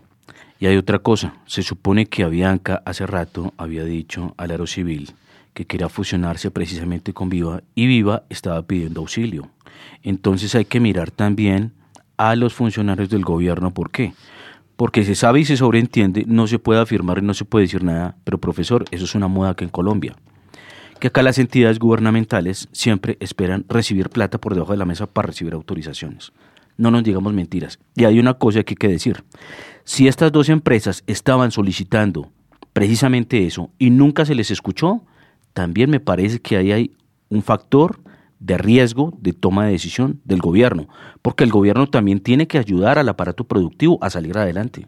Y 0.60 0.68
hay 0.68 0.78
otra 0.78 0.99
cosa, 0.99 1.34
se 1.45 1.64
supone 1.64 2.06
que 2.06 2.24
Avianca 2.24 2.82
hace 2.86 3.06
rato 3.06 3.54
había 3.58 3.84
dicho 3.84 4.34
al 4.38 4.51
Aerocivil 4.51 5.14
que 5.54 5.66
quería 5.66 5.89
fusionarse 5.89 6.51
precisamente 6.51 7.14
con 7.14 7.30
Viva 7.30 7.62
y 7.76 7.88
Viva 7.88 8.24
estaba 8.30 8.62
pidiendo 8.64 9.01
auxilio. 9.01 9.49
Entonces 10.01 10.56
hay 10.56 10.66
que 10.66 10.80
mirar 10.80 11.12
también 11.12 11.74
a 12.18 12.36
los 12.36 12.54
funcionarios 12.54 13.10
del 13.10 13.24
gobierno, 13.24 13.74
¿por 13.74 13.91
qué? 13.91 14.14
Porque 14.76 15.03
se 15.03 15.15
sabe 15.15 15.41
y 15.41 15.45
se 15.45 15.57
sobreentiende, 15.57 16.26
no 16.28 16.47
se 16.47 16.59
puede 16.59 16.82
afirmar 16.82 17.19
y 17.19 17.21
no 17.21 17.34
se 17.34 17.45
puede 17.45 17.65
decir 17.65 17.84
nada, 17.84 18.15
pero 18.24 18.39
profesor, 18.39 18.86
eso 18.91 19.05
es 19.05 19.15
una 19.15 19.28
moda 19.28 19.51
acá 19.51 19.63
en 19.63 19.69
Colombia. 19.69 20.15
Que 20.99 21.07
acá 21.07 21.21
las 21.21 21.38
entidades 21.38 21.80
gubernamentales 21.80 22.69
siempre 22.71 23.17
esperan 23.19 23.65
recibir 23.67 24.09
plata 24.09 24.39
por 24.39 24.53
debajo 24.53 24.71
de 24.71 24.78
la 24.78 24.86
mesa 24.86 25.05
para 25.05 25.28
recibir 25.28 25.53
autorizaciones. 25.53 26.32
No 26.78 26.91
nos 26.91 27.03
digamos 27.03 27.34
mentiras. 27.34 27.80
Y 27.95 28.05
hay 28.05 28.19
una 28.19 28.36
cosa 28.36 28.63
que 28.63 28.71
hay 28.71 28.78
que 28.78 28.88
decir. 28.88 29.24
Si 29.84 30.07
estas 30.07 30.32
dos 30.32 30.49
empresas 30.49 31.03
estaban 31.07 31.51
solicitando 31.51 32.32
precisamente 32.71 33.45
eso 33.45 33.69
y 33.78 33.89
nunca 33.89 34.26
se 34.26 34.34
les 34.34 34.49
escuchó, 34.49 35.03
también 35.53 35.89
me 35.89 35.99
parece 35.99 36.39
que 36.39 36.57
ahí 36.57 36.71
hay 36.71 36.91
un 37.30 37.43
factor 37.43 37.99
de 38.44 38.58
riesgo 38.58 39.14
de 39.22 39.32
toma 39.32 39.66
de 39.66 39.72
decisión 39.72 40.20
del 40.26 40.39
gobierno, 40.39 40.88
porque 41.22 41.46
el 41.46 41.50
gobierno 41.50 41.88
también 41.88 42.20
tiene 42.20 42.46
que 42.46 42.58
ayudar 42.58 43.00
al 43.00 43.08
aparato 43.08 43.46
productivo 43.46 43.98
a 44.02 44.10
salir 44.10 44.38
adelante. 44.38 44.88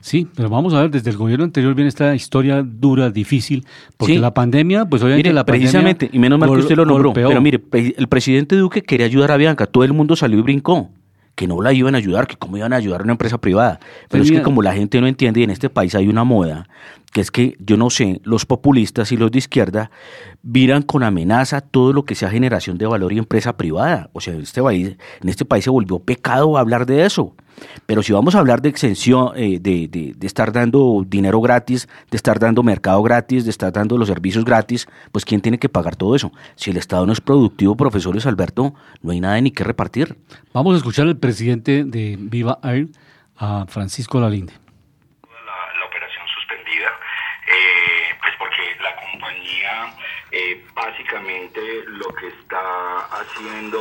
Sí, 0.00 0.26
pero 0.34 0.48
vamos 0.50 0.74
a 0.74 0.82
ver, 0.82 0.90
desde 0.90 1.10
el 1.10 1.16
gobierno 1.16 1.44
anterior 1.44 1.74
viene 1.74 1.88
esta 1.88 2.14
historia 2.14 2.62
dura, 2.62 3.10
difícil, 3.10 3.66
porque 3.96 4.18
la 4.18 4.34
pandemia, 4.34 4.86
pues 4.86 5.02
obviamente 5.02 5.32
la 5.32 5.44
pandemia... 5.44 5.70
Precisamente, 5.70 6.10
y 6.12 6.18
menos 6.18 6.38
mal 6.38 6.50
que 6.50 6.56
usted 6.56 6.76
lo 6.76 6.84
nombró, 6.84 7.12
pero 7.12 7.40
mire, 7.40 7.62
el 7.72 8.08
presidente 8.08 8.56
Duque 8.56 8.82
quería 8.82 9.06
ayudar 9.06 9.30
a 9.30 9.36
Bianca, 9.36 9.66
todo 9.66 9.84
el 9.84 9.92
mundo 9.92 10.16
salió 10.16 10.38
y 10.38 10.42
brincó 10.42 10.90
que 11.34 11.46
no 11.46 11.60
la 11.60 11.72
iban 11.72 11.94
a 11.94 11.98
ayudar, 11.98 12.26
que 12.26 12.36
cómo 12.36 12.56
iban 12.56 12.72
a 12.72 12.76
ayudar 12.76 13.00
a 13.00 13.04
una 13.04 13.12
empresa 13.12 13.38
privada. 13.38 13.80
Pero 14.08 14.22
es 14.22 14.30
que 14.30 14.42
como 14.42 14.62
la 14.62 14.72
gente 14.72 15.00
no 15.00 15.06
entiende, 15.06 15.40
y 15.40 15.42
en 15.42 15.50
este 15.50 15.68
país 15.68 15.94
hay 15.94 16.06
una 16.06 16.24
moda 16.24 16.68
que 17.14 17.20
es 17.20 17.30
que, 17.30 17.56
yo 17.60 17.76
no 17.76 17.90
sé, 17.90 18.20
los 18.24 18.44
populistas 18.44 19.12
y 19.12 19.16
los 19.16 19.30
de 19.30 19.38
izquierda 19.38 19.92
miran 20.42 20.82
con 20.82 21.04
amenaza 21.04 21.60
todo 21.60 21.92
lo 21.92 22.04
que 22.04 22.16
sea 22.16 22.28
generación 22.28 22.76
de 22.76 22.86
valor 22.86 23.12
y 23.12 23.18
empresa 23.18 23.56
privada. 23.56 24.10
O 24.14 24.20
sea, 24.20 24.34
en 24.34 24.40
este 24.40 24.60
país, 24.60 24.96
en 25.22 25.28
este 25.28 25.44
país 25.44 25.62
se 25.62 25.70
volvió 25.70 26.00
pecado 26.00 26.58
hablar 26.58 26.86
de 26.86 27.06
eso. 27.06 27.32
Pero 27.86 28.02
si 28.02 28.12
vamos 28.12 28.34
a 28.34 28.40
hablar 28.40 28.62
de 28.62 28.68
exención, 28.68 29.30
eh, 29.36 29.60
de, 29.60 29.86
de, 29.86 30.26
estar 30.26 30.50
dando 30.50 31.04
dinero 31.06 31.40
gratis, 31.40 31.88
de 32.10 32.16
estar 32.16 32.40
dando 32.40 32.64
mercado 32.64 33.00
gratis, 33.04 33.44
de 33.44 33.50
estar 33.50 33.72
dando 33.72 33.96
los 33.96 34.08
servicios 34.08 34.44
gratis, 34.44 34.88
pues 35.12 35.24
¿quién 35.24 35.40
tiene 35.40 35.60
que 35.60 35.68
pagar 35.68 35.94
todo 35.94 36.16
eso? 36.16 36.32
Si 36.56 36.72
el 36.72 36.78
Estado 36.78 37.06
no 37.06 37.12
es 37.12 37.20
productivo, 37.20 37.76
profesor 37.76 38.12
Luis 38.12 38.26
Alberto, 38.26 38.74
no 39.02 39.12
hay 39.12 39.20
nada 39.20 39.40
ni 39.40 39.52
que 39.52 39.62
repartir. 39.62 40.18
Vamos 40.52 40.74
a 40.74 40.78
escuchar 40.78 41.06
al 41.06 41.16
presidente 41.16 41.84
de 41.84 42.18
Viva 42.20 42.58
Air, 42.64 42.88
a 43.36 43.66
Francisco 43.68 44.18
Lalinde. 44.18 44.63
Básicamente 50.74 51.84
lo 51.86 52.08
que 52.14 52.28
está 52.28 52.98
haciendo 53.06 53.80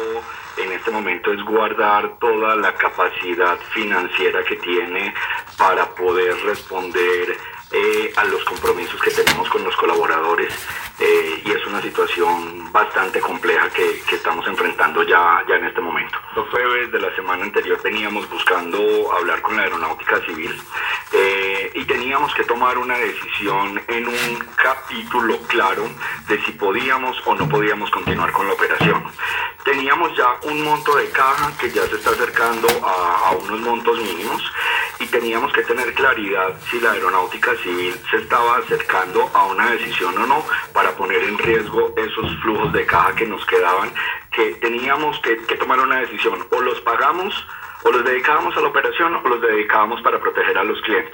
en 0.57 0.71
este 0.71 0.91
momento 0.91 1.33
es 1.33 1.43
guardar 1.43 2.17
toda 2.19 2.55
la 2.55 2.73
capacidad 2.75 3.57
financiera 3.73 4.43
que 4.43 4.55
tiene 4.57 5.13
para 5.57 5.85
poder 5.95 6.35
responder 6.45 7.37
eh, 7.71 8.13
a 8.15 8.23
los 8.25 8.43
compromisos 8.45 9.01
que 9.01 9.09
tenemos 9.09 9.49
con 9.49 9.63
los 9.63 9.75
colaboradores 9.75 10.53
eh, 10.99 11.41
y 11.43 11.51
es 11.51 11.65
una 11.65 11.81
situación 11.81 12.71
bastante 12.71 13.19
compleja 13.19 13.67
que, 13.71 14.03
estamos 14.13 14.45
enfrentando 14.47 15.03
ya, 15.03 15.43
ya 15.49 15.55
en 15.55 15.65
este 15.65 15.81
momento. 15.81 16.17
Los 16.35 16.47
jueves 16.49 16.91
de 16.91 16.99
la 16.99 17.13
semana 17.15 17.43
anterior 17.43 17.81
veníamos 17.83 18.29
buscando 18.29 19.11
hablar 19.11 19.41
con 19.41 19.57
la 19.57 19.63
aeronáutica 19.63 20.21
civil 20.21 20.55
eh, 21.13 21.71
y 21.75 21.85
teníamos 21.85 22.33
que 22.33 22.43
tomar 22.43 22.77
una 22.77 22.97
decisión 22.97 23.79
en 23.87 24.07
un 24.07 24.39
capítulo 24.55 25.37
claro 25.47 25.87
de 26.27 26.43
si 26.43 26.51
podíamos 26.53 27.15
o 27.25 27.35
no 27.35 27.47
podíamos 27.47 27.91
continuar 27.91 28.31
con 28.31 28.47
la 28.47 28.53
operación. 28.53 29.03
Teníamos 29.63 30.15
ya 30.17 30.27
un 30.43 30.63
monto 30.63 30.95
de 30.95 31.09
caja 31.11 31.55
que 31.57 31.69
ya 31.69 31.85
se 31.87 31.95
está 31.95 32.09
acercando 32.09 32.67
a, 32.83 33.29
a 33.29 33.31
unos 33.31 33.59
montos 33.61 33.99
mínimos 33.99 34.41
y 34.99 35.05
teníamos 35.05 35.53
que 35.53 35.61
tener 35.61 35.93
claridad 35.93 36.59
si 36.71 36.79
la 36.79 36.91
aeronáutica 36.91 37.55
civil 37.57 37.95
se 38.09 38.17
estaba 38.17 38.57
acercando 38.57 39.29
a 39.33 39.45
una 39.45 39.69
decisión 39.71 40.17
o 40.17 40.25
no 40.25 40.43
para 40.73 40.95
poner 40.95 41.23
en 41.23 41.37
riesgo 41.37 41.93
esos 41.95 42.35
flujos 42.41 42.73
de 42.73 42.85
caja 42.85 43.15
que 43.15 43.27
nos 43.27 43.45
quedaban, 43.45 43.93
que 44.31 44.55
teníamos 44.55 45.19
que, 45.19 45.37
que 45.45 45.55
tomar 45.55 45.79
una 45.79 45.99
decisión, 45.99 46.45
o 46.49 46.61
los 46.61 46.81
pagamos 46.81 47.33
o 47.83 47.91
los 47.91 48.03
dedicábamos 48.03 48.55
a 48.57 48.61
la 48.61 48.67
operación 48.67 49.15
o 49.15 49.27
los 49.27 49.41
dedicábamos 49.41 50.01
para 50.01 50.19
proteger 50.19 50.57
a 50.57 50.63
los 50.63 50.81
clientes. 50.81 51.13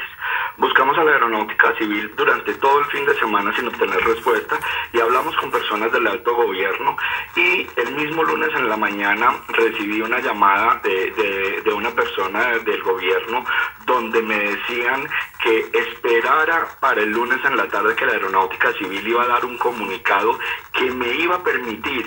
Buscamos 0.58 0.98
a 0.98 1.04
la 1.04 1.12
aeronáutica 1.14 1.74
civil 1.78 2.12
durante 2.16 2.54
todo 2.56 2.80
el 2.80 2.86
fin 2.86 3.06
de 3.06 3.18
semana 3.18 3.56
sin 3.56 3.68
obtener 3.68 4.04
respuesta 4.04 4.60
y 4.92 5.00
hablamos 5.00 5.36
con 5.38 5.52
personas 5.52 5.92
del 5.92 6.06
alto 6.08 6.36
gobierno 6.36 6.98
y 7.36 7.68
el 7.76 7.96
mismo 7.96 8.24
lunes 8.24 8.50
en 8.56 8.68
la 8.68 8.78
mañana 8.78 9.36
recibí 9.50 10.02
una 10.02 10.20
llamada 10.20 10.82
de, 10.84 11.62
de 11.64 11.74
una 11.74 11.92
persona 11.92 12.58
del 12.60 12.82
gobierno 12.84 13.46
donde 13.86 14.22
me 14.22 14.38
decían 14.38 15.08
que 15.42 15.70
esperara 15.74 16.68
para 16.80 17.02
el 17.02 17.12
lunes 17.12 17.40
en 17.46 17.56
la 17.56 17.68
tarde 17.68 17.96
que 17.96 18.06
la 18.06 18.14
aeronáutica 18.14 18.74
civil 18.74 19.08
iba 19.08 19.24
a 19.24 19.28
dar 19.28 19.46
un 19.46 19.58
comunicado 19.58 20.38
que 20.74 20.92
me 20.92 21.08
iba 21.14 21.36
a 21.36 21.44
permitir 21.44 22.06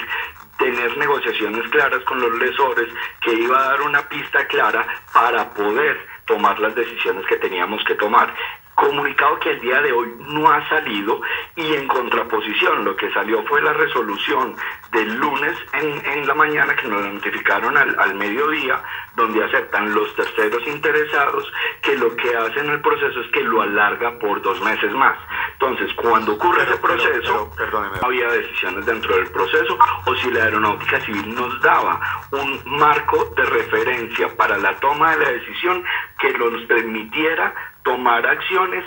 tener 0.59 0.97
negociaciones 0.97 1.69
claras 1.71 2.03
con 2.05 2.21
los 2.21 2.39
lesores, 2.39 2.89
que 3.21 3.33
iba 3.33 3.59
a 3.59 3.69
dar 3.71 3.83
una 3.83 4.03
pista 4.09 4.47
clara 4.47 4.87
para 5.13 5.53
poder 5.55 5.99
tomar 6.27 6.59
las 6.61 6.75
decisiones 6.75 7.27
que 7.27 7.37
teníamos 7.37 7.83
que 7.85 7.95
tomar 7.95 8.33
comunicado 8.75 9.39
que 9.39 9.51
el 9.51 9.61
día 9.61 9.81
de 9.83 9.93
hoy 9.93 10.15
no 10.19 10.51
ha 10.51 10.69
salido 10.69 11.21
y 11.57 11.75
en 11.75 11.87
contraposición 11.87 12.85
lo 12.85 12.97
que 12.97 13.13
salió 13.13 13.43
fue 13.45 13.61
la 13.63 13.73
resolución 13.73 14.57
del 14.91 15.15
lunes 15.17 15.57
en, 15.73 16.05
en 16.05 16.27
la 16.27 16.35
mañana 16.35 16.75
que 16.77 16.89
nos 16.89 17.03
notificaron 17.07 17.77
al, 17.77 17.99
al, 17.99 18.15
mediodía 18.15 18.83
donde 19.17 19.45
aceptan 19.45 19.95
los 19.95 20.15
terceros 20.15 20.67
interesados 20.67 21.51
que 21.83 21.97
lo 21.97 22.15
que 22.17 22.37
hacen 22.37 22.69
el 22.71 22.81
proceso 22.81 23.21
es 23.21 23.31
que 23.33 23.43
lo 23.43 23.63
alarga 23.63 24.19
por 24.19 24.41
dos 24.43 24.61
meses 24.63 24.93
más. 24.93 25.17
Entonces, 25.53 25.93
cuando 25.95 26.33
ocurre 26.35 26.65
ese 26.65 26.77
proceso, 26.77 27.51
no 27.73 28.07
había 28.07 28.29
decisiones 28.29 28.85
dentro 28.85 29.17
del 29.17 29.29
proceso 29.29 29.79
o 30.07 30.15
si 30.17 30.31
la 30.31 30.45
aeronáutica 30.45 31.01
civil 31.01 31.35
nos 31.35 31.61
daba 31.61 32.01
un 32.31 32.61
marco 32.65 33.33
de 33.37 33.45
referencia 33.45 34.29
para 34.37 34.59
la 34.59 34.75
toma 34.81 35.17
de 35.17 35.25
la 35.25 35.33
decisión 35.33 35.85
que 36.19 36.33
nos 36.39 36.63
permitiera 36.65 37.55
tomar 37.85 38.27
acciones 38.27 38.85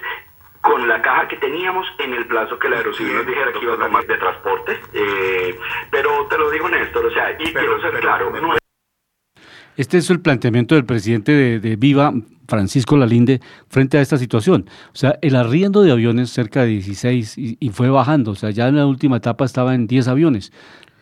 con 0.61 0.87
la 0.87 1.01
caja 1.01 1.27
que 1.27 1.37
teníamos 1.37 1.85
en 1.99 2.13
el 2.13 2.25
plazo 2.25 2.57
que 2.57 2.69
la 2.69 2.77
Aerocivil 2.77 3.13
nos 3.13 3.27
dijera 3.27 3.53
que 3.53 3.59
iba 3.61 3.75
a 3.75 3.77
tomar 3.77 4.05
de 4.07 4.17
transporte. 4.17 4.79
Eh, 4.93 5.55
pero 5.91 6.25
te 6.27 6.37
lo 6.37 6.49
digo, 6.49 6.67
Néstor, 6.67 7.05
o 7.05 7.11
sea, 7.11 7.31
y 7.33 7.53
quiero 7.53 7.79
ser 7.81 7.99
claro. 7.99 8.33
Este 9.77 9.97
es 9.97 10.09
el 10.09 10.21
planteamiento 10.21 10.73
del 10.73 10.85
presidente 10.85 11.33
de, 11.59 11.75
Viva, 11.75 12.13
Francisco 12.47 12.97
Lalinde, 12.97 13.41
frente 13.69 13.97
a 13.99 14.01
esta 14.01 14.17
situación. 14.17 14.67
O 14.93 14.95
sea, 14.95 15.19
el 15.21 15.35
arriendo 15.35 15.83
de 15.83 15.91
aviones 15.91 16.31
cerca 16.31 16.61
de 16.61 16.67
16 16.67 17.37
y, 17.37 17.57
y, 17.59 17.69
fue 17.69 17.89
bajando. 17.89 18.31
O 18.31 18.35
sea, 18.35 18.49
ya 18.49 18.67
en 18.67 18.77
la 18.77 18.87
última 18.87 19.17
etapa 19.17 19.45
estaba 19.45 19.75
en 19.75 19.85
10 19.85 20.07
aviones. 20.07 20.51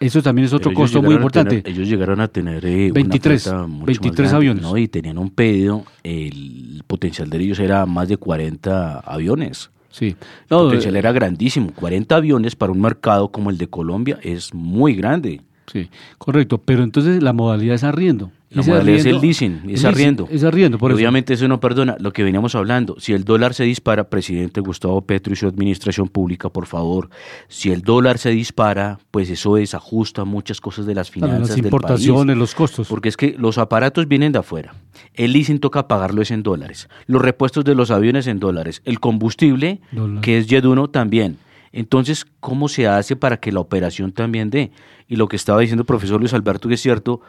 Eso 0.05 0.21
también 0.21 0.45
es 0.45 0.53
otro 0.53 0.73
costo 0.73 1.01
muy 1.01 1.15
importante. 1.15 1.63
ellos 1.65 1.87
llegaron 1.87 2.19
a 2.19 2.27
tener 2.27 2.61
23, 2.61 3.47
eh, 3.47 3.51
23 3.85 4.33
aviones. 4.33 4.65
Y 4.75 4.87
tenían 4.87 5.17
un 5.17 5.29
pedido, 5.29 5.85
el 6.03 6.83
potencial 6.87 7.29
de 7.29 7.37
ellos 7.37 7.59
era 7.59 7.85
más 7.85 8.09
de 8.09 8.17
40 8.17 8.99
aviones. 8.99 9.69
Sí. 9.89 10.07
el 10.07 10.15
potencial 10.47 10.95
eh, 10.95 10.99
era 10.99 11.11
grandísimo. 11.11 11.71
40 11.73 12.15
aviones 12.15 12.55
para 12.55 12.71
un 12.71 12.81
mercado 12.81 13.31
como 13.31 13.49
el 13.49 13.57
de 13.57 13.67
Colombia 13.67 14.19
es 14.23 14.53
muy 14.53 14.95
grande. 14.95 15.41
Sí, 15.74 15.89
correcto. 16.19 16.59
Pero 16.59 16.84
entonces 16.84 17.24
la 17.24 17.34
modalidad 17.34 17.74
es 17.74 17.84
arriendo. 17.84 18.32
La 18.51 18.61
modalidad 18.61 18.99
es 18.99 19.05
el 19.07 19.19
leasing, 19.19 19.61
es 19.67 19.84
arriendo. 19.84 20.28
Es 20.30 20.43
arriendo, 20.43 20.78
por 20.78 20.93
Obviamente 20.93 21.34
eso 21.34 21.47
no 21.47 21.59
perdona 21.59 21.95
lo 21.99 22.13
que 22.13 22.24
veníamos 22.24 22.53
hablando. 22.53 22.95
Si 22.99 23.11
el 23.11 23.24
dólar 23.24 23.55
se 23.55 23.63
dispara, 23.63 24.03
presidente 24.03 24.61
Gustavo 24.61 25.01
Petro 25.01 25.34
y 25.34 25.36
su 25.36 25.47
administración 25.47 26.07
pública, 26.07 26.49
por 26.49 26.67
favor, 26.67 27.09
si 27.47 27.71
el 27.71 27.82
dólar 27.82 28.19
se 28.19 28.30
dispara, 28.30 28.99
pues 29.09 29.32
eso 29.32 29.55
desajusta 29.55 30.24
muchas 30.24 30.61
cosas 30.61 30.86
de 30.86 30.93
las 30.93 31.09
finanzas 31.09 31.49
las 31.49 31.57
importaciones, 31.57 32.38
los 32.38 32.53
costos. 32.53 32.88
Porque 32.88 33.09
es 33.09 33.17
que 33.17 33.36
los 33.39 33.57
aparatos 33.57 34.07
vienen 34.07 34.32
de 34.32 34.39
afuera. 34.39 34.76
El 35.15 35.34
leasing 35.34 35.57
toca 35.57 35.88
pagarlo 35.88 36.21
es 36.21 36.30
en 36.30 36.43
dólares. 36.43 36.88
Los 37.07 37.24
repuestos 37.24 37.65
de 37.65 37.74
los 37.74 37.89
aviones 37.89 38.28
en 38.28 38.39
dólares. 38.39 38.84
El 38.86 38.99
combustible, 38.99 39.82
que 40.21 40.38
es 40.38 40.45
Jet 40.45 40.63
también. 40.91 41.39
Entonces, 41.74 42.28
¿cómo 42.39 42.69
se 42.69 42.88
hace 42.88 43.15
para 43.15 43.38
que 43.38 43.51
la 43.51 43.59
operación 43.59 44.11
también 44.11 44.51
dé? 44.51 44.71
Y 45.07 45.15
lo 45.15 45.28
que 45.28 45.36
estaba 45.36 45.59
diciendo 45.59 45.82
el 45.82 45.88
profesor 45.88 46.19
Luis 46.19 46.34
Alberto, 46.34 46.69
que 46.69 46.76
es 46.76 46.82
cierto, 46.82 47.21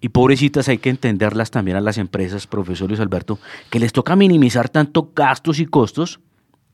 y 0.00 0.08
pobrecitas 0.08 0.68
hay 0.68 0.78
que 0.78 0.90
entenderlas 0.90 1.52
también 1.52 1.76
a 1.76 1.80
las 1.80 1.98
empresas, 1.98 2.48
profesor 2.48 2.88
Luis 2.88 3.00
Alberto, 3.00 3.38
que 3.70 3.78
les 3.78 3.92
toca 3.92 4.16
minimizar 4.16 4.68
tanto 4.68 5.12
gastos 5.14 5.60
y 5.60 5.66
costos 5.66 6.20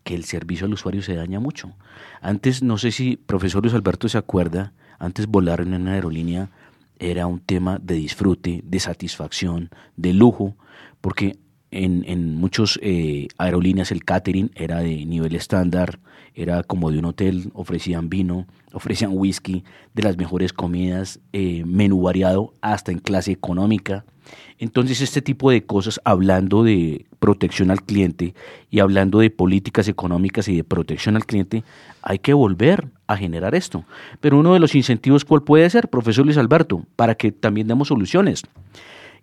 que 0.04 0.14
el 0.14 0.24
servicio 0.24 0.66
al 0.66 0.72
usuario 0.72 1.02
se 1.02 1.14
daña 1.14 1.38
mucho. 1.38 1.74
Antes, 2.22 2.62
no 2.62 2.78
sé 2.78 2.92
si 2.92 3.16
profesor 3.18 3.62
Luis 3.62 3.74
Alberto 3.74 4.08
se 4.08 4.16
acuerda, 4.16 4.72
antes 4.98 5.26
volar 5.26 5.60
en 5.60 5.74
una 5.74 5.92
aerolínea 5.92 6.50
era 6.98 7.26
un 7.26 7.40
tema 7.40 7.78
de 7.80 7.94
disfrute, 7.94 8.62
de 8.64 8.80
satisfacción, 8.80 9.68
de 9.96 10.14
lujo, 10.14 10.56
porque 11.02 11.38
en, 11.70 12.04
en 12.08 12.36
muchas 12.36 12.78
eh, 12.82 13.28
aerolíneas 13.36 13.92
el 13.92 14.04
catering 14.04 14.50
era 14.54 14.78
de 14.78 15.04
nivel 15.04 15.34
estándar, 15.34 16.00
era 16.34 16.62
como 16.62 16.90
de 16.90 16.98
un 16.98 17.06
hotel, 17.06 17.50
ofrecían 17.54 18.08
vino, 18.08 18.46
ofrecían 18.72 19.12
whisky, 19.14 19.64
de 19.94 20.02
las 20.02 20.16
mejores 20.16 20.52
comidas, 20.52 21.20
eh, 21.32 21.64
menú 21.66 22.02
variado 22.02 22.54
hasta 22.60 22.92
en 22.92 22.98
clase 22.98 23.32
económica. 23.32 24.04
Entonces 24.58 25.00
este 25.00 25.22
tipo 25.22 25.50
de 25.50 25.64
cosas, 25.64 26.00
hablando 26.04 26.62
de 26.62 27.06
protección 27.18 27.70
al 27.70 27.82
cliente 27.82 28.34
y 28.70 28.80
hablando 28.80 29.20
de 29.20 29.30
políticas 29.30 29.88
económicas 29.88 30.48
y 30.48 30.56
de 30.56 30.64
protección 30.64 31.16
al 31.16 31.26
cliente, 31.26 31.64
hay 32.02 32.18
que 32.18 32.34
volver 32.34 32.88
a 33.06 33.16
generar 33.16 33.54
esto. 33.54 33.84
Pero 34.20 34.38
uno 34.38 34.54
de 34.54 34.60
los 34.60 34.74
incentivos, 34.74 35.24
¿cuál 35.24 35.42
puede 35.42 35.68
ser, 35.70 35.88
profesor 35.88 36.24
Luis 36.24 36.38
Alberto? 36.38 36.84
Para 36.96 37.14
que 37.14 37.32
también 37.32 37.68
demos 37.68 37.88
soluciones. 37.88 38.42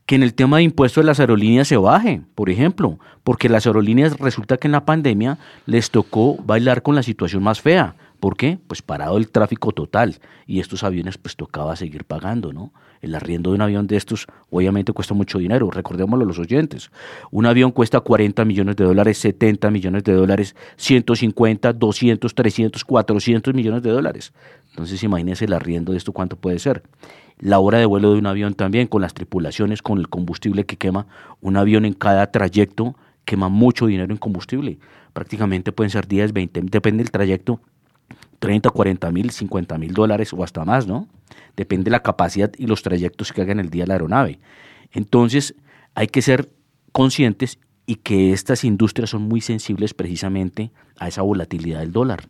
Que 0.06 0.16
en 0.16 0.24
el 0.24 0.36
tema 0.36 0.58
de 0.58 0.64
impuestos 0.64 1.04
de 1.04 1.08
las 1.08 1.20
aerolíneas 1.20 1.68
se 1.68 1.78
baje, 1.78 2.22
por 2.36 2.52
ejemplo, 2.52 3.00
porque 3.24 3.50
las 3.50 3.66
aerolíneas 3.66 4.20
resulta 4.20 4.58
que 4.58 4.68
en 4.68 4.74
la 4.74 4.86
pandemia 4.86 5.40
les 5.66 5.90
tocó 5.90 6.38
bailar 6.44 6.84
con 6.84 6.94
la 6.94 7.02
situación 7.02 7.42
más 7.42 7.60
fea. 7.60 7.96
¿Por 8.20 8.38
qué? 8.38 8.60
Pues 8.68 8.82
parado 8.82 9.18
el 9.18 9.30
tráfico 9.30 9.72
total 9.72 10.18
y 10.46 10.60
estos 10.60 10.84
aviones 10.84 11.18
pues 11.18 11.36
tocaba 11.36 11.76
seguir 11.76 12.06
pagando, 12.06 12.54
¿no? 12.54 12.72
El 13.02 13.14
arriendo 13.14 13.50
de 13.50 13.56
un 13.56 13.62
avión 13.62 13.88
de 13.88 13.98
estos 13.98 14.28
obviamente 14.50 14.94
cuesta 14.94 15.14
mucho 15.14 15.38
dinero, 15.38 15.70
recordémoslo 15.70 16.26
los 16.26 16.40
oyentes. 16.40 16.92
Un 17.32 17.46
avión 17.46 17.72
cuesta 17.72 18.00
40 18.00 18.46
millones 18.46 18.76
de 18.76 18.84
dólares, 18.84 19.18
70 19.18 19.70
millones 19.72 20.04
de 20.04 20.14
dólares, 20.14 20.56
150, 20.78 21.74
200, 21.74 22.34
300, 22.34 22.86
400 22.86 23.54
millones 23.54 23.84
de 23.84 23.90
dólares. 23.90 24.34
Entonces 24.70 25.04
imagínense 25.04 25.46
el 25.46 25.54
arriendo 25.54 25.92
de 25.92 25.98
esto 25.98 26.12
cuánto 26.12 26.36
puede 26.36 26.60
ser. 26.60 26.84
La 27.38 27.60
hora 27.60 27.80
de 27.80 27.86
vuelo 27.86 28.14
de 28.14 28.20
un 28.20 28.28
avión 28.28 28.54
también, 28.54 28.88
con 28.88 29.02
las 29.02 29.14
tripulaciones, 29.14 29.82
con 29.82 30.00
el 30.00 30.08
combustible 30.08 30.66
que 30.66 30.78
quema. 30.78 31.08
Un 31.42 31.58
avión 31.58 31.86
en 31.86 31.94
cada 31.94 32.32
trayecto 32.32 32.96
quema 33.26 33.50
mucho 33.50 33.88
dinero 33.88 34.12
en 34.14 34.18
combustible. 34.18 34.80
Prácticamente 35.14 35.72
pueden 35.72 35.90
ser 35.90 36.08
10, 36.08 36.32
20, 36.34 36.62
depende 36.64 37.04
del 37.04 37.12
trayecto, 37.12 37.60
30, 38.40 38.70
40 38.70 39.12
mil, 39.12 39.32
50 39.32 39.78
mil 39.78 39.94
dólares 39.94 40.34
o 40.34 40.44
hasta 40.44 40.64
más, 40.64 40.88
¿no? 40.88 41.08
Depende 41.56 41.86
de 41.86 41.92
la 41.92 42.04
capacidad 42.04 42.52
y 42.58 42.68
los 42.68 42.84
trayectos 42.84 43.34
que 43.34 43.42
haga 43.42 43.52
en 43.52 43.60
el 43.60 43.70
día 43.70 43.86
la 43.86 43.96
aeronave. 43.96 44.40
Entonces, 44.92 45.56
hay 45.94 46.08
que 46.08 46.22
ser 46.22 46.50
conscientes 46.92 47.60
y 47.86 47.96
que 47.96 48.34
estas 48.34 48.64
industrias 48.64 49.10
son 49.10 49.24
muy 49.24 49.42
sensibles 49.42 49.94
precisamente 49.94 50.72
a 50.98 51.08
esa 51.08 51.22
volatilidad 51.22 51.80
del 51.80 51.92
dólar. 51.92 52.30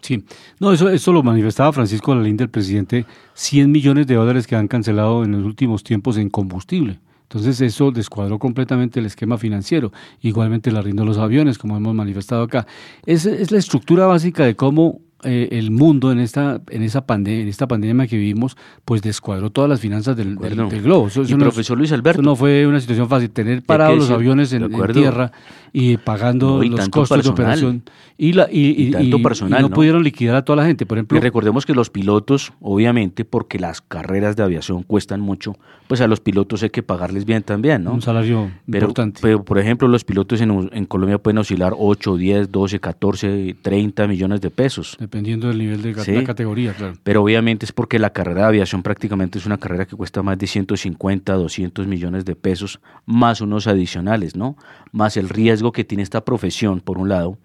Sí, 0.00 0.24
no, 0.58 0.72
eso, 0.72 0.88
eso 0.88 1.12
lo 1.12 1.22
manifestaba 1.22 1.72
Francisco 1.72 2.14
Lalinde, 2.14 2.44
el 2.44 2.50
presidente, 2.50 3.06
100 3.34 3.70
millones 3.70 4.06
de 4.06 4.14
dólares 4.14 4.46
que 4.46 4.56
han 4.56 4.68
cancelado 4.68 5.24
en 5.24 5.32
los 5.32 5.44
últimos 5.44 5.84
tiempos 5.84 6.16
en 6.16 6.30
combustible. 6.30 7.00
Entonces 7.22 7.60
eso 7.60 7.92
descuadró 7.92 8.40
completamente 8.40 8.98
el 8.98 9.06
esquema 9.06 9.38
financiero. 9.38 9.92
Igualmente 10.20 10.72
la 10.72 10.82
rindo 10.82 11.04
los 11.04 11.16
aviones, 11.16 11.58
como 11.58 11.76
hemos 11.76 11.94
manifestado 11.94 12.42
acá. 12.42 12.66
Es, 13.06 13.24
es 13.24 13.52
la 13.52 13.58
estructura 13.58 14.06
básica 14.06 14.44
de 14.44 14.56
cómo 14.56 15.00
eh, 15.22 15.48
el 15.52 15.70
mundo 15.70 16.12
en 16.12 16.18
esta 16.18 16.62
en 16.70 16.82
esa 16.82 17.04
pandemia 17.04 17.42
en 17.42 17.48
esta 17.48 17.68
pandemia 17.68 18.06
que 18.06 18.16
vivimos 18.16 18.56
pues 18.86 19.02
descuadró 19.02 19.50
todas 19.50 19.68
las 19.68 19.78
finanzas 19.78 20.16
del, 20.16 20.36
globo 20.36 21.08
eso, 21.08 21.24
y 21.24 21.34
profesor 21.34 21.76
Luis 21.76 21.92
Alberto 21.92 22.22
no 22.22 22.36
fue 22.36 22.66
una 22.66 22.80
situación 22.80 23.06
fácil 23.06 23.28
tener 23.28 23.62
parados 23.62 23.98
los 23.98 24.10
aviones 24.10 24.50
en, 24.54 24.70
tierra 24.94 25.30
y 25.72 25.96
pagando 25.96 26.62
los 26.62 26.88
costos 26.88 27.24
de 27.24 27.30
operación. 27.30 27.82
Y 28.16 28.34
la 28.34 28.48
y, 28.50 28.90
tanto 28.90 29.22
personal, 29.22 29.62
no, 29.62 29.70
pudieron 29.70 30.02
liquidar 30.02 30.36
a 30.36 30.44
toda 30.44 30.56
la 30.56 30.66
gente. 30.66 30.84
Por 30.84 30.98
ejemplo 30.98 31.16
y 31.16 31.20
recordemos 31.20 31.64
que 31.64 31.74
los 31.74 31.90
pilotos 31.90 32.52
obviamente 32.60 33.24
porque 33.24 33.58
las 33.58 33.80
carreras 33.80 34.36
de 34.36 34.42
aviación 34.42 34.82
cuestan 34.82 35.20
mucho 35.20 35.56
pues 35.86 36.00
a 36.00 36.06
los 36.06 36.20
pilotos 36.20 36.62
hay 36.62 36.70
que 36.70 36.84
pagarles 36.84 37.24
bien 37.24 37.42
también 37.42 37.82
no 37.82 37.92
un 37.92 38.02
salario 38.02 38.50
importante. 38.66 39.20
pero 39.20 39.42
por 39.42 39.58
ejemplo 39.58 39.88
los 39.88 40.04
pilotos 40.04 40.40
en, 40.40 40.70
en 40.72 40.84
Colombia 40.86 41.18
pueden 41.18 41.38
oscilar 41.38 41.74
8 41.76 42.16
10 42.16 42.52
12 42.52 42.78
14 42.78 43.56
30 43.60 44.06
millones 44.06 44.40
de 44.40 44.50
pesos. 44.50 44.96
Dependiendo 44.98 45.48
del 45.48 45.58
nivel 45.58 45.82
de 45.82 45.92
la 45.92 46.24
categoría, 46.24 46.72
claro. 46.72 46.94
Pero 47.02 47.22
obviamente 47.22 47.66
es 47.66 47.72
porque 47.72 47.98
la 47.98 48.10
carrera 48.10 48.42
de 48.42 48.46
aviación 48.48 48.82
prácticamente 48.82 49.38
es 49.38 49.46
una 49.46 49.58
carrera 49.58 49.86
que 49.86 49.96
cuesta 49.96 50.22
más 50.22 50.38
de 50.38 50.46
150, 50.46 51.32
200 51.32 51.86
millones 51.86 52.24
de 52.24 52.36
pesos, 52.36 52.80
más 53.06 53.40
unos 53.40 53.66
adicionales, 53.66 54.36
¿no? 54.36 54.56
Más 54.92 55.16
el 55.16 55.28
riesgo 55.28 55.59
que 55.72 55.84
tiene 55.84 56.02
esta 56.02 56.24
profesión, 56.24 56.80
por 56.80 56.98
un 56.98 57.08
lado, 57.08 57.38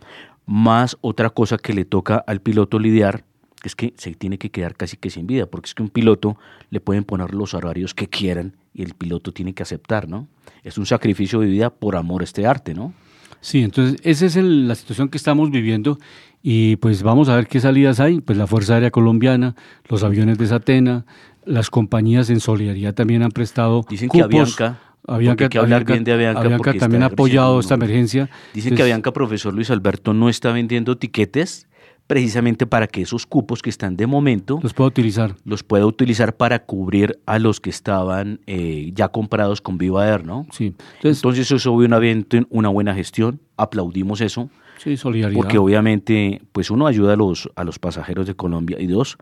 más 0.46 0.98
otra 1.02 1.30
cosa 1.30 1.58
que 1.58 1.74
le 1.74 1.86
toca 1.86 2.18
al 2.18 2.42
piloto 2.42 2.80
lidiar, 2.80 3.24
que 3.62 3.68
es 3.68 3.76
que 3.76 3.94
se 3.98 4.14
tiene 4.14 4.38
que 4.38 4.52
quedar 4.52 4.76
casi 4.76 4.98
que 4.98 5.10
sin 5.10 5.28
vida, 5.28 5.46
porque 5.46 5.68
es 5.68 5.76
que 5.76 5.84
un 5.84 5.90
piloto 5.90 6.38
le 6.70 6.80
pueden 6.80 7.04
poner 7.04 7.34
los 7.34 7.54
horarios 7.54 7.94
que 7.94 8.08
quieran 8.08 8.56
y 8.74 8.84
el 8.84 8.94
piloto 8.94 9.32
tiene 9.32 9.54
que 9.54 9.64
aceptar, 9.64 10.08
¿no? 10.08 10.28
Es 10.64 10.78
un 10.78 10.86
sacrificio 10.86 11.40
de 11.40 11.48
vida 11.48 11.70
por 11.70 11.96
amor 11.96 12.22
a 12.22 12.26
este 12.26 12.46
arte, 12.46 12.74
¿no? 12.74 12.94
Sí, 13.42 13.62
entonces 13.62 14.00
esa 14.04 14.26
es 14.26 14.36
la 14.38 14.74
situación 14.76 15.10
que 15.10 15.18
estamos 15.18 15.52
viviendo 15.52 16.00
y 16.42 16.78
pues 16.78 17.04
vamos 17.04 17.30
a 17.30 17.36
ver 17.36 17.48
qué 17.48 17.60
salidas 17.60 18.00
hay. 18.00 18.22
Pues 18.22 18.38
la 18.38 18.48
Fuerza 18.48 18.74
Aérea 18.76 18.92
Colombiana, 18.92 19.56
los 19.88 20.04
aviones 20.04 20.38
de 20.38 20.48
Satena, 20.48 21.06
las 21.46 21.70
compañías 21.70 22.30
en 22.30 22.40
solidaridad 22.40 22.94
también 22.94 23.24
han 23.24 23.32
prestado 23.32 23.86
Dicen 23.88 24.10
que 24.10 24.22
Avianca, 24.22 24.80
Avianca, 25.08 25.50
que 25.50 25.58
hablar 25.58 25.86
bien 25.86 26.04
de 26.04 26.14
Avianca, 26.14 26.42
Avianca 26.42 26.74
también 26.74 27.04
ha 27.04 27.08
apoyado 27.08 27.60
esta 27.60 27.76
emergencia. 27.76 28.30
Dicen 28.54 28.76
que 28.76 28.82
Avianca, 28.82 29.12
profesor 29.14 29.54
Luis 29.54 29.70
Alberto, 29.70 30.14
no 30.14 30.30
está 30.30 30.52
vendiendo 30.52 30.98
tiquetes 30.98 31.68
precisamente 32.08 32.68
para 32.68 32.88
que 32.88 33.02
esos 33.02 33.26
cupos 33.26 33.62
que 33.62 33.70
están 33.70 33.98
de 33.98 34.06
momento 34.06 34.60
los 34.62 34.74
pueda 34.74 34.88
utilizar 34.88 35.36
los 35.44 35.64
pueda 35.64 35.86
utilizar 35.86 36.36
para 36.36 36.66
cubrir 36.66 37.20
a 37.26 37.40
los 37.40 37.60
que 37.60 37.70
estaban 37.70 38.40
eh, 38.46 38.92
ya 38.94 39.08
comprados 39.08 39.62
con 39.62 39.78
Viva 39.78 40.08
Air, 40.08 40.26
¿no? 40.26 40.46
Sí. 40.52 40.76
Entonces, 40.96 41.18
Entonces 41.18 41.52
eso 41.52 41.74
obviamente 41.74 42.46
una 42.50 42.70
buena 42.70 42.94
gestión, 42.94 43.40
aplaudimos 43.58 44.22
eso. 44.22 44.50
Sí, 44.78 44.98
solidaridad. 44.98 45.40
Porque 45.40 45.58
obviamente, 45.58 46.42
pues 46.52 46.70
uno 46.70 46.86
ayuda 46.86 47.14
a 47.14 47.16
los 47.16 47.50
a 47.56 47.64
los 47.64 47.80
pasajeros 47.80 48.28
de 48.28 48.36
Colombia 48.36 48.78
y 48.80 48.88
dos, 48.88 49.18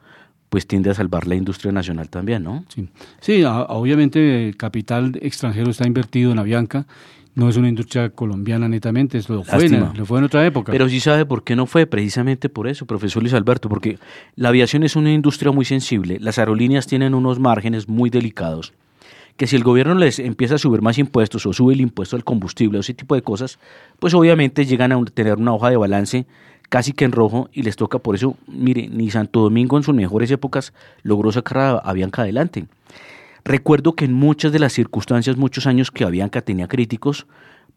pues 0.54 0.68
tiende 0.68 0.91
a 0.91 0.93
salvar 0.93 1.26
la 1.26 1.34
industria 1.34 1.72
nacional 1.72 2.10
también, 2.10 2.43
¿no? 2.43 2.64
Sí, 2.68 2.88
sí 3.22 3.43
obviamente 3.43 4.49
el 4.49 4.56
capital 4.56 5.18
extranjero 5.20 5.72
está 5.72 5.88
invertido 5.88 6.32
en 6.32 6.38
Avianca 6.38 6.86
no 7.34 7.49
es 7.49 7.58
una 7.58 7.70
industria 7.70 8.12
colombiana 8.12 8.70
netamente, 8.70 9.18
eso 9.18 9.34
lo 9.34 9.43
fue, 9.43 9.68
lo 9.68 10.06
fue 10.06 10.20
en 10.20 10.26
otra 10.26 10.45
época. 10.45 10.72
Pero 10.72 10.88
sí 10.88 10.99
sabe 10.99 11.26
por 11.26 11.43
qué 11.43 11.56
no 11.56 11.66
fue, 11.66 11.88
precisamente 11.88 12.49
por 12.49 12.68
eso, 12.68 12.86
profesor 12.86 13.24
Luis 13.24 13.34
Alberto, 13.34 13.68
porque 13.68 13.97
la 14.36 14.49
aviación 14.49 14.84
es 14.84 14.95
una 14.95 15.12
industria 15.12 15.51
muy 15.51 15.66
sensible, 15.66 16.20
las 16.20 16.38
aerolíneas 16.38 16.86
tienen 16.86 17.16
unos 17.16 17.39
márgenes 17.39 17.89
muy 17.89 18.12
delicados, 18.12 18.74
que 19.38 19.47
si 19.47 19.56
el 19.56 19.64
gobierno 19.64 19.95
les 19.95 20.20
empieza 20.20 20.54
a 20.54 20.60
subir 20.60 20.84
más 20.84 20.99
impuestos 20.99 21.47
o 21.47 21.54
sube 21.54 21.74
el 21.74 21.82
impuesto 21.82 22.16
al 22.16 22.24
combustible 22.24 22.78
o 22.78 22.82
ese 22.82 22.93
tipo 22.93 23.16
de 23.16 23.24
cosas, 23.24 23.58
pues 23.97 24.14
obviamente 24.14 24.68
llegan 24.68 24.91
a 24.91 25.04
tener 25.06 25.38
una 25.38 25.56
hoja 25.56 25.72
de 25.72 25.78
balance 25.78 26.28
casi 26.74 26.91
que 26.91 27.05
en 27.05 27.11
rojo 27.11 27.51
y 27.53 27.61
les 27.61 27.76
toca 27.76 27.99
por 27.99 28.15
eso, 28.15 28.36
mire, 28.47 28.88
ni 28.88 29.11
Santo 29.11 29.41
Domingo 29.41 29.78
en 29.78 29.84
sus 29.84 29.93
mejores 29.93 30.32
épocas 30.32 30.74
logró 31.03 31.32
sacar 31.32 31.57
a 31.59 31.78
Avianca 31.78 32.24
adelante. 32.24 32.65
Recuerdo 33.45 33.93
que 33.93 34.05
en 34.05 34.13
muchas 34.13 34.51
de 34.51 34.57
las 34.57 34.74
circunstancias, 34.74 35.38
muchos 35.38 35.67
años 35.67 35.91
que 35.91 36.03
Avianca 36.03 36.41
tenía 36.41 36.67
críticos, 36.67 37.28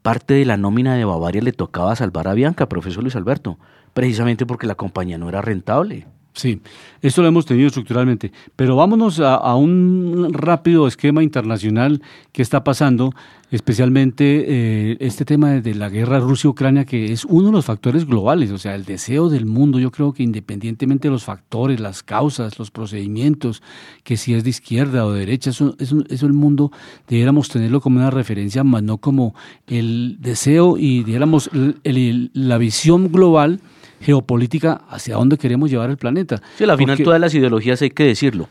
parte 0.01 0.33
de 0.33 0.45
la 0.45 0.57
nómina 0.57 0.95
de 0.95 1.05
Bavaria 1.05 1.43
le 1.43 1.51
tocaba 1.51 1.95
salvar 1.95 2.27
a 2.27 2.31
Avianca, 2.31 2.67
profesor 2.67 3.03
Luis 3.03 3.15
Alberto, 3.15 3.59
precisamente 3.93 4.47
porque 4.47 4.65
la 4.65 4.73
compañía 4.73 5.19
no 5.19 5.29
era 5.29 5.43
rentable. 5.43 6.07
Sí, 6.37 6.61
esto 7.01 7.23
lo 7.23 7.29
hemos 7.29 7.47
tenido 7.47 7.65
estructuralmente, 7.65 8.31
pero 8.55 8.75
vámonos 8.75 9.19
a, 9.19 9.55
un 9.55 10.29
rápido 10.31 10.87
esquema 10.87 11.23
internacional 11.23 11.99
que 12.31 12.43
está 12.43 12.63
pasando, 12.63 13.11
especialmente 13.49 14.45
eh, 14.47 14.97
este 14.99 15.25
tema 15.25 15.53
de 15.53 15.73
la 15.73 15.89
guerra 15.89 16.19
Rusia-Ucrania, 16.19 16.85
que 16.85 17.11
es 17.11 17.25
uno 17.25 17.47
de 17.47 17.53
los 17.53 17.65
factores 17.65 18.05
globales, 18.05 18.51
o 18.51 18.59
sea, 18.59 18.75
el 18.75 18.85
deseo 18.85 19.29
del 19.29 19.47
mundo, 19.47 19.79
yo 19.79 19.89
creo 19.89 20.13
que 20.13 20.21
independientemente 20.21 21.07
de 21.07 21.13
los 21.13 21.23
factores, 21.23 21.79
las 21.79 22.03
causas, 22.03 22.59
los 22.59 22.69
procedimientos, 22.69 23.63
que 24.03 24.15
si 24.15 24.35
es 24.35 24.43
de 24.43 24.51
izquierda 24.51 25.07
o 25.07 25.13
de 25.13 25.21
derecha, 25.21 25.49
eso, 25.49 25.75
eso, 25.79 26.03
eso 26.07 26.27
el 26.27 26.33
mundo 26.33 26.71
debiéramos 27.07 27.49
tenerlo 27.49 27.81
como 27.81 27.97
una 27.97 28.11
referencia, 28.11 28.63
más 28.63 28.83
no 28.83 28.99
como 28.99 29.33
el 29.65 30.17
deseo 30.19 30.77
y, 30.77 31.03
diéramos, 31.03 31.49
la 31.83 32.59
visión 32.59 33.11
global 33.11 33.59
geopolítica 34.01 34.81
hacia 34.89 35.15
dónde 35.15 35.37
queremos 35.37 35.69
llevar 35.69 35.89
el 35.89 35.97
planeta. 35.97 36.41
Sí, 36.57 36.63
al 36.63 36.77
final 36.77 37.01
todas 37.03 37.19
las 37.19 37.33
ideologías 37.33 37.81
hay 37.81 37.89
que 37.89 38.03
decirlo. 38.03 38.49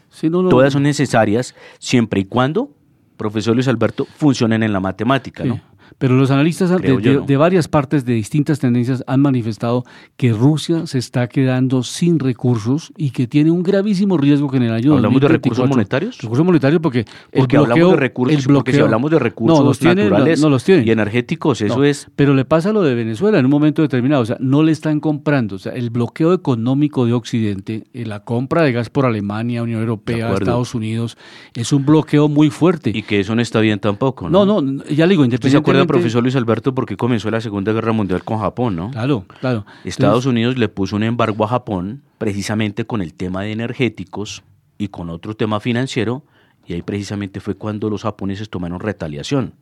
todas 0.49 0.72
son 0.72 0.82
necesarias 0.82 1.55
siempre 1.78 2.20
y 2.20 2.24
cuando, 2.24 2.70
profesor 3.16 3.55
Luis 3.55 3.68
Alberto, 3.68 4.07
funcionen 4.16 4.62
en 4.62 4.72
la 4.72 4.80
matemática, 4.80 5.44
¿no? 5.44 5.61
Pero 5.99 6.14
los 6.14 6.30
analistas 6.30 6.70
de, 6.70 7.36
varias 7.36 7.68
partes 7.68 8.05
de 8.05 8.12
distintas 8.12 8.59
tendencias 8.59 9.03
han 9.07 9.20
manifestado 9.20 9.84
que 10.16 10.32
Rusia 10.32 10.86
se 10.86 10.99
está 10.99 11.26
quedando 11.28 11.82
sin 11.82 12.18
recursos 12.18 12.92
y 12.97 13.11
que 13.11 13.26
tiene 13.26 13.51
un 13.51 13.62
gravísimo 13.62 14.18
riesgo 14.18 14.51
que 14.51 14.59
en 14.59 14.64
el 14.64 14.72
año 14.72 14.94
¿Hablamos 14.94 15.20
de 15.22 15.28
recursos 15.28 15.68
monetarios? 15.68 16.18
Recursos 16.18 16.44
monetarios 16.44 16.82
porque, 16.82 17.07
porque 17.32 17.57
hablamos 17.57 17.92
de 17.92 17.97
recursos, 17.97 18.47
porque 18.47 18.72
si 18.72 18.80
hablamos 18.80 19.11
de 19.11 19.18
recursos 19.18 19.64
los 19.64 19.82
naturales 19.82 20.40
no, 20.40 20.51
los 20.51 20.64
tienen. 20.64 20.86
y 20.86 20.90
energéticos, 20.90 21.62
eso 21.62 21.82
es... 21.82 22.09
Pero 22.14 22.34
le 22.34 22.44
pasa 22.44 22.72
lo 22.72 22.82
de 22.82 22.94
Venezuela 22.94 23.38
en 23.38 23.47
un 23.47 23.51
momento 23.51 23.80
determinado, 23.80 24.22
o 24.22 24.26
sea, 24.26 24.36
no 24.38 24.62
le 24.62 24.72
están 24.72 25.01
comprando, 25.01 25.57
o 25.57 25.59
sea, 25.59 25.72
el 25.72 25.90
bloqueo 25.90 26.34
económico 26.34 27.07
de 27.07 27.14
Occidente, 27.14 27.84
eh, 27.94 28.05
la 28.05 28.20
compra 28.20 28.62
de 28.62 28.72
gas 28.72 28.90
por 28.90 29.07
Alemania, 29.07 29.62
Unión 29.62 29.80
Europea, 29.80 30.32
Estados 30.34 30.74
Unidos, 30.74 31.16
es 31.55 31.72
un 31.72 31.86
bloqueo 31.86 32.28
muy 32.28 32.51
fuerte. 32.51 32.90
Y 32.94 33.03
que 33.03 33.20
eso 33.20 33.34
no 33.34 33.40
está 33.40 33.61
bien 33.61 33.78
tampoco, 33.80 34.28
¿no? 34.28 34.44
No, 34.44 34.61
no, 34.61 34.84
ya 34.84 35.07
le 35.07 35.12
digo, 35.12 35.24
independientemente 35.24 35.86
profesor 35.87 36.22
Luis 36.22 36.37
Alberto, 36.37 36.74
porque 36.74 36.97
comenzó 36.97 37.30
la 37.30 37.41
Segunda 37.41 37.72
Guerra 37.72 37.93
Mundial 37.93 38.24
con 38.24 38.39
Japón, 38.39 38.76
¿no? 38.76 38.91
Claro, 38.91 39.24
claro. 39.41 39.66
Estados 39.84 40.26
Unidos 40.26 40.57
le 40.59 40.68
puso 40.68 40.97
un 40.97 41.03
embargo 41.03 41.45
a 41.45 41.49
Japón 41.49 42.03
precisamente 42.18 42.84
con 42.84 43.03
el 43.03 43.14
tema 43.14 43.43
de 43.43 43.53
energéticos 43.53 44.43
y 44.78 44.89
con 44.89 45.11
otro 45.11 45.34
tema 45.34 45.61
financiero, 45.61 46.24
y 46.66 46.74
ahí 46.74 46.82
precisamente 46.82 47.41
fue 47.41 47.55
cuando 47.55 47.91
los 47.91 48.03
japoneses 48.03 48.51
tomaron 48.51 48.80
retaliación. 48.80 49.55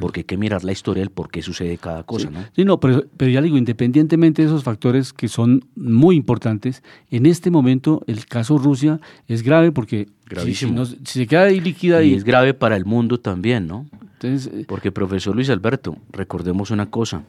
Porque 0.00 0.20
hay 0.20 0.24
que 0.24 0.36
mirar 0.36 0.64
la 0.64 0.72
historia 0.72 1.02
del 1.02 1.10
por 1.10 1.30
qué 1.30 1.42
sucede 1.42 1.78
cada 1.78 2.02
cosa, 2.04 2.28
sí. 2.28 2.34
¿no? 2.34 2.44
Sí, 2.54 2.64
no, 2.64 2.78
pero, 2.78 3.04
pero 3.16 3.30
ya 3.30 3.40
digo, 3.40 3.56
independientemente 3.56 4.42
de 4.42 4.48
esos 4.48 4.62
factores 4.62 5.12
que 5.12 5.28
son 5.28 5.64
muy 5.74 6.16
importantes, 6.16 6.82
en 7.10 7.26
este 7.26 7.50
momento 7.50 8.02
el 8.06 8.26
caso 8.26 8.58
Rusia 8.58 9.00
es 9.28 9.42
grave 9.42 9.72
porque 9.72 10.08
Gravísimo. 10.28 10.86
Si, 10.86 10.96
si, 10.96 11.00
si 11.04 11.18
se 11.20 11.26
queda 11.26 11.42
ahí 11.44 11.60
líquida 11.60 12.02
y 12.02 12.12
y 12.12 12.14
es 12.14 12.24
grave 12.24 12.54
para 12.54 12.76
el 12.76 12.84
mundo 12.84 13.20
también, 13.20 13.66
¿no? 13.66 13.86
Entonces, 14.22 14.52
eh, 14.52 14.64
Porque, 14.66 14.92
profesor 14.92 15.34
Luis 15.34 15.50
Alberto, 15.50 15.96
recordemos 16.10 16.70
una 16.70 16.90
cosa. 16.90 17.24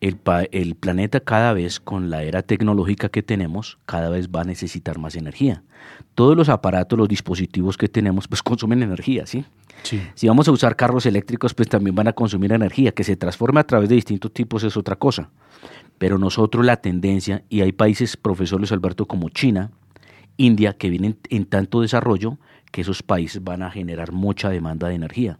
El, 0.00 0.18
el 0.52 0.74
planeta 0.74 1.20
cada 1.20 1.52
vez, 1.52 1.80
con 1.80 2.10
la 2.10 2.22
era 2.22 2.42
tecnológica 2.42 3.08
que 3.08 3.22
tenemos, 3.22 3.78
cada 3.86 4.10
vez 4.10 4.28
va 4.28 4.42
a 4.42 4.44
necesitar 4.44 4.98
más 4.98 5.16
energía. 5.16 5.62
Todos 6.14 6.36
los 6.36 6.48
aparatos, 6.48 6.98
los 6.98 7.08
dispositivos 7.08 7.76
que 7.76 7.88
tenemos, 7.88 8.28
pues 8.28 8.42
consumen 8.42 8.82
energía, 8.82 9.26
¿sí? 9.26 9.44
sí. 9.82 10.02
Si 10.14 10.28
vamos 10.28 10.48
a 10.48 10.52
usar 10.52 10.76
carros 10.76 11.06
eléctricos, 11.06 11.54
pues 11.54 11.68
también 11.68 11.94
van 11.94 12.08
a 12.08 12.12
consumir 12.12 12.52
energía. 12.52 12.92
Que 12.92 13.04
se 13.04 13.16
transforme 13.16 13.60
a 13.60 13.66
través 13.66 13.88
de 13.88 13.94
distintos 13.94 14.32
tipos 14.32 14.62
es 14.64 14.76
otra 14.76 14.96
cosa. 14.96 15.30
Pero 15.98 16.18
nosotros 16.18 16.64
la 16.66 16.76
tendencia, 16.76 17.44
y 17.48 17.62
hay 17.62 17.72
países, 17.72 18.16
profesor 18.16 18.58
Luis 18.58 18.72
Alberto, 18.72 19.06
como 19.06 19.30
China, 19.30 19.70
India, 20.36 20.74
que 20.74 20.90
vienen 20.90 21.16
en 21.30 21.46
tanto 21.46 21.80
desarrollo, 21.80 22.38
que 22.70 22.80
esos 22.80 23.02
países 23.02 23.42
van 23.42 23.62
a 23.62 23.70
generar 23.70 24.12
mucha 24.12 24.50
demanda 24.50 24.88
de 24.88 24.96
energía. 24.96 25.38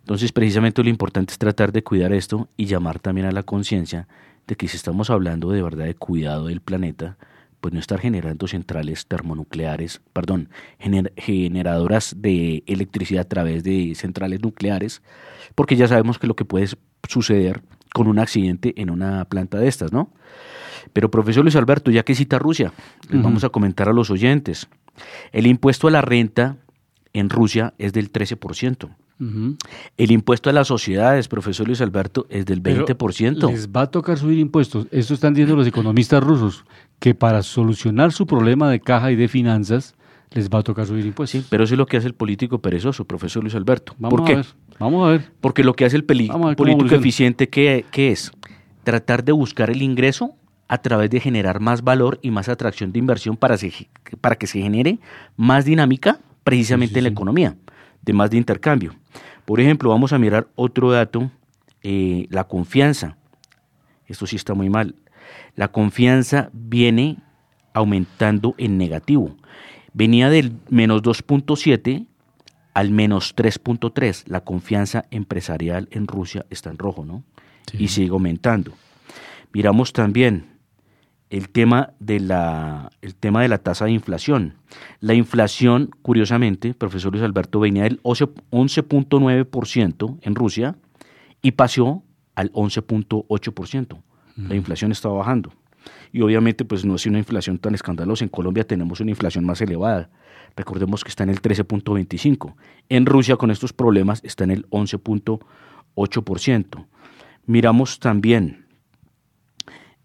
Entonces, 0.00 0.32
precisamente 0.32 0.82
lo 0.82 0.90
importante 0.90 1.32
es 1.32 1.38
tratar 1.38 1.72
de 1.72 1.82
cuidar 1.82 2.12
esto 2.12 2.48
y 2.56 2.66
llamar 2.66 2.98
también 2.98 3.26
a 3.26 3.32
la 3.32 3.42
conciencia 3.42 4.08
de 4.46 4.56
que 4.56 4.68
si 4.68 4.76
estamos 4.76 5.10
hablando 5.10 5.50
de 5.50 5.62
verdad 5.62 5.84
de 5.84 5.94
cuidado 5.94 6.46
del 6.46 6.60
planeta, 6.60 7.16
pues 7.60 7.72
no 7.72 7.78
estar 7.78 8.00
generando 8.00 8.48
centrales 8.48 9.06
termonucleares, 9.06 10.00
perdón, 10.12 10.48
gener- 10.80 11.12
generadoras 11.16 12.16
de 12.18 12.64
electricidad 12.66 13.22
a 13.22 13.28
través 13.28 13.62
de 13.62 13.94
centrales 13.94 14.42
nucleares, 14.42 15.00
porque 15.54 15.76
ya 15.76 15.86
sabemos 15.86 16.18
que 16.18 16.26
lo 16.26 16.34
que 16.34 16.44
puede 16.44 16.66
suceder 17.08 17.62
con 17.94 18.08
un 18.08 18.18
accidente 18.18 18.74
en 18.80 18.90
una 18.90 19.24
planta 19.26 19.58
de 19.58 19.68
estas, 19.68 19.92
¿no? 19.92 20.10
Pero 20.92 21.10
profesor 21.10 21.44
Luis 21.44 21.54
Alberto, 21.54 21.92
ya 21.92 22.02
que 22.02 22.16
cita 22.16 22.40
Rusia, 22.40 22.72
les 23.08 23.22
vamos 23.22 23.44
a 23.44 23.50
comentar 23.50 23.88
a 23.88 23.92
los 23.92 24.10
oyentes. 24.10 24.66
El 25.30 25.46
impuesto 25.46 25.86
a 25.86 25.92
la 25.92 26.00
renta 26.00 26.56
en 27.12 27.30
Rusia 27.30 27.74
es 27.78 27.92
del 27.92 28.10
13%. 28.12 28.88
Ujú. 29.20 29.56
El 29.96 30.10
impuesto 30.10 30.50
a 30.50 30.52
las 30.52 30.66
sociedades, 30.68 31.28
profesor 31.28 31.66
Luis 31.66 31.80
Alberto, 31.80 32.26
es 32.28 32.44
del 32.46 32.60
Pero 32.60 32.86
20%. 32.86 33.50
Les 33.50 33.68
va 33.68 33.82
a 33.82 33.86
tocar 33.90 34.18
subir 34.18 34.38
impuestos. 34.38 34.86
Esto 34.90 35.14
están 35.14 35.34
diciendo 35.34 35.54
los 35.54 35.66
economistas 35.66 36.22
rusos, 36.22 36.64
que 36.98 37.14
para 37.14 37.42
solucionar 37.42 38.12
su 38.12 38.26
problema 38.26 38.68
de 38.70 38.80
caja 38.80 39.12
y 39.12 39.16
de 39.16 39.28
finanzas, 39.28 39.94
les 40.32 40.48
va 40.48 40.60
a 40.60 40.62
tocar 40.62 40.86
subir 40.86 41.04
impuestos. 41.06 41.42
Sí, 41.42 41.46
pero 41.50 41.64
eso 41.64 41.74
es 41.74 41.78
lo 41.78 41.86
que 41.86 41.98
hace 41.98 42.06
el 42.08 42.14
político 42.14 42.58
perezoso, 42.60 43.04
profesor 43.04 43.42
Luis 43.44 43.54
Alberto. 43.54 43.94
Vamos 43.98 44.18
¿Por 44.18 44.22
a 44.22 44.24
qué? 44.30 44.36
ver. 44.36 44.46
Vamos 44.78 45.06
a 45.06 45.10
ver. 45.12 45.30
Porque 45.40 45.62
lo 45.62 45.74
que 45.74 45.84
hace 45.84 45.96
el 45.96 46.02
a 46.02 46.06
político 46.56 46.62
evoluciona. 46.64 46.96
eficiente, 47.00 47.48
¿qué, 47.48 47.84
qué 47.92 48.10
es? 48.10 48.32
Tratar 48.82 49.22
de 49.24 49.32
buscar 49.32 49.70
el 49.70 49.82
ingreso 49.82 50.34
a 50.66 50.78
través 50.78 51.10
de 51.10 51.20
generar 51.20 51.60
más 51.60 51.82
valor 51.84 52.18
y 52.22 52.30
más 52.30 52.48
atracción 52.48 52.90
de 52.92 52.98
inversión 52.98 53.36
para, 53.36 53.56
se- 53.58 53.88
para 54.20 54.34
que 54.36 54.46
se 54.46 54.60
genere 54.60 54.98
más 55.36 55.64
dinámica 55.66 56.18
precisamente 56.44 56.94
Sí, 56.94 56.94
sí, 56.94 56.98
en 56.98 57.04
la 57.04 57.10
economía, 57.10 57.56
de 58.02 58.12
más 58.12 58.30
de 58.30 58.36
intercambio. 58.36 58.94
Por 59.44 59.60
ejemplo, 59.60 59.90
vamos 59.90 60.12
a 60.12 60.18
mirar 60.18 60.48
otro 60.54 60.90
dato, 60.90 61.30
eh, 61.82 62.26
la 62.30 62.44
confianza. 62.44 63.16
Esto 64.06 64.26
sí 64.26 64.36
está 64.36 64.54
muy 64.54 64.70
mal. 64.70 64.94
La 65.56 65.68
confianza 65.68 66.50
viene 66.52 67.18
aumentando 67.74 68.54
en 68.58 68.78
negativo. 68.78 69.36
Venía 69.92 70.30
del 70.30 70.52
menos 70.68 71.02
2.7 71.02 72.06
al 72.74 72.90
menos 72.90 73.36
3.3. 73.36 74.24
La 74.26 74.42
confianza 74.42 75.04
empresarial 75.10 75.88
en 75.90 76.06
Rusia 76.06 76.46
está 76.50 76.70
en 76.70 76.78
rojo, 76.78 77.04
¿no? 77.04 77.22
Sí. 77.70 77.84
Y 77.84 77.88
sigue 77.88 78.10
aumentando. 78.10 78.72
Miramos 79.52 79.92
también 79.92 80.51
el 81.32 81.48
tema 81.48 81.94
de 81.98 82.20
la 82.20 82.92
el 83.00 83.14
tema 83.14 83.40
de 83.40 83.48
la 83.48 83.56
tasa 83.58 83.86
de 83.86 83.92
inflación. 83.92 84.56
La 85.00 85.14
inflación, 85.14 85.90
curiosamente, 86.02 86.74
profesor 86.74 87.12
Luis 87.12 87.24
Alberto, 87.24 87.58
venía 87.58 87.84
del 87.84 88.00
11 88.02 88.26
11.9% 88.50 90.18
en 90.20 90.34
Rusia 90.34 90.76
y 91.40 91.52
pasó 91.52 92.02
al 92.34 92.52
11.8%. 92.52 94.02
La 94.36 94.54
inflación 94.54 94.92
está 94.92 95.08
bajando. 95.08 95.54
Y 96.12 96.20
obviamente, 96.20 96.66
pues 96.66 96.84
no 96.84 96.96
es 96.96 97.06
una 97.06 97.16
inflación 97.18 97.56
tan 97.58 97.74
escandalosa. 97.74 98.24
En 98.24 98.28
Colombia 98.28 98.66
tenemos 98.66 99.00
una 99.00 99.10
inflación 99.10 99.46
más 99.46 99.62
elevada. 99.62 100.10
Recordemos 100.54 101.02
que 101.02 101.08
está 101.08 101.24
en 101.24 101.30
el 101.30 101.40
13.25. 101.40 102.54
En 102.90 103.06
Rusia, 103.06 103.36
con 103.36 103.50
estos 103.50 103.72
problemas, 103.72 104.20
está 104.22 104.44
en 104.44 104.50
el 104.50 104.68
11.8%. 104.68 106.86
Miramos 107.46 107.98
también 107.98 108.61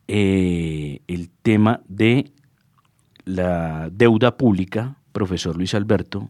eh, 0.07 1.01
el 1.07 1.29
tema 1.41 1.81
de 1.87 2.31
la 3.25 3.89
deuda 3.91 4.37
pública, 4.37 4.95
profesor 5.11 5.57
Luis 5.57 5.73
Alberto, 5.73 6.29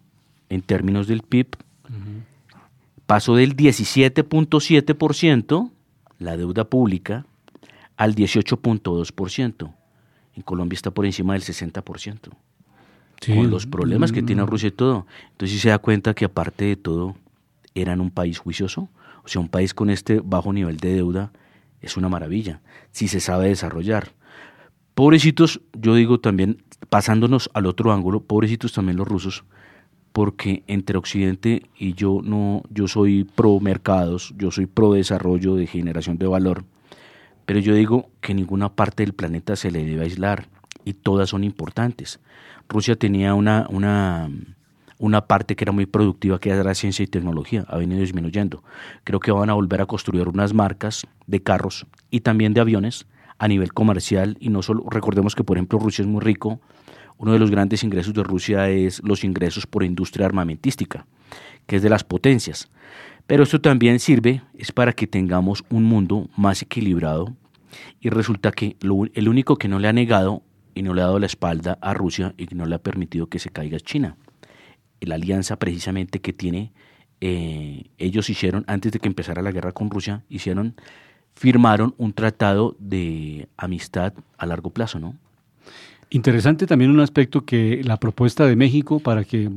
en 0.49 0.61
términos 0.61 1.07
del 1.07 1.21
PIB, 1.21 1.47
pasó 3.05 3.35
del 3.35 3.55
17.7%, 3.55 5.71
la 6.19 6.35
deuda 6.37 6.63
pública, 6.65 7.25
al 7.95 8.15
18.2%. 8.15 9.73
En 10.35 10.41
Colombia 10.43 10.75
está 10.75 10.91
por 10.91 11.05
encima 11.05 11.33
del 11.33 11.41
60%, 11.43 12.31
Sí. 13.21 13.33
con 13.35 13.49
los 13.49 13.65
problemas 13.65 14.11
que 14.11 14.21
tiene 14.21 14.43
Mm. 14.43 14.47
Rusia 14.47 14.67
y 14.67 14.71
todo. 14.71 15.07
Entonces 15.31 15.55
sí 15.55 15.59
se 15.61 15.69
da 15.69 15.79
cuenta 15.79 16.13
que 16.13 16.25
aparte 16.25 16.65
de 16.65 16.75
todo, 16.75 17.15
eran 17.73 18.01
un 18.01 18.11
país 18.11 18.37
juicioso. 18.39 18.89
O 19.23 19.27
sea, 19.27 19.41
un 19.41 19.49
país 19.49 19.73
con 19.73 19.89
este 19.89 20.19
bajo 20.23 20.53
nivel 20.53 20.77
de 20.77 20.93
deuda 20.93 21.31
es 21.81 21.97
una 21.97 22.09
maravilla, 22.09 22.61
si 22.91 23.07
se 23.07 23.19
sabe 23.19 23.49
desarrollar. 23.49 24.13
Pobrecitos, 24.93 25.61
yo 25.73 25.95
digo 25.95 26.19
también, 26.19 26.63
pasándonos 26.89 27.49
al 27.53 27.65
otro 27.67 27.91
ángulo, 27.91 28.23
pobrecitos 28.23 28.73
también 28.73 28.97
los 28.97 29.07
rusos, 29.07 29.43
porque 30.11 30.63
entre 30.67 30.97
Occidente 30.97 31.69
y 31.77 31.93
yo 31.93 32.21
no, 32.23 32.63
yo 32.69 32.87
soy 32.87 33.23
pro 33.23 33.59
mercados, 33.59 34.33
yo 34.37 34.49
soy 34.49 34.65
pro 34.65 34.93
desarrollo 34.93 35.55
de 35.55 35.67
generación 35.67 36.17
de 36.17 36.25
valor, 36.25 36.65
pero 37.45 37.59
yo 37.59 37.75
digo 37.75 38.09
que 38.21 38.33
ninguna 38.33 38.75
parte 38.75 39.03
del 39.03 39.13
planeta 39.13 39.55
se 39.55 39.69
le 39.69 39.85
debe 39.85 40.03
aislar 40.03 40.49
y 40.83 40.93
todas 40.93 41.29
son 41.29 41.43
importantes. 41.43 42.19
Rusia 42.67 42.95
tenía 42.95 43.33
una, 43.33 43.67
una, 43.69 44.29
una 44.99 45.27
parte 45.27 45.55
que 45.55 45.63
era 45.63 45.71
muy 45.71 45.85
productiva, 45.85 46.39
que 46.39 46.49
era 46.49 46.73
ciencia 46.73 47.03
y 47.03 47.07
tecnología, 47.07 47.65
ha 47.67 47.77
venido 47.77 48.01
disminuyendo. 48.01 48.63
Creo 49.03 49.19
que 49.19 49.31
van 49.31 49.49
a 49.49 49.53
volver 49.53 49.81
a 49.81 49.85
construir 49.85 50.27
unas 50.27 50.53
marcas 50.53 51.05
de 51.27 51.41
carros 51.43 51.85
y 52.09 52.21
también 52.21 52.53
de 52.53 52.61
aviones 52.61 53.05
a 53.37 53.47
nivel 53.47 53.73
comercial 53.73 54.37
y 54.39 54.49
no 54.49 54.61
solo, 54.63 54.83
recordemos 54.89 55.35
que 55.35 55.43
por 55.43 55.57
ejemplo 55.57 55.77
Rusia 55.77 56.01
es 56.01 56.07
muy 56.07 56.21
rico, 56.21 56.59
uno 57.19 57.33
de 57.33 57.39
los 57.39 57.51
grandes 57.51 57.83
ingresos 57.83 58.13
de 58.13 58.23
Rusia 58.23 58.69
es 58.69 59.01
los 59.03 59.23
ingresos 59.23 59.67
por 59.67 59.83
industria 59.83 60.25
armamentística, 60.25 61.05
que 61.67 61.75
es 61.77 61.81
de 61.83 61.89
las 61.89 62.03
potencias. 62.03 62.69
Pero 63.27 63.43
esto 63.43 63.59
también 63.61 63.99
sirve 63.99 64.41
es 64.57 64.71
para 64.71 64.93
que 64.93 65.05
tengamos 65.05 65.63
un 65.69 65.83
mundo 65.83 66.29
más 66.37 66.61
equilibrado 66.61 67.35
y 67.99 68.09
resulta 68.09 68.51
que 68.51 68.77
lo- 68.81 69.05
el 69.13 69.29
único 69.29 69.57
que 69.57 69.67
no 69.67 69.77
le 69.79 69.87
ha 69.87 69.93
negado 69.93 70.41
y 70.73 70.81
no 70.83 70.93
le 70.93 71.01
ha 71.01 71.05
dado 71.05 71.19
la 71.19 71.25
espalda 71.25 71.77
a 71.81 71.93
Rusia 71.93 72.33
y 72.37 72.45
no 72.55 72.65
le 72.65 72.75
ha 72.75 72.79
permitido 72.79 73.27
que 73.27 73.39
se 73.39 73.49
caiga 73.49 73.77
es 73.77 73.83
China. 73.83 74.15
La 75.01 75.15
alianza 75.15 75.57
precisamente 75.57 76.19
que 76.19 76.33
tiene, 76.33 76.71
eh, 77.21 77.85
ellos 77.97 78.29
hicieron, 78.29 78.63
antes 78.67 78.91
de 78.91 78.99
que 78.99 79.07
empezara 79.07 79.41
la 79.41 79.51
guerra 79.51 79.71
con 79.71 79.89
Rusia, 79.89 80.23
hicieron, 80.29 80.75
firmaron 81.35 81.95
un 81.97 82.13
tratado 82.13 82.75
de 82.79 83.47
amistad 83.57 84.13
a 84.37 84.45
largo 84.45 84.71
plazo, 84.71 84.99
¿no? 84.99 85.15
Interesante 86.09 86.67
también 86.67 86.91
un 86.91 87.01
aspecto 87.01 87.43
que 87.43 87.81
la 87.83 87.97
propuesta 87.97 88.45
de 88.45 88.55
México 88.55 88.99
para 88.99 89.25
que 89.25 89.49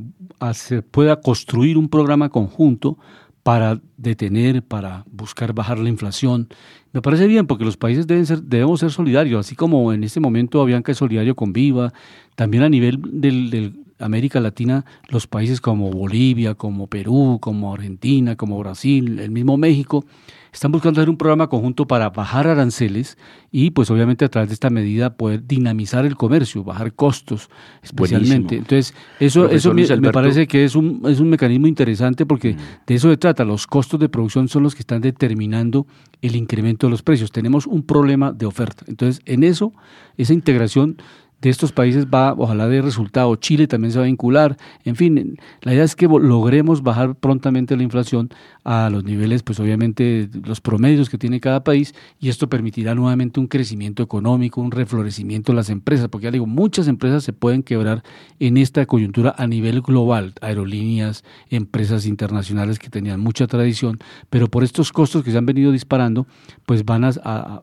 se 0.53 0.81
pueda 0.81 1.21
construir 1.21 1.77
un 1.77 1.87
programa 1.87 2.27
conjunto 2.27 2.97
para 3.43 3.79
detener, 3.97 4.61
para 4.61 5.05
buscar 5.09 5.53
bajar 5.53 5.79
la 5.79 5.87
inflación. 5.87 6.49
Me 6.91 7.01
parece 7.01 7.27
bien 7.27 7.47
porque 7.47 7.63
los 7.63 7.77
países 7.77 8.05
deben 8.05 8.25
ser, 8.25 8.43
debemos 8.43 8.81
ser 8.81 8.91
solidarios, 8.91 9.45
así 9.45 9.55
como 9.55 9.93
en 9.93 10.03
este 10.03 10.19
momento 10.19 10.61
Avianca 10.61 10.91
es 10.91 10.97
solidario 10.97 11.35
con 11.35 11.53
Viva, 11.53 11.93
también 12.35 12.63
a 12.63 12.69
nivel 12.69 12.99
del 13.01 13.79
América 14.01 14.39
Latina, 14.39 14.85
los 15.09 15.27
países 15.27 15.61
como 15.61 15.91
Bolivia, 15.91 16.55
como 16.55 16.87
Perú, 16.87 17.39
como 17.41 17.73
Argentina, 17.73 18.35
como 18.35 18.59
Brasil, 18.59 19.19
el 19.19 19.31
mismo 19.31 19.57
México, 19.57 20.05
están 20.51 20.71
buscando 20.71 20.99
hacer 20.99 21.09
un 21.09 21.17
programa 21.17 21.47
conjunto 21.47 21.87
para 21.87 22.09
bajar 22.09 22.47
aranceles 22.47 23.17
y 23.51 23.71
pues 23.71 23.89
obviamente 23.89 24.25
a 24.25 24.29
través 24.29 24.49
de 24.49 24.53
esta 24.53 24.69
medida 24.69 25.15
poder 25.15 25.47
dinamizar 25.47 26.05
el 26.05 26.15
comercio, 26.17 26.63
bajar 26.63 26.93
costos 26.93 27.49
especialmente. 27.81 28.57
Buenísimo. 28.57 28.61
Entonces, 28.61 28.93
eso, 29.19 29.41
Profesor 29.41 29.79
eso 29.79 30.01
me, 30.01 30.11
parece 30.11 30.47
que 30.47 30.65
es 30.65 30.75
un, 30.75 31.03
es 31.05 31.19
un 31.21 31.29
mecanismo 31.29 31.67
interesante 31.67 32.25
porque 32.25 32.57
de 32.85 32.95
eso 32.95 33.09
se 33.09 33.17
trata. 33.17 33.45
Los 33.45 33.65
costos 33.65 33.99
de 33.99 34.09
producción 34.09 34.49
son 34.49 34.63
los 34.63 34.75
que 34.75 34.81
están 34.81 35.01
determinando 35.01 35.87
el 36.21 36.35
incremento 36.35 36.87
de 36.87 36.91
los 36.91 37.01
precios. 37.01 37.31
Tenemos 37.31 37.65
un 37.65 37.83
problema 37.83 38.33
de 38.33 38.45
oferta. 38.45 38.83
Entonces, 38.87 39.21
en 39.25 39.43
eso, 39.43 39.73
esa 40.17 40.33
integración 40.33 40.97
de 41.41 41.49
estos 41.49 41.71
países 41.71 42.05
va, 42.05 42.33
ojalá 42.37 42.67
de 42.67 42.81
resultado. 42.81 43.35
Chile 43.35 43.67
también 43.67 43.91
se 43.91 43.97
va 43.97 44.05
a 44.05 44.07
vincular. 44.07 44.57
En 44.85 44.95
fin, 44.95 45.39
la 45.61 45.73
idea 45.73 45.83
es 45.83 45.95
que 45.95 46.07
logremos 46.07 46.83
bajar 46.83 47.15
prontamente 47.15 47.75
la 47.75 47.83
inflación 47.83 48.29
a 48.63 48.91
los 48.91 49.03
niveles, 49.03 49.41
pues 49.41 49.59
obviamente, 49.59 50.29
los 50.45 50.61
promedios 50.61 51.09
que 51.09 51.17
tiene 51.17 51.39
cada 51.39 51.63
país 51.63 51.95
y 52.19 52.29
esto 52.29 52.47
permitirá 52.47 52.93
nuevamente 52.93 53.39
un 53.39 53.47
crecimiento 53.47 54.03
económico, 54.03 54.61
un 54.61 54.69
reflorecimiento 54.69 55.51
de 55.51 55.55
las 55.55 55.71
empresas, 55.71 56.09
porque 56.09 56.25
ya 56.25 56.31
digo, 56.31 56.45
muchas 56.45 56.87
empresas 56.87 57.23
se 57.23 57.33
pueden 57.33 57.63
quebrar 57.63 58.03
en 58.39 58.57
esta 58.57 58.85
coyuntura 58.85 59.33
a 59.35 59.47
nivel 59.47 59.81
global, 59.81 60.35
aerolíneas, 60.41 61.23
empresas 61.49 62.05
internacionales 62.05 62.77
que 62.77 62.89
tenían 62.89 63.19
mucha 63.19 63.47
tradición, 63.47 63.97
pero 64.29 64.47
por 64.47 64.63
estos 64.63 64.91
costos 64.91 65.23
que 65.23 65.31
se 65.31 65.39
han 65.39 65.47
venido 65.47 65.71
disparando, 65.71 66.27
pues 66.67 66.85
van 66.85 67.03
a, 67.03 67.11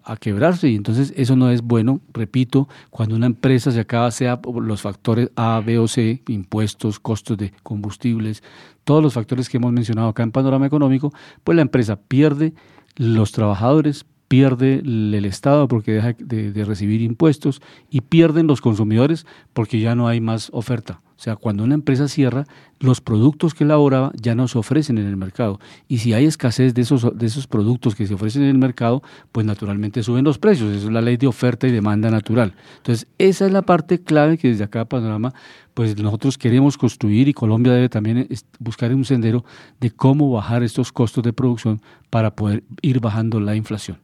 a 0.02 0.16
quebrarse 0.16 0.68
y 0.68 0.74
entonces 0.74 1.14
eso 1.16 1.36
no 1.36 1.50
es 1.50 1.62
bueno, 1.62 2.00
repito, 2.12 2.68
cuando 2.90 3.14
una 3.14 3.26
empresa 3.26 3.67
se 3.72 3.80
acaba, 3.80 4.10
sea 4.10 4.40
los 4.60 4.82
factores 4.82 5.30
A, 5.36 5.60
B 5.64 5.78
o 5.78 5.88
C, 5.88 6.22
impuestos, 6.28 7.00
costos 7.00 7.36
de 7.36 7.52
combustibles, 7.62 8.42
todos 8.84 9.02
los 9.02 9.14
factores 9.14 9.48
que 9.48 9.58
hemos 9.58 9.72
mencionado 9.72 10.08
acá 10.08 10.22
en 10.22 10.32
Panorama 10.32 10.66
Económico, 10.66 11.12
pues 11.44 11.56
la 11.56 11.62
empresa 11.62 11.96
pierde 11.96 12.54
los 12.96 13.32
trabajadores, 13.32 14.06
pierde 14.28 14.80
el 14.84 15.24
Estado 15.24 15.68
porque 15.68 15.92
deja 15.92 16.12
de, 16.18 16.64
recibir 16.64 17.00
impuestos 17.02 17.62
y 17.90 18.02
pierden 18.02 18.46
los 18.46 18.60
consumidores 18.60 19.26
porque 19.52 19.80
ya 19.80 19.94
no 19.94 20.08
hay 20.08 20.20
más 20.20 20.50
oferta. 20.52 21.00
O 21.18 21.20
sea, 21.20 21.34
cuando 21.34 21.64
una 21.64 21.74
empresa 21.74 22.06
cierra, 22.06 22.46
los 22.78 23.00
productos 23.00 23.52
que 23.52 23.64
elaboraba 23.64 24.12
ya 24.14 24.36
no 24.36 24.46
se 24.46 24.56
ofrecen 24.56 24.98
en 24.98 25.08
el 25.08 25.16
mercado. 25.16 25.58
Y 25.88 25.98
si 25.98 26.12
hay 26.12 26.26
escasez 26.26 26.74
de 26.74 26.82
esos, 26.82 27.18
de 27.18 27.26
esos 27.26 27.48
productos 27.48 27.96
que 27.96 28.06
se 28.06 28.14
ofrecen 28.14 28.42
en 28.42 28.50
el 28.50 28.58
mercado, 28.58 29.02
pues 29.32 29.44
naturalmente 29.44 30.04
suben 30.04 30.24
los 30.24 30.38
precios. 30.38 30.70
Esa 30.70 30.86
es 30.86 30.92
la 30.92 31.00
ley 31.00 31.16
de 31.16 31.26
oferta 31.26 31.66
y 31.66 31.72
demanda 31.72 32.08
natural. 32.08 32.54
Entonces, 32.76 33.08
esa 33.18 33.46
es 33.46 33.52
la 33.52 33.62
parte 33.62 34.00
clave 34.00 34.38
que 34.38 34.46
desde 34.46 34.62
acá, 34.62 34.84
Panorama, 34.84 35.34
pues 35.74 36.00
nosotros 36.00 36.38
queremos 36.38 36.78
construir 36.78 37.26
y 37.26 37.34
Colombia 37.34 37.72
debe 37.72 37.88
también 37.88 38.28
buscar 38.60 38.94
un 38.94 39.04
sendero 39.04 39.44
de 39.80 39.90
cómo 39.90 40.30
bajar 40.30 40.62
estos 40.62 40.92
costos 40.92 41.24
de 41.24 41.32
producción 41.32 41.82
para 42.10 42.36
poder 42.36 42.62
ir 42.80 43.00
bajando 43.00 43.40
la 43.40 43.56
inflación. 43.56 43.98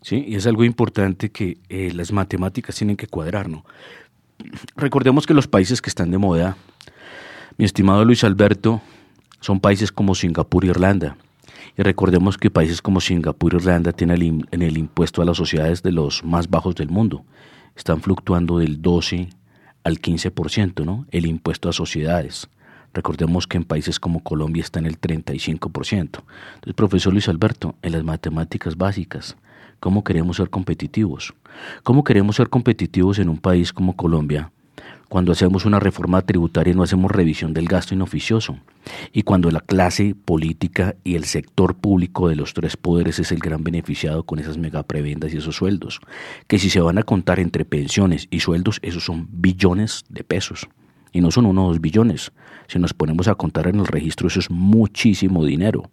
Sí, 0.00 0.24
y 0.28 0.34
es 0.36 0.46
algo 0.46 0.64
importante 0.64 1.30
que 1.30 1.58
eh, 1.68 1.92
las 1.94 2.12
matemáticas 2.12 2.76
tienen 2.76 2.96
que 2.96 3.06
cuadrar, 3.06 3.48
¿no? 3.48 3.64
Recordemos 4.76 5.26
que 5.26 5.34
los 5.34 5.46
países 5.46 5.80
que 5.80 5.90
están 5.90 6.10
de 6.10 6.18
moda, 6.18 6.56
mi 7.58 7.64
estimado 7.64 8.04
Luis 8.04 8.24
Alberto, 8.24 8.80
son 9.40 9.60
países 9.60 9.92
como 9.92 10.14
Singapur 10.14 10.64
y 10.64 10.68
Irlanda. 10.68 11.16
Y 11.76 11.82
recordemos 11.82 12.36
que 12.38 12.50
países 12.50 12.82
como 12.82 13.00
Singapur 13.00 13.54
y 13.54 13.56
Irlanda 13.56 13.92
tienen 13.92 14.46
en 14.50 14.62
el 14.62 14.78
impuesto 14.78 15.22
a 15.22 15.24
las 15.24 15.36
sociedades 15.36 15.82
de 15.82 15.92
los 15.92 16.22
más 16.24 16.48
bajos 16.48 16.74
del 16.74 16.88
mundo. 16.88 17.24
Están 17.76 18.00
fluctuando 18.00 18.58
del 18.58 18.82
12 18.82 19.30
al 19.84 20.00
15%, 20.00 20.84
¿no? 20.84 21.06
El 21.10 21.26
impuesto 21.26 21.68
a 21.68 21.72
sociedades. 21.72 22.48
Recordemos 22.94 23.46
que 23.46 23.56
en 23.56 23.64
países 23.64 23.98
como 23.98 24.22
Colombia 24.22 24.62
está 24.62 24.78
en 24.78 24.86
el 24.86 25.00
35%. 25.00 25.94
Entonces, 25.94 26.74
profesor 26.74 27.12
Luis 27.12 27.28
Alberto, 27.28 27.74
en 27.82 27.92
las 27.92 28.04
matemáticas 28.04 28.76
básicas, 28.76 29.36
¿Cómo 29.82 30.04
queremos 30.04 30.36
ser 30.36 30.48
competitivos? 30.48 31.34
¿Cómo 31.82 32.04
queremos 32.04 32.36
ser 32.36 32.48
competitivos 32.48 33.18
en 33.18 33.28
un 33.28 33.38
país 33.38 33.72
como 33.72 33.96
Colombia 33.96 34.52
cuando 35.08 35.32
hacemos 35.32 35.64
una 35.64 35.80
reforma 35.80 36.22
tributaria 36.22 36.72
y 36.72 36.76
no 36.76 36.84
hacemos 36.84 37.10
revisión 37.10 37.52
del 37.52 37.66
gasto 37.66 37.92
inoficioso? 37.92 38.58
Y 39.12 39.24
cuando 39.24 39.50
la 39.50 39.58
clase 39.58 40.14
política 40.14 40.94
y 41.02 41.16
el 41.16 41.24
sector 41.24 41.74
público 41.74 42.28
de 42.28 42.36
los 42.36 42.54
tres 42.54 42.76
poderes 42.76 43.18
es 43.18 43.32
el 43.32 43.40
gran 43.40 43.64
beneficiado 43.64 44.22
con 44.22 44.38
esas 44.38 44.56
megaprebendas 44.56 45.34
y 45.34 45.38
esos 45.38 45.56
sueldos, 45.56 45.98
que 46.46 46.60
si 46.60 46.70
se 46.70 46.80
van 46.80 46.98
a 46.98 47.02
contar 47.02 47.40
entre 47.40 47.64
pensiones 47.64 48.28
y 48.30 48.38
sueldos, 48.38 48.78
esos 48.82 49.04
son 49.04 49.26
billones 49.32 50.04
de 50.08 50.22
pesos. 50.22 50.68
Y 51.10 51.22
no 51.22 51.32
son 51.32 51.44
uno 51.44 51.64
o 51.64 51.68
dos 51.70 51.80
billones. 51.80 52.30
Si 52.68 52.78
nos 52.78 52.94
ponemos 52.94 53.26
a 53.26 53.34
contar 53.34 53.66
en 53.66 53.80
el 53.80 53.88
registro, 53.88 54.28
eso 54.28 54.38
es 54.38 54.48
muchísimo 54.48 55.44
dinero. 55.44 55.90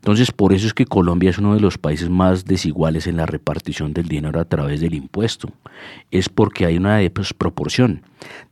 Entonces, 0.00 0.32
por 0.32 0.54
eso 0.54 0.66
es 0.66 0.72
que 0.72 0.86
Colombia 0.86 1.28
es 1.28 1.36
uno 1.36 1.54
de 1.54 1.60
los 1.60 1.76
países 1.76 2.08
más 2.08 2.46
desiguales 2.46 3.06
en 3.06 3.18
la 3.18 3.26
repartición 3.26 3.92
del 3.92 4.08
dinero 4.08 4.40
a 4.40 4.46
través 4.46 4.80
del 4.80 4.94
impuesto. 4.94 5.52
Es 6.10 6.30
porque 6.30 6.64
hay 6.64 6.78
una 6.78 6.96
desproporción. 6.96 8.02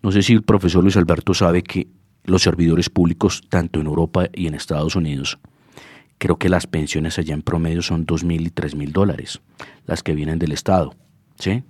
No 0.02 0.12
sé 0.12 0.20
si 0.20 0.34
el 0.34 0.42
profesor 0.42 0.82
Luis 0.82 0.98
Alberto 0.98 1.32
sabe 1.32 1.62
que 1.62 1.88
los 2.24 2.42
servidores 2.42 2.90
públicos, 2.90 3.42
tanto 3.48 3.80
en 3.80 3.86
Europa 3.86 4.26
y 4.34 4.46
en 4.46 4.54
Estados 4.54 4.94
Unidos, 4.94 5.38
creo 6.18 6.36
que 6.36 6.50
las 6.50 6.66
pensiones 6.66 7.18
allá 7.18 7.32
en 7.32 7.40
promedio 7.40 7.80
son 7.80 8.04
dos 8.04 8.24
mil 8.24 8.46
y 8.46 8.50
tres 8.50 8.74
mil 8.74 8.92
dólares, 8.92 9.40
las 9.86 10.02
que 10.02 10.14
vienen 10.14 10.38
del 10.38 10.52
Estado. 10.52 10.94
¿Sí? 11.38 11.62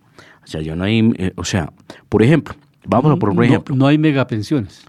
O 0.43 0.47
sea, 0.47 0.61
yo 0.61 0.75
no 0.75 0.85
hay, 0.85 1.13
eh, 1.19 1.33
o 1.37 1.45
sea, 1.45 1.73
por 2.09 2.25
ejemplo, 2.25 2.57
vamos 2.85 3.13
a 3.13 3.17
por 3.17 3.31
un 3.31 3.45
ejemplo. 3.45 3.77
No 3.77 3.87
hay 3.87 3.97
megapensiones. 3.97 4.85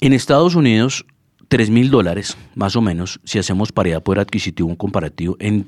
En 0.00 0.14
Estados 0.14 0.54
Unidos 0.54 1.04
3 1.48 1.70
mil 1.70 1.90
dólares, 1.90 2.36
más 2.54 2.76
o 2.76 2.80
menos, 2.80 3.20
si 3.24 3.38
hacemos 3.38 3.72
paridad 3.72 4.02
poder 4.02 4.20
adquisitivo, 4.20 4.68
un 4.68 4.76
comparativo, 4.76 5.36
en 5.40 5.66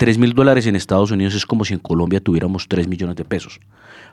3 0.00 0.16
mil 0.16 0.32
dólares 0.32 0.66
en 0.66 0.76
Estados 0.76 1.10
Unidos 1.10 1.34
es 1.34 1.44
como 1.44 1.66
si 1.66 1.74
en 1.74 1.78
Colombia 1.78 2.20
tuviéramos 2.20 2.68
3 2.68 2.88
millones 2.88 3.16
de 3.16 3.24
pesos. 3.26 3.60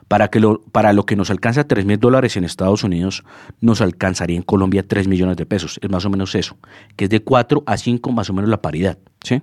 Para, 0.06 0.28
que 0.28 0.38
lo, 0.38 0.60
para 0.60 0.92
lo 0.92 1.06
que 1.06 1.16
nos 1.16 1.30
alcanza 1.30 1.64
3 1.64 1.86
mil 1.86 1.98
dólares 1.98 2.36
en 2.36 2.44
Estados 2.44 2.84
Unidos, 2.84 3.24
nos 3.62 3.80
alcanzaría 3.80 4.36
en 4.36 4.42
Colombia 4.42 4.82
3 4.86 5.08
millones 5.08 5.38
de 5.38 5.46
pesos. 5.46 5.80
Es 5.82 5.88
más 5.88 6.04
o 6.04 6.10
menos 6.10 6.34
eso, 6.34 6.58
que 6.94 7.04
es 7.04 7.10
de 7.10 7.20
4 7.20 7.62
a 7.64 7.78
5 7.78 8.12
más 8.12 8.28
o 8.28 8.34
menos 8.34 8.50
la 8.50 8.60
paridad. 8.60 8.98
¿sí? 9.24 9.40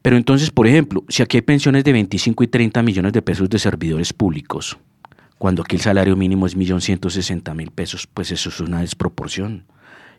Pero 0.00 0.16
entonces, 0.16 0.50
por 0.50 0.66
ejemplo, 0.66 1.04
si 1.08 1.22
aquí 1.22 1.36
hay 1.36 1.42
pensiones 1.42 1.84
de 1.84 1.92
25 1.92 2.44
y 2.44 2.46
30 2.46 2.82
millones 2.82 3.12
de 3.12 3.20
pesos 3.20 3.50
de 3.50 3.58
servidores 3.58 4.14
públicos, 4.14 4.78
cuando 5.36 5.60
aquí 5.60 5.76
el 5.76 5.82
salario 5.82 6.16
mínimo 6.16 6.46
es 6.46 6.56
1.160.000 6.56 7.70
pesos, 7.70 8.06
pues 8.06 8.32
eso 8.32 8.48
es 8.48 8.60
una 8.60 8.80
desproporción 8.80 9.64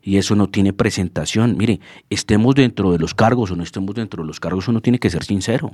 y 0.05 0.17
eso 0.17 0.35
no 0.35 0.47
tiene 0.47 0.71
presentación. 0.71 1.57
Mire, 1.57 1.79
estemos 2.11 2.53
dentro 2.53 2.91
de 2.91 2.99
los 2.99 3.15
cargos 3.15 3.49
o 3.49 3.55
no 3.55 3.63
estemos 3.63 3.95
dentro 3.95 4.21
de 4.21 4.27
los 4.27 4.39
cargos, 4.39 4.67
uno 4.67 4.79
tiene 4.79 4.99
que 4.99 5.09
ser 5.09 5.23
sincero. 5.23 5.71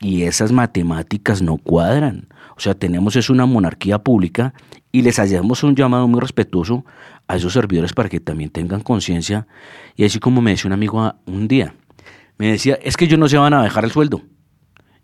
Y 0.00 0.24
esas 0.24 0.50
matemáticas 0.50 1.42
no 1.42 1.58
cuadran. 1.58 2.26
O 2.56 2.60
sea, 2.60 2.74
tenemos 2.74 3.14
es 3.14 3.30
una 3.30 3.46
monarquía 3.46 4.00
pública 4.00 4.52
y 4.90 5.02
les 5.02 5.20
hacemos 5.20 5.62
un 5.62 5.76
llamado 5.76 6.08
muy 6.08 6.20
respetuoso 6.20 6.84
a 7.28 7.36
esos 7.36 7.52
servidores 7.52 7.92
para 7.92 8.08
que 8.08 8.18
también 8.18 8.50
tengan 8.50 8.80
conciencia. 8.80 9.46
Y 9.94 10.04
así 10.04 10.18
como 10.18 10.42
me 10.42 10.50
decía 10.50 10.68
un 10.68 10.72
amigo 10.72 11.14
un 11.24 11.46
día, 11.46 11.72
me 12.38 12.50
decía, 12.50 12.76
es 12.82 12.96
que 12.96 13.04
ellos 13.04 13.20
no 13.20 13.28
se 13.28 13.38
van 13.38 13.54
a 13.54 13.62
dejar 13.62 13.84
el 13.84 13.92
sueldo 13.92 14.22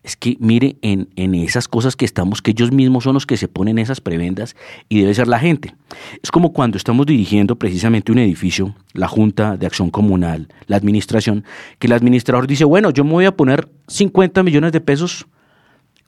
es 0.08 0.16
que 0.16 0.38
mire 0.40 0.78
en, 0.80 1.10
en, 1.16 1.34
esas 1.34 1.68
cosas 1.68 1.94
que 1.94 2.06
estamos, 2.06 2.40
que 2.40 2.52
ellos 2.52 2.72
mismos 2.72 3.04
son 3.04 3.12
los 3.12 3.26
que 3.26 3.36
se 3.36 3.46
ponen 3.46 3.78
esas 3.78 4.00
prebendas 4.00 4.56
y 4.88 5.00
debe 5.00 5.12
ser 5.12 5.28
la 5.28 5.38
gente. 5.38 5.74
Es 6.22 6.30
como 6.30 6.54
cuando 6.54 6.78
estamos 6.78 7.04
dirigiendo 7.04 7.56
precisamente 7.56 8.10
un 8.10 8.18
edificio, 8.18 8.74
la 8.94 9.06
Junta 9.06 9.58
de 9.58 9.66
Acción 9.66 9.90
Comunal, 9.90 10.48
la 10.66 10.76
administración, 10.76 11.44
que 11.78 11.88
el 11.88 11.92
administrador 11.92 12.46
dice, 12.46 12.64
bueno, 12.64 12.88
yo 12.90 13.04
me 13.04 13.12
voy 13.12 13.26
a 13.26 13.36
poner 13.36 13.68
50 13.88 14.42
millones 14.42 14.72
de 14.72 14.80
pesos 14.80 15.26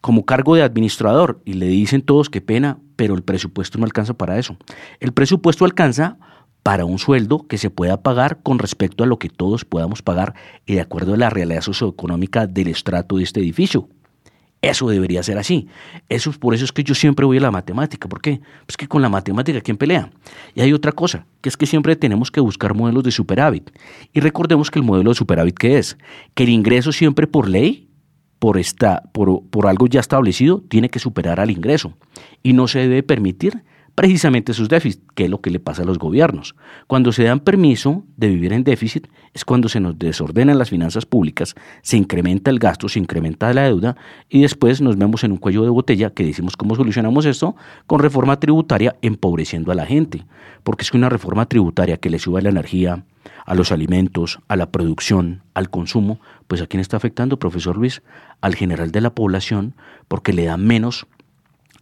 como 0.01 0.25
cargo 0.25 0.55
de 0.55 0.63
administrador 0.63 1.43
y 1.45 1.53
le 1.53 1.67
dicen 1.67 2.01
todos 2.01 2.31
qué 2.31 2.41
pena, 2.41 2.79
pero 2.97 3.15
el 3.15 3.23
presupuesto 3.23 3.77
no 3.77 3.85
alcanza 3.85 4.15
para 4.15 4.39
eso. 4.39 4.57
El 4.99 5.13
presupuesto 5.13 5.67
alcanza 5.67 6.17
para 6.63 6.85
un 6.85 6.99
sueldo 6.99 7.47
que 7.47 7.59
se 7.59 7.71
pueda 7.71 8.03
pagar 8.03 8.41
con 8.43 8.59
respecto 8.59 9.05
a 9.05 9.07
lo 9.07 9.19
que 9.19 9.29
todos 9.29 9.65
podamos 9.65 10.03
pagar 10.03 10.35
y 10.67 10.75
de 10.75 10.81
acuerdo 10.81 11.15
a 11.15 11.17
la 11.17 11.31
realidad 11.31 11.63
socioeconómica 11.63 12.47
del 12.47 12.69
estrato 12.69 13.17
de 13.17 13.25
este 13.25 13.41
edificio. 13.41 13.89
Eso 14.63 14.89
debería 14.91 15.23
ser 15.23 15.39
así. 15.39 15.69
Eso, 16.11 16.33
por 16.33 16.55
eso 16.55 16.67
es 16.67 16.73
que 16.73 16.85
yo 16.85 16.95
siempre 16.95 17.25
voy 17.25 17.39
a 17.39 17.41
la 17.41 17.51
matemática. 17.51 18.09
¿Por 18.09 18.21
qué? 18.21 18.41
Pues 18.67 18.77
que 18.77 18.87
con 18.87 19.01
la 19.01 19.09
matemática, 19.09 19.61
¿quién 19.63 19.79
pelea? 19.79 20.11
Y 20.55 20.61
hay 20.61 20.75
otra 20.75 20.93
cosa, 20.93 21.25
que 21.41 21.49
es 21.49 21.57
que 21.57 21.65
siempre 21.65 21.97
tenemos 21.97 22.31
que 22.31 22.41
buscar 22.41 22.75
modelos 22.75 23.03
de 23.03 23.11
superávit. 23.11 23.71
Y 24.13 24.21
recordemos 24.21 24.71
que 24.71 24.79
el 24.79 24.85
modelo 24.85 25.13
de 25.13 25.15
superávit, 25.15 25.57
¿qué 25.57 25.79
es? 25.79 25.97
Que 26.35 26.43
el 26.43 26.51
ingreso 26.51 26.93
siempre 26.93 27.27
por 27.27 27.49
ley, 27.49 27.89
por, 28.39 28.59
esta, 28.59 29.03
por, 29.13 29.43
por 29.49 29.67
algo 29.67 29.87
ya 29.87 30.01
establecido, 30.01 30.63
tiene 30.69 30.91
que 30.91 30.99
superar 30.99 31.41
al 31.41 31.51
ingreso. 31.51 31.95
Y 32.43 32.53
no 32.53 32.69
se 32.69 32.81
debe 32.81 33.03
permitir 33.03 33.65
precisamente 33.95 34.55
sus 34.55 34.69
déficits, 34.69 35.05
que 35.15 35.25
es 35.25 35.31
lo 35.31 35.41
que 35.41 35.51
le 35.51 35.61
pasa 35.61 35.83
a 35.83 35.85
los 35.85 35.99
gobiernos. 35.99 36.55
Cuando 36.87 37.13
se 37.13 37.25
dan 37.25 37.41
permiso 37.41 38.05
de 38.17 38.29
vivir 38.29 38.53
en 38.53 38.65
déficit 38.65 39.09
es 39.35 39.45
cuando 39.45 39.69
se 39.69 39.81
nos 39.81 39.99
desordenan 39.99 40.59
las 40.59 40.71
finanzas 40.71 41.07
públicas, 41.07 41.55
se 41.83 41.97
incrementa 41.97 42.51
el 42.51 42.59
gasto, 42.59 42.89
se 42.89 42.99
incrementa 42.99 43.53
la 43.53 43.65
deuda 43.65 43.97
y 44.29 44.43
después 44.43 44.81
nos 44.81 44.97
vemos 44.97 45.25
en 45.25 45.33
un 45.33 45.39
cuello 45.39 45.63
de 45.63 45.71
botella 45.71 46.11
que 46.11 46.25
decimos 46.25 46.57
cómo 46.57 46.75
solucionamos 46.75 47.27
esto 47.27 47.57
con 47.87 48.01
reforma 48.01 48.41
tributaria 48.41 48.97
empobreciendo 49.03 49.73
a 49.73 49.75
la 49.75 49.87
gente, 49.87 50.25
porque 50.63 50.83
es 50.83 50.91
que 50.91 50.97
una 50.97 51.09
reforma 51.09 51.47
tributaria 51.47 51.97
que 51.97 52.11
le 52.11 52.19
suba 52.19 52.41
la 52.41 52.51
energía, 52.51 53.05
a 53.45 53.55
los 53.55 53.73
alimentos, 53.73 54.39
a 54.49 54.57
la 54.57 54.71
producción, 54.71 55.43
al 55.55 55.71
consumo, 55.71 56.21
pues 56.47 56.63
a 56.63 56.67
quién 56.67 56.81
está 56.81 56.97
afectando, 56.97 57.39
profesor 57.39 57.77
Luis, 57.77 58.03
al 58.41 58.55
general 58.55 58.93
de 58.93 59.01
la 59.01 59.15
población, 59.15 59.75
porque 60.09 60.33
le 60.33 60.45
da 60.45 60.57
menos 60.57 61.07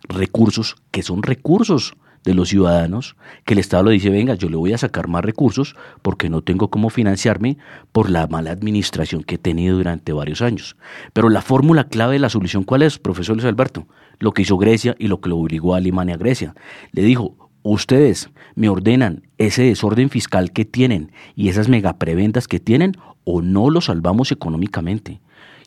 recursos 0.09 0.77
que 0.91 1.03
son 1.03 1.23
recursos 1.23 1.95
de 2.25 2.35
los 2.35 2.49
ciudadanos, 2.49 3.17
que 3.45 3.55
el 3.55 3.61
Estado 3.61 3.85
le 3.85 3.93
dice, 3.93 4.11
venga, 4.11 4.35
yo 4.35 4.49
le 4.49 4.57
voy 4.57 4.73
a 4.73 4.79
sacar 4.79 5.09
más 5.09 5.25
recursos 5.25 5.77
porque 6.03 6.29
no 6.29 6.43
tengo 6.43 6.69
cómo 6.69 6.91
financiarme 6.91 7.59
por 7.93 8.11
la 8.11 8.27
mala 8.27 8.51
administración 8.51 9.23
que 9.23 9.37
he 9.37 9.39
tenido 9.39 9.77
durante 9.77 10.13
varios 10.13 10.43
años. 10.43 10.77
Pero 11.13 11.29
la 11.29 11.43
fórmula 11.43 11.85
clave 11.85 12.15
de 12.15 12.19
la 12.19 12.29
solución, 12.29 12.65
¿cuál 12.65 12.83
es, 12.83 12.99
profesor 12.99 13.37
Luis 13.37 13.47
Alberto? 13.47 13.87
Lo 14.19 14.33
que 14.33 14.43
hizo 14.43 14.59
Grecia 14.59 14.95
y 14.99 15.09
lo 15.09 15.21
que 15.21 15.29
lo 15.29 15.39
obligó 15.39 15.75
a 15.75 15.79
Alemania 15.79 16.17
a 16.17 16.19
Grecia. 16.19 16.55
Le 16.93 17.03
dijo, 17.03 17.51
ustedes 17.63 18.31
me 18.55 18.69
ordenan 18.69 19.23
ese 19.39 19.63
desorden 19.63 20.11
fiscal 20.11 20.53
que 20.53 20.65
tienen 20.65 21.13
y 21.35 21.49
esas 21.49 21.69
megapreventas 21.69 22.49
que 22.49 22.61
tienen 22.61 22.97
o 23.25 23.43
no 23.43 23.71
lo 23.71 23.81
salvamos 23.81 24.33
económicamente. 24.33 25.21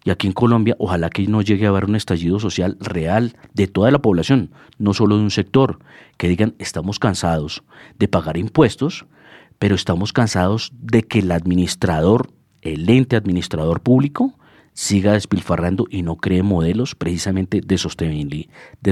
Y 0.04 0.10
aquí 0.10 0.28
en 0.28 0.34
Colombia, 0.34 0.76
ojalá 0.80 1.10
que 1.10 1.28
no 1.28 1.42
llegue 1.42 1.66
a 1.66 1.70
haber 1.70 1.86
un 1.86 1.96
estallido 1.96 2.40
social 2.40 2.78
real 2.80 3.38
de 3.54 3.68
toda 3.68 3.92
la 3.92 4.00
población, 4.00 4.52
no 4.80 4.94
solo 4.94 5.18
de 5.18 5.24
un 5.24 5.32
sector, 5.32 5.80
que 6.18 6.28
digan, 6.28 6.56
estamos 6.58 6.98
cansados 6.98 7.64
de 8.00 8.08
pagar 8.08 8.38
impuestos, 8.38 9.06
pero 9.60 9.76
estamos 9.76 10.12
cansados 10.12 10.72
de 10.80 11.04
que 11.04 11.20
el 11.20 11.32
administrador, 11.32 12.32
el 12.62 12.90
ente 12.90 13.16
administrador 13.16 13.82
público, 13.82 14.34
siga 14.74 15.14
despilfarrando 15.14 15.86
y 15.90 16.02
no 16.02 16.16
cree 16.16 16.42
modelos 16.44 16.96
precisamente 16.96 17.62
de 17.62 17.78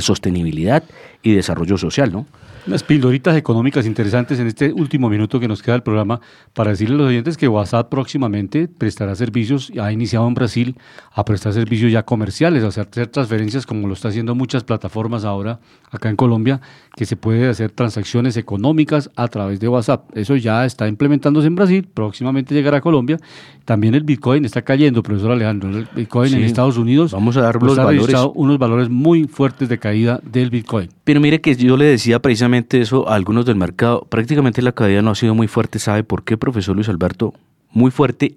sostenibilidad, 0.02 0.84
y 1.22 1.34
desarrollo 1.34 1.78
social, 1.78 2.12
¿no? 2.12 2.26
Unas 2.68 2.84
pildoritas 2.84 3.36
económicas 3.36 3.86
interesantes 3.86 4.38
en 4.40 4.48
este 4.48 4.72
último 4.72 5.10
minuto 5.10 5.40
que 5.40 5.48
nos 5.48 5.64
queda 5.64 5.74
del 5.74 5.82
programa 5.82 6.22
para 6.54 6.72
decirle 6.72 6.96
a 6.96 6.98
los 7.00 7.08
oyentes 7.08 7.38
que 7.38 7.48
WhatsApp 7.48 7.90
próximamente 7.90 8.68
prestará 8.68 9.16
servicios, 9.16 9.72
ha 9.82 9.92
iniciado 9.92 10.28
en 10.28 10.34
Brasil 10.34 10.76
a 11.12 11.26
prestar 11.26 11.54
servicios 11.54 11.92
ya 11.92 12.04
comerciales, 12.04 12.64
a 12.64 12.68
hacer 12.68 13.08
transferencias 13.08 13.66
como 13.66 13.88
lo 13.88 13.94
está 13.94 14.10
haciendo 14.10 14.36
muchas 14.36 14.64
plataformas 14.64 15.26
ahora 15.26 15.60
acá 15.90 16.10
en 16.10 16.16
Colombia, 16.16 16.62
que 16.96 17.06
se 17.06 17.16
puede 17.16 17.48
hacer 17.50 17.72
transacciones 17.72 18.38
económicas 18.38 19.10
a 19.16 19.28
través 19.30 19.60
de 19.60 19.68
WhatsApp. 19.68 20.16
Eso 20.16 20.36
ya 20.36 20.66
está 20.66 20.88
implementándose 20.88 21.48
en 21.48 21.56
Brasil, 21.56 21.88
próximamente 21.92 22.54
llegará 22.54 22.78
a 22.78 22.82
Colombia. 22.82 23.18
También 23.66 23.96
el 23.96 24.04
Bitcoin 24.04 24.46
está 24.46 24.62
cayendo, 24.62 25.02
profesor 25.02 25.32
Alejandro. 25.32 25.70
El 25.70 25.88
Bitcoin 25.96 26.34
en 26.34 26.44
Estados 26.44 26.78
Unidos 26.78 27.14
vamos 27.14 27.38
a 27.38 27.42
dar 27.42 27.62
los 27.62 27.78
valores. 27.78 28.16
unos 28.36 28.58
valores 28.58 28.90
muy 28.90 29.26
fuertes 29.26 29.70
de 29.70 29.80
caída 29.80 30.20
del 30.24 30.50
Bitcoin. 30.50 30.90
Pero 31.10 31.22
mire 31.22 31.42
que 31.42 31.56
yo 31.56 31.76
le 31.76 31.86
decía 31.86 32.22
precisamente 32.22 32.80
eso 32.80 33.10
a 33.10 33.16
algunos 33.16 33.44
del 33.44 33.56
mercado. 33.56 34.06
Prácticamente 34.12 34.62
la 34.62 34.74
caída 34.74 35.02
no 35.02 35.10
ha 35.10 35.16
sido 35.16 35.34
muy 35.34 35.48
fuerte. 35.48 35.80
¿Sabe 35.80 36.04
por 36.04 36.24
qué, 36.24 36.38
profesor 36.38 36.76
Luis 36.76 36.88
Alberto? 36.88 37.34
Muy 37.72 37.90
fuerte 37.90 38.36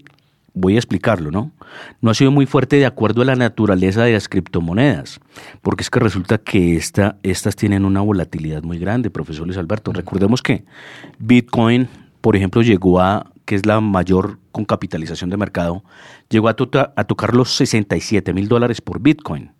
voy 0.54 0.76
a 0.76 0.78
explicarlo, 0.78 1.30
¿no? 1.30 1.52
No 2.00 2.10
ha 2.10 2.14
sido 2.14 2.30
muy 2.30 2.46
fuerte 2.46 2.76
de 2.76 2.86
acuerdo 2.86 3.20
a 3.20 3.24
la 3.26 3.36
naturaleza 3.36 4.04
de 4.04 4.14
las 4.14 4.26
criptomonedas, 4.26 5.20
porque 5.60 5.82
es 5.82 5.90
que 5.90 6.00
resulta 6.00 6.38
que 6.38 6.74
esta, 6.74 7.18
estas 7.22 7.56
tienen 7.56 7.84
una 7.84 8.00
volatilidad 8.00 8.62
muy 8.62 8.78
grande, 8.78 9.10
profesor 9.10 9.44
Luis 9.44 9.58
Alberto. 9.58 9.92
Recordemos 9.92 10.40
que 10.40 10.64
Bitcoin, 11.18 11.88
por 12.22 12.36
ejemplo, 12.36 12.62
llegó 12.62 13.00
a, 13.00 13.32
que 13.44 13.54
es 13.54 13.66
la 13.66 13.82
mayor 13.82 14.38
con 14.50 14.64
capitalización 14.64 15.28
de 15.28 15.36
mercado, 15.36 15.84
llegó 16.30 16.48
a, 16.48 16.54
tota, 16.54 16.94
a 16.96 17.04
tocar 17.04 17.34
los 17.34 17.54
67 17.54 18.32
mil 18.32 18.48
dólares 18.48 18.80
por 18.80 18.98
Bitcoin. 18.98 19.50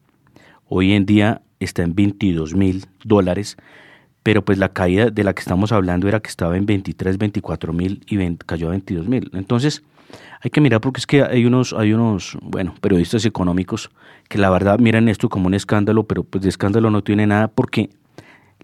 Hoy 0.66 0.94
en 0.94 1.04
día 1.04 1.42
está 1.64 1.82
en 1.82 1.94
22 1.94 2.54
mil 2.54 2.84
dólares, 3.04 3.56
pero 4.22 4.44
pues 4.44 4.58
la 4.58 4.70
caída 4.70 5.10
de 5.10 5.24
la 5.24 5.34
que 5.34 5.40
estamos 5.40 5.72
hablando 5.72 6.08
era 6.08 6.20
que 6.20 6.28
estaba 6.28 6.56
en 6.56 6.66
23, 6.66 7.18
24 7.18 7.72
mil 7.72 8.04
y 8.08 8.36
cayó 8.36 8.68
a 8.68 8.70
22 8.70 9.08
mil. 9.08 9.30
Entonces, 9.34 9.82
hay 10.40 10.50
que 10.50 10.60
mirar 10.60 10.80
porque 10.80 10.98
es 10.98 11.06
que 11.06 11.22
hay 11.22 11.44
unos, 11.44 11.72
hay 11.72 11.92
unos, 11.92 12.36
bueno, 12.42 12.74
periodistas 12.80 13.24
económicos 13.24 13.90
que 14.28 14.38
la 14.38 14.50
verdad 14.50 14.78
miran 14.78 15.08
esto 15.08 15.28
como 15.28 15.46
un 15.46 15.54
escándalo, 15.54 16.04
pero 16.04 16.24
pues 16.24 16.42
de 16.42 16.48
escándalo 16.48 16.90
no 16.90 17.02
tiene 17.02 17.26
nada 17.26 17.48
porque 17.48 17.90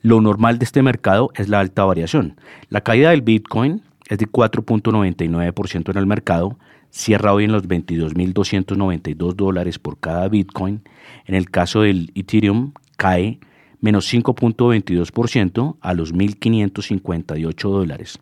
lo 0.01 0.20
normal 0.20 0.59
de 0.59 0.64
este 0.64 0.82
mercado 0.82 1.30
es 1.34 1.49
la 1.49 1.61
alta 1.61 1.84
variación. 1.84 2.36
La 2.68 2.80
caída 2.82 3.11
del 3.11 3.22
Bitcoin 3.22 3.82
es 4.09 4.18
de 4.18 4.26
4.99% 4.26 5.90
en 5.90 5.96
el 5.96 6.07
mercado, 6.07 6.59
cierra 6.90 7.32
hoy 7.32 7.44
en 7.44 7.53
los 7.53 7.68
22.292 7.68 9.34
dólares 9.34 9.78
por 9.78 9.99
cada 9.99 10.28
Bitcoin. 10.28 10.82
En 11.26 11.34
el 11.34 11.51
caso 11.51 11.82
del 11.82 12.11
Ethereum 12.14 12.72
cae 12.99 13.38
menos 13.80 14.12
5.22% 14.12 15.76
a 15.80 15.94
los 15.94 16.12
1.558 16.12 17.70
dólares. 17.70 18.18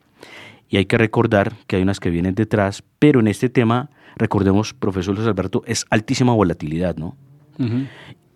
Y 0.68 0.76
hay 0.76 0.84
que 0.84 0.98
recordar 0.98 1.54
que 1.66 1.76
hay 1.76 1.82
unas 1.82 1.98
que 1.98 2.10
vienen 2.10 2.34
detrás, 2.34 2.84
pero 2.98 3.18
en 3.20 3.26
este 3.26 3.48
tema, 3.48 3.90
recordemos, 4.16 4.74
profesor 4.74 5.16
Luis 5.16 5.26
Alberto, 5.26 5.62
es 5.66 5.86
altísima 5.90 6.32
volatilidad, 6.34 6.96
¿no? 6.96 7.16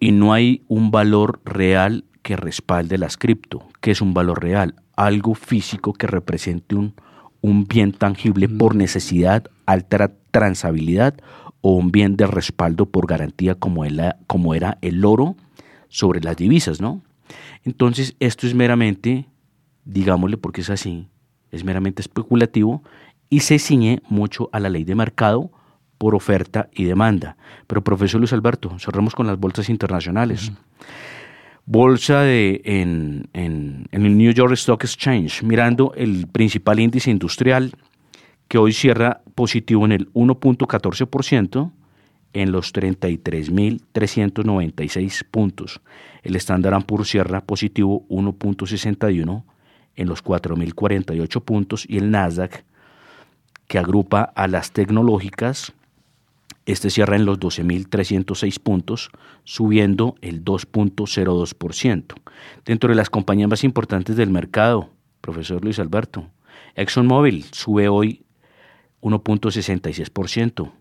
Y 0.00 0.12
no 0.12 0.32
hay 0.32 0.62
un 0.66 0.90
valor 0.90 1.40
real 1.44 2.04
que 2.22 2.36
respalde 2.36 2.96
las 2.96 3.18
cripto. 3.18 3.66
¿Qué 3.80 3.90
es 3.90 4.00
un 4.00 4.14
valor 4.14 4.42
real? 4.42 4.76
Algo 4.96 5.34
físico 5.34 5.92
que 5.92 6.06
represente 6.06 6.74
un, 6.74 6.94
un 7.42 7.66
bien 7.66 7.92
tangible 7.92 8.48
por 8.48 8.76
necesidad, 8.76 9.44
alta 9.66 10.12
transabilidad 10.30 11.14
o 11.60 11.74
un 11.74 11.92
bien 11.92 12.16
de 12.16 12.26
respaldo 12.26 12.86
por 12.86 13.06
garantía 13.06 13.56
como, 13.56 13.84
como 14.26 14.54
era 14.54 14.78
el 14.80 15.04
oro 15.04 15.36
sobre 15.90 16.20
las 16.20 16.36
divisas, 16.36 16.80
¿no? 16.80 17.02
Entonces, 17.64 18.16
esto 18.20 18.46
es 18.46 18.54
meramente, 18.54 19.26
digámosle 19.84 20.38
porque 20.38 20.62
es 20.62 20.70
así, 20.70 21.08
es 21.50 21.64
meramente 21.64 22.00
especulativo 22.00 22.82
y 23.28 23.40
se 23.40 23.58
ciñe 23.58 24.00
mucho 24.08 24.48
a 24.52 24.60
la 24.60 24.70
ley 24.70 24.84
de 24.84 24.94
mercado 24.94 25.50
por 25.98 26.14
oferta 26.14 26.70
y 26.72 26.84
demanda. 26.84 27.36
Pero 27.66 27.84
profesor 27.84 28.20
Luis 28.20 28.32
Alberto, 28.32 28.74
cerramos 28.78 29.14
con 29.14 29.26
las 29.26 29.38
bolsas 29.38 29.68
internacionales. 29.68 30.50
Bolsa 31.66 32.22
de, 32.22 32.62
en, 32.64 33.28
en, 33.34 33.86
en, 33.92 34.06
el 34.06 34.16
New 34.16 34.32
York 34.32 34.52
Stock 34.54 34.82
Exchange, 34.82 35.42
mirando 35.42 35.92
el 35.94 36.26
principal 36.26 36.80
índice 36.80 37.10
industrial 37.10 37.72
que 38.48 38.58
hoy 38.58 38.72
cierra 38.72 39.20
positivo 39.34 39.84
en 39.84 39.92
el 39.92 40.12
1.14% 40.12 41.70
en 42.32 42.52
los 42.52 42.72
33.396 42.72 45.24
puntos. 45.30 45.80
El 46.22 46.36
Standard 46.36 46.84
Poor's 46.84 47.08
cierra 47.08 47.40
positivo 47.40 48.06
1.61 48.08 49.42
en 49.96 50.08
los 50.08 50.24
4.048 50.24 51.42
puntos 51.42 51.84
y 51.88 51.98
el 51.98 52.10
Nasdaq, 52.10 52.64
que 53.66 53.78
agrupa 53.78 54.22
a 54.22 54.48
las 54.48 54.72
tecnológicas, 54.72 55.74
este 56.66 56.90
cierra 56.90 57.16
en 57.16 57.24
los 57.24 57.40
12.306 57.40 58.60
puntos, 58.60 59.10
subiendo 59.44 60.16
el 60.20 60.44
2.02%. 60.44 62.14
Dentro 62.64 62.90
de 62.90 62.94
las 62.94 63.10
compañías 63.10 63.48
más 63.48 63.64
importantes 63.64 64.16
del 64.16 64.30
mercado, 64.30 64.90
profesor 65.20 65.64
Luis 65.64 65.78
Alberto, 65.78 66.28
ExxonMobil 66.76 67.44
sube 67.52 67.88
hoy 67.88 68.24
1.66%, 69.02 70.72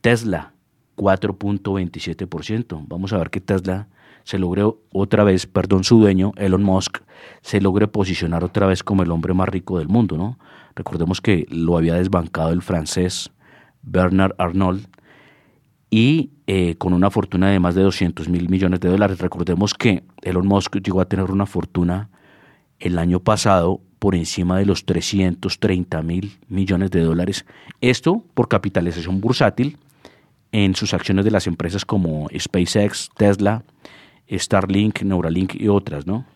Tesla 0.00 0.53
4.27%. 0.96 2.84
Vamos 2.88 3.12
a 3.12 3.18
ver 3.18 3.30
qué 3.30 3.40
Tesla 3.40 3.88
se 4.24 4.38
logre 4.38 4.64
otra 4.90 5.22
vez, 5.24 5.46
perdón, 5.46 5.84
su 5.84 5.98
dueño, 5.98 6.32
Elon 6.36 6.62
Musk, 6.62 6.98
se 7.42 7.60
logre 7.60 7.88
posicionar 7.88 8.42
otra 8.42 8.66
vez 8.66 8.82
como 8.82 9.02
el 9.02 9.10
hombre 9.10 9.34
más 9.34 9.48
rico 9.48 9.78
del 9.78 9.88
mundo, 9.88 10.16
¿no? 10.16 10.38
Recordemos 10.74 11.20
que 11.20 11.46
lo 11.50 11.76
había 11.76 11.94
desbancado 11.94 12.50
el 12.50 12.62
francés 12.62 13.30
Bernard 13.82 14.34
Arnault 14.38 14.86
y 15.90 16.30
eh, 16.46 16.74
con 16.76 16.92
una 16.92 17.10
fortuna 17.10 17.50
de 17.50 17.60
más 17.60 17.74
de 17.74 17.82
200 17.82 18.28
mil 18.28 18.48
millones 18.48 18.80
de 18.80 18.88
dólares. 18.88 19.18
Recordemos 19.18 19.74
que 19.74 20.02
Elon 20.22 20.46
Musk 20.46 20.76
llegó 20.76 21.00
a 21.00 21.08
tener 21.08 21.30
una 21.30 21.46
fortuna 21.46 22.10
el 22.80 22.98
año 22.98 23.20
pasado 23.20 23.80
por 23.98 24.14
encima 24.14 24.58
de 24.58 24.66
los 24.66 24.84
330 24.86 26.02
mil 26.02 26.36
millones 26.48 26.90
de 26.90 27.00
dólares. 27.02 27.46
Esto 27.80 28.24
por 28.34 28.48
capitalización 28.48 29.20
bursátil 29.20 29.78
en 30.54 30.76
sus 30.76 30.94
acciones 30.94 31.24
de 31.24 31.32
las 31.32 31.48
empresas 31.48 31.84
como 31.84 32.28
SpaceX, 32.38 33.10
Tesla, 33.16 33.64
Starlink, 34.30 35.02
Neuralink 35.02 35.56
y 35.56 35.66
otras, 35.66 36.06
¿no? 36.06 36.26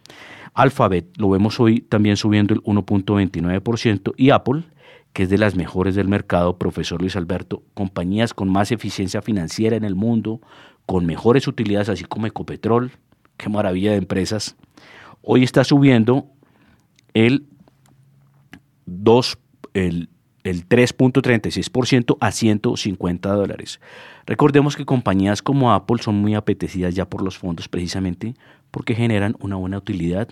Alphabet 0.54 1.06
lo 1.18 1.30
vemos 1.30 1.60
hoy 1.60 1.82
también 1.82 2.16
subiendo 2.16 2.52
el 2.52 2.60
1.29% 2.64 4.14
y 4.16 4.30
Apple, 4.30 4.64
que 5.12 5.22
es 5.22 5.30
de 5.30 5.38
las 5.38 5.54
mejores 5.54 5.94
del 5.94 6.08
mercado, 6.08 6.58
profesor 6.58 7.00
Luis 7.00 7.14
Alberto, 7.14 7.62
compañías 7.74 8.34
con 8.34 8.48
más 8.48 8.72
eficiencia 8.72 9.22
financiera 9.22 9.76
en 9.76 9.84
el 9.84 9.94
mundo, 9.94 10.40
con 10.84 11.06
mejores 11.06 11.46
utilidades, 11.46 11.88
así 11.88 12.02
como 12.02 12.26
Ecopetrol, 12.26 12.90
qué 13.36 13.48
maravilla 13.48 13.92
de 13.92 13.98
empresas, 13.98 14.56
hoy 15.22 15.44
está 15.44 15.62
subiendo 15.62 16.26
el 17.14 17.46
2, 18.86 19.38
el 19.74 20.08
el 20.44 20.68
3.36% 20.68 22.16
a 22.20 22.30
150 22.30 23.32
dólares. 23.32 23.80
Recordemos 24.26 24.76
que 24.76 24.84
compañías 24.84 25.42
como 25.42 25.72
Apple 25.72 26.02
son 26.02 26.16
muy 26.16 26.34
apetecidas 26.34 26.94
ya 26.94 27.08
por 27.08 27.22
los 27.22 27.38
fondos 27.38 27.68
precisamente 27.68 28.34
porque 28.70 28.94
generan 28.94 29.36
una 29.40 29.56
buena 29.56 29.78
utilidad 29.78 30.28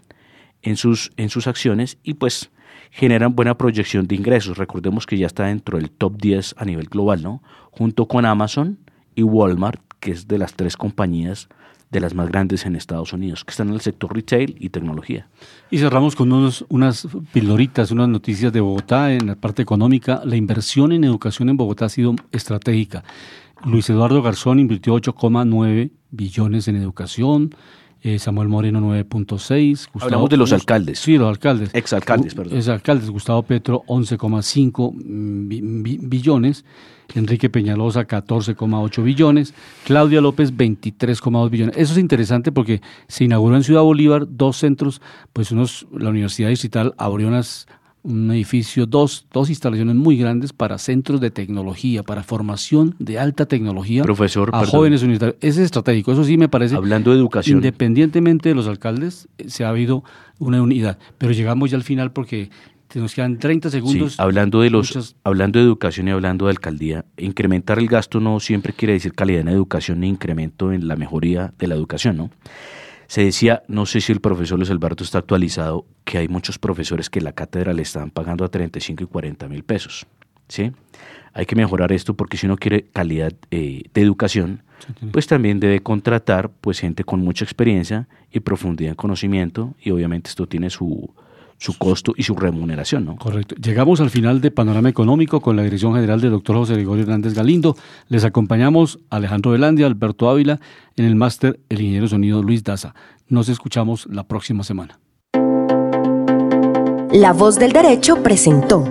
en 0.63 0.77
sus, 0.77 1.13
en 1.17 1.29
sus 1.29 1.47
acciones 1.47 1.99
y 2.03 2.15
pues 2.15 2.51
generan 2.91 3.35
buena 3.35 3.57
proyección 3.57 4.07
de 4.07 4.15
ingresos. 4.15 4.59
Recordemos 4.59 5.07
que 5.07 5.19
ya 5.19 5.27
está 5.27 5.47
dentro 5.47 5.79
del 5.79 5.91
top 5.91 6.21
10 6.21 6.55
a 6.59 6.65
nivel 6.65 6.87
global, 6.87 7.23
¿no? 7.23 7.43
Junto 7.71 8.07
con 8.07 8.25
Amazon 8.25 8.79
y 9.15 9.23
Walmart, 9.23 9.81
que 10.01 10.13
es 10.13 10.29
de 10.29 10.39
las 10.39 10.55
tres 10.55 10.77
compañías 10.77 11.49
de 11.91 12.01
las 12.01 12.15
más 12.15 12.29
grandes 12.29 12.67
en 12.67 12.77
Estados 12.77 13.13
Unidos, 13.13 13.45
que 13.45 13.51
están 13.51 13.69
en 13.69 13.75
el 13.75 13.81
sector 13.81 14.15
retail 14.15 14.57
y 14.59 14.71
tecnología. 14.71 15.29
Y 15.71 15.79
cerramos 15.79 16.17
con 16.17 16.33
unos, 16.33 16.65
unas 16.69 17.07
pildoritas, 17.33 17.91
unas 17.91 18.09
noticias 18.09 18.53
de 18.53 18.61
Bogotá 18.61 19.13
en 19.13 19.27
la 19.27 19.35
parte 19.37 19.63
económica. 19.63 20.21
La 20.25 20.37
inversión 20.37 20.93
en 20.93 21.05
educación 21.05 21.49
en 21.49 21.57
Bogotá 21.57 21.87
ha 21.87 21.89
sido 21.89 22.15
estratégica. 22.33 23.05
Luis 23.65 23.89
Eduardo 23.89 24.23
Garzón 24.23 24.59
invirtió 24.59 24.95
8,9 24.95 25.91
billones 26.11 26.69
en 26.69 26.77
educación. 26.77 27.55
Eh, 28.07 28.21
Samuel 28.21 28.47
Moreno 28.47 28.81
9.6. 28.81 29.89
Hablamos 30.01 30.31
de 30.31 30.37
los 30.37 30.53
alcaldes. 30.53 31.01
Sí, 31.01 31.19
los 31.19 31.29
alcaldes. 31.29 31.71
Exalcaldes, 31.73 32.37
perdón. 32.37 32.57
Exalcaldes. 32.57 33.11
Gustavo 33.11 33.43
Petro 33.43 33.83
11,5 33.89 34.93
billones. 36.09 36.65
Enrique 37.17 37.51
Peñalosa 37.51 38.07
14,8 38.07 39.03
billones. 39.03 39.55
Claudia 39.85 40.21
López 40.21 40.55
23,2 40.55 41.51
billones. 41.51 41.77
Eso 41.77 41.95
es 41.95 41.99
interesante 41.99 42.53
porque 42.53 42.81
se 43.09 43.25
inauguró 43.25 43.57
en 43.57 43.65
Ciudad 43.65 43.83
Bolívar 43.83 44.27
dos 44.29 44.59
centros, 44.59 45.03
pues 45.33 45.51
unos, 45.51 45.89
la 45.91 46.11
Universidad 46.11 46.49
Digital 46.49 46.95
abrió 46.99 47.27
unas 47.27 47.67
un 48.07 48.31
edificio, 48.31 48.87
dos, 48.87 49.27
dos 49.33 49.49
instalaciones 49.51 49.97
muy 49.97 50.17
grandes 50.17 50.53
para 50.53 50.79
centros 50.79 51.21
de 51.21 51.31
tecnología, 51.31 52.03
para 52.03 52.23
formación 52.23 52.95
de 52.99 53.19
alta 53.19 53.47
tecnología 53.47 54.03
Profesor, 54.05 54.51
a 54.53 54.65
jóvenes 54.65 55.03
universitarios. 55.03 55.37
Ese 55.41 55.61
es 55.61 55.67
estratégico, 55.67 56.13
eso 56.13 56.25
sí 56.25 56.37
me 56.37 56.49
parece. 56.49 56.77
Hablando 56.77 57.11
de 57.11 57.19
educación. 57.19 57.59
Independientemente 57.59 58.49
de 58.49 58.55
los 58.55 58.69
alcaldes, 58.69 59.29
eh, 59.39 59.49
se 59.49 59.65
ha 59.65 59.71
habido 59.71 60.05
una 60.39 60.63
unidad. 60.63 60.99
Pero 61.19 61.33
llegamos 61.33 61.71
ya 61.71 61.77
al 61.77 61.83
final 61.83 62.13
porque 62.13 62.51
nos 62.95 63.15
quedan 63.15 63.39
30 63.39 63.71
segundos. 63.71 64.13
Sí, 64.13 64.23
hablando, 64.23 64.61
de 64.61 64.71
los, 64.71 65.17
hablando 65.25 65.59
de 65.59 65.65
educación 65.65 66.09
y 66.09 66.13
hablando 66.13 66.47
de 66.47 66.53
alcaldía, 66.53 67.05
incrementar 67.17 67.79
el 67.79 67.89
gasto 67.89 68.21
no 68.21 68.39
siempre 68.41 68.73
quiere 68.73 68.95
decir 68.95 69.15
calidad 69.15 69.41
en 69.41 69.49
educación 69.49 70.01
ni 70.01 70.09
incremento 70.09 70.73
en 70.73 70.87
la 70.87 70.97
mejoría 70.97 71.53
de 71.59 71.67
la 71.67 71.75
educación, 71.75 72.17
¿no? 72.17 72.31
Se 73.07 73.25
decía, 73.25 73.63
no 73.69 73.87
sé 73.87 74.01
si 74.01 74.13
el 74.13 74.21
profesor 74.21 74.59
Luis 74.59 74.71
Alberto 74.71 75.05
está 75.05 75.19
actualizado, 75.19 75.87
que 76.05 76.19
hay 76.19 76.29
muchos 76.29 76.59
profesores 76.59 77.09
que 77.11 77.21
la 77.21 77.33
cátedra 77.33 77.73
le 77.73 77.83
están 77.83 78.11
pagando 78.11 78.45
a 78.45 78.49
35 78.49 79.05
y 79.05 79.07
40 79.07 79.49
mil 79.49 79.63
pesos. 79.63 80.07
¿sí? 80.49 80.73
Hay 81.33 81.47
que 81.47 81.57
mejorar 81.57 81.93
esto 81.93 82.15
porque 82.15 82.37
si 82.37 82.47
uno 82.47 82.57
quiere 82.57 82.85
calidad 82.93 83.33
eh, 83.51 83.83
de 83.93 84.01
educación, 84.01 84.63
pues 85.13 85.27
también 85.27 85.61
debe 85.61 85.81
contratar 85.81 86.51
pues 86.51 86.81
gente 86.81 87.05
con 87.05 87.21
mucha 87.21 87.45
experiencia 87.45 88.09
y 88.31 88.41
profundidad 88.41 88.91
en 88.91 88.97
conocimiento 88.97 89.75
y 89.81 89.91
obviamente 89.91 90.31
esto 90.31 90.47
tiene 90.47 90.71
su, 90.71 91.13
su 91.59 91.77
costo 91.79 92.13
y 92.17 92.23
su 92.23 92.35
remuneración. 92.35 93.05
¿no? 93.05 93.17
Correcto. 93.17 93.55
Llegamos 93.57 94.01
al 94.01 94.11
final 94.11 94.41
de 94.41 94.51
Panorama 94.51 94.89
Económico 94.89 95.41
con 95.41 95.57
la 95.57 95.63
dirección 95.63 95.95
general 95.95 96.21
del 96.21 96.31
doctor 96.31 96.57
José 96.57 96.75
Gregorio 96.75 97.05
Hernández 97.05 97.35
Galindo. 97.35 97.77
Les 98.09 98.25
acompañamos 98.25 98.99
Alejandro 99.11 99.53
Velandia, 99.53 99.87
Alberto 99.87 100.29
Ávila, 100.29 100.61
en 100.97 101.05
el 101.05 101.17
máster 101.17 101.61
El 101.69 101.81
Ingeniero 101.81 102.09
Sonido 102.09 102.43
Luis 102.43 102.65
Daza. 102.65 102.95
Nos 103.29 103.49
escuchamos 103.49 104.07
la 104.11 104.25
próxima 104.25 104.63
semana. 104.63 104.99
La 107.13 107.33
voz 107.33 107.59
del 107.59 107.73
derecho 107.73 108.23
presentó 108.23 108.85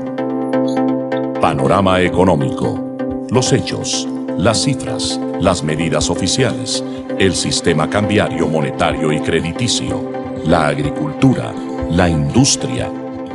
Panorama 1.41 2.01
Económico. 2.01 3.25
Los 3.29 3.53
hechos, 3.53 4.07
las 4.37 4.63
cifras, 4.63 5.19
las 5.39 5.63
medidas 5.63 6.09
oficiales, 6.09 6.83
el 7.19 7.33
sistema 7.33 7.89
cambiario 7.89 8.47
monetario 8.47 9.11
y 9.11 9.19
crediticio, 9.19 10.11
la 10.45 10.67
agricultura, 10.67 11.53
la 11.91 12.09
industria, 12.09 12.91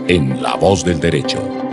en 0.09 0.43
la 0.43 0.55
voz 0.57 0.85
del 0.85 1.01
derecho. 1.01 1.70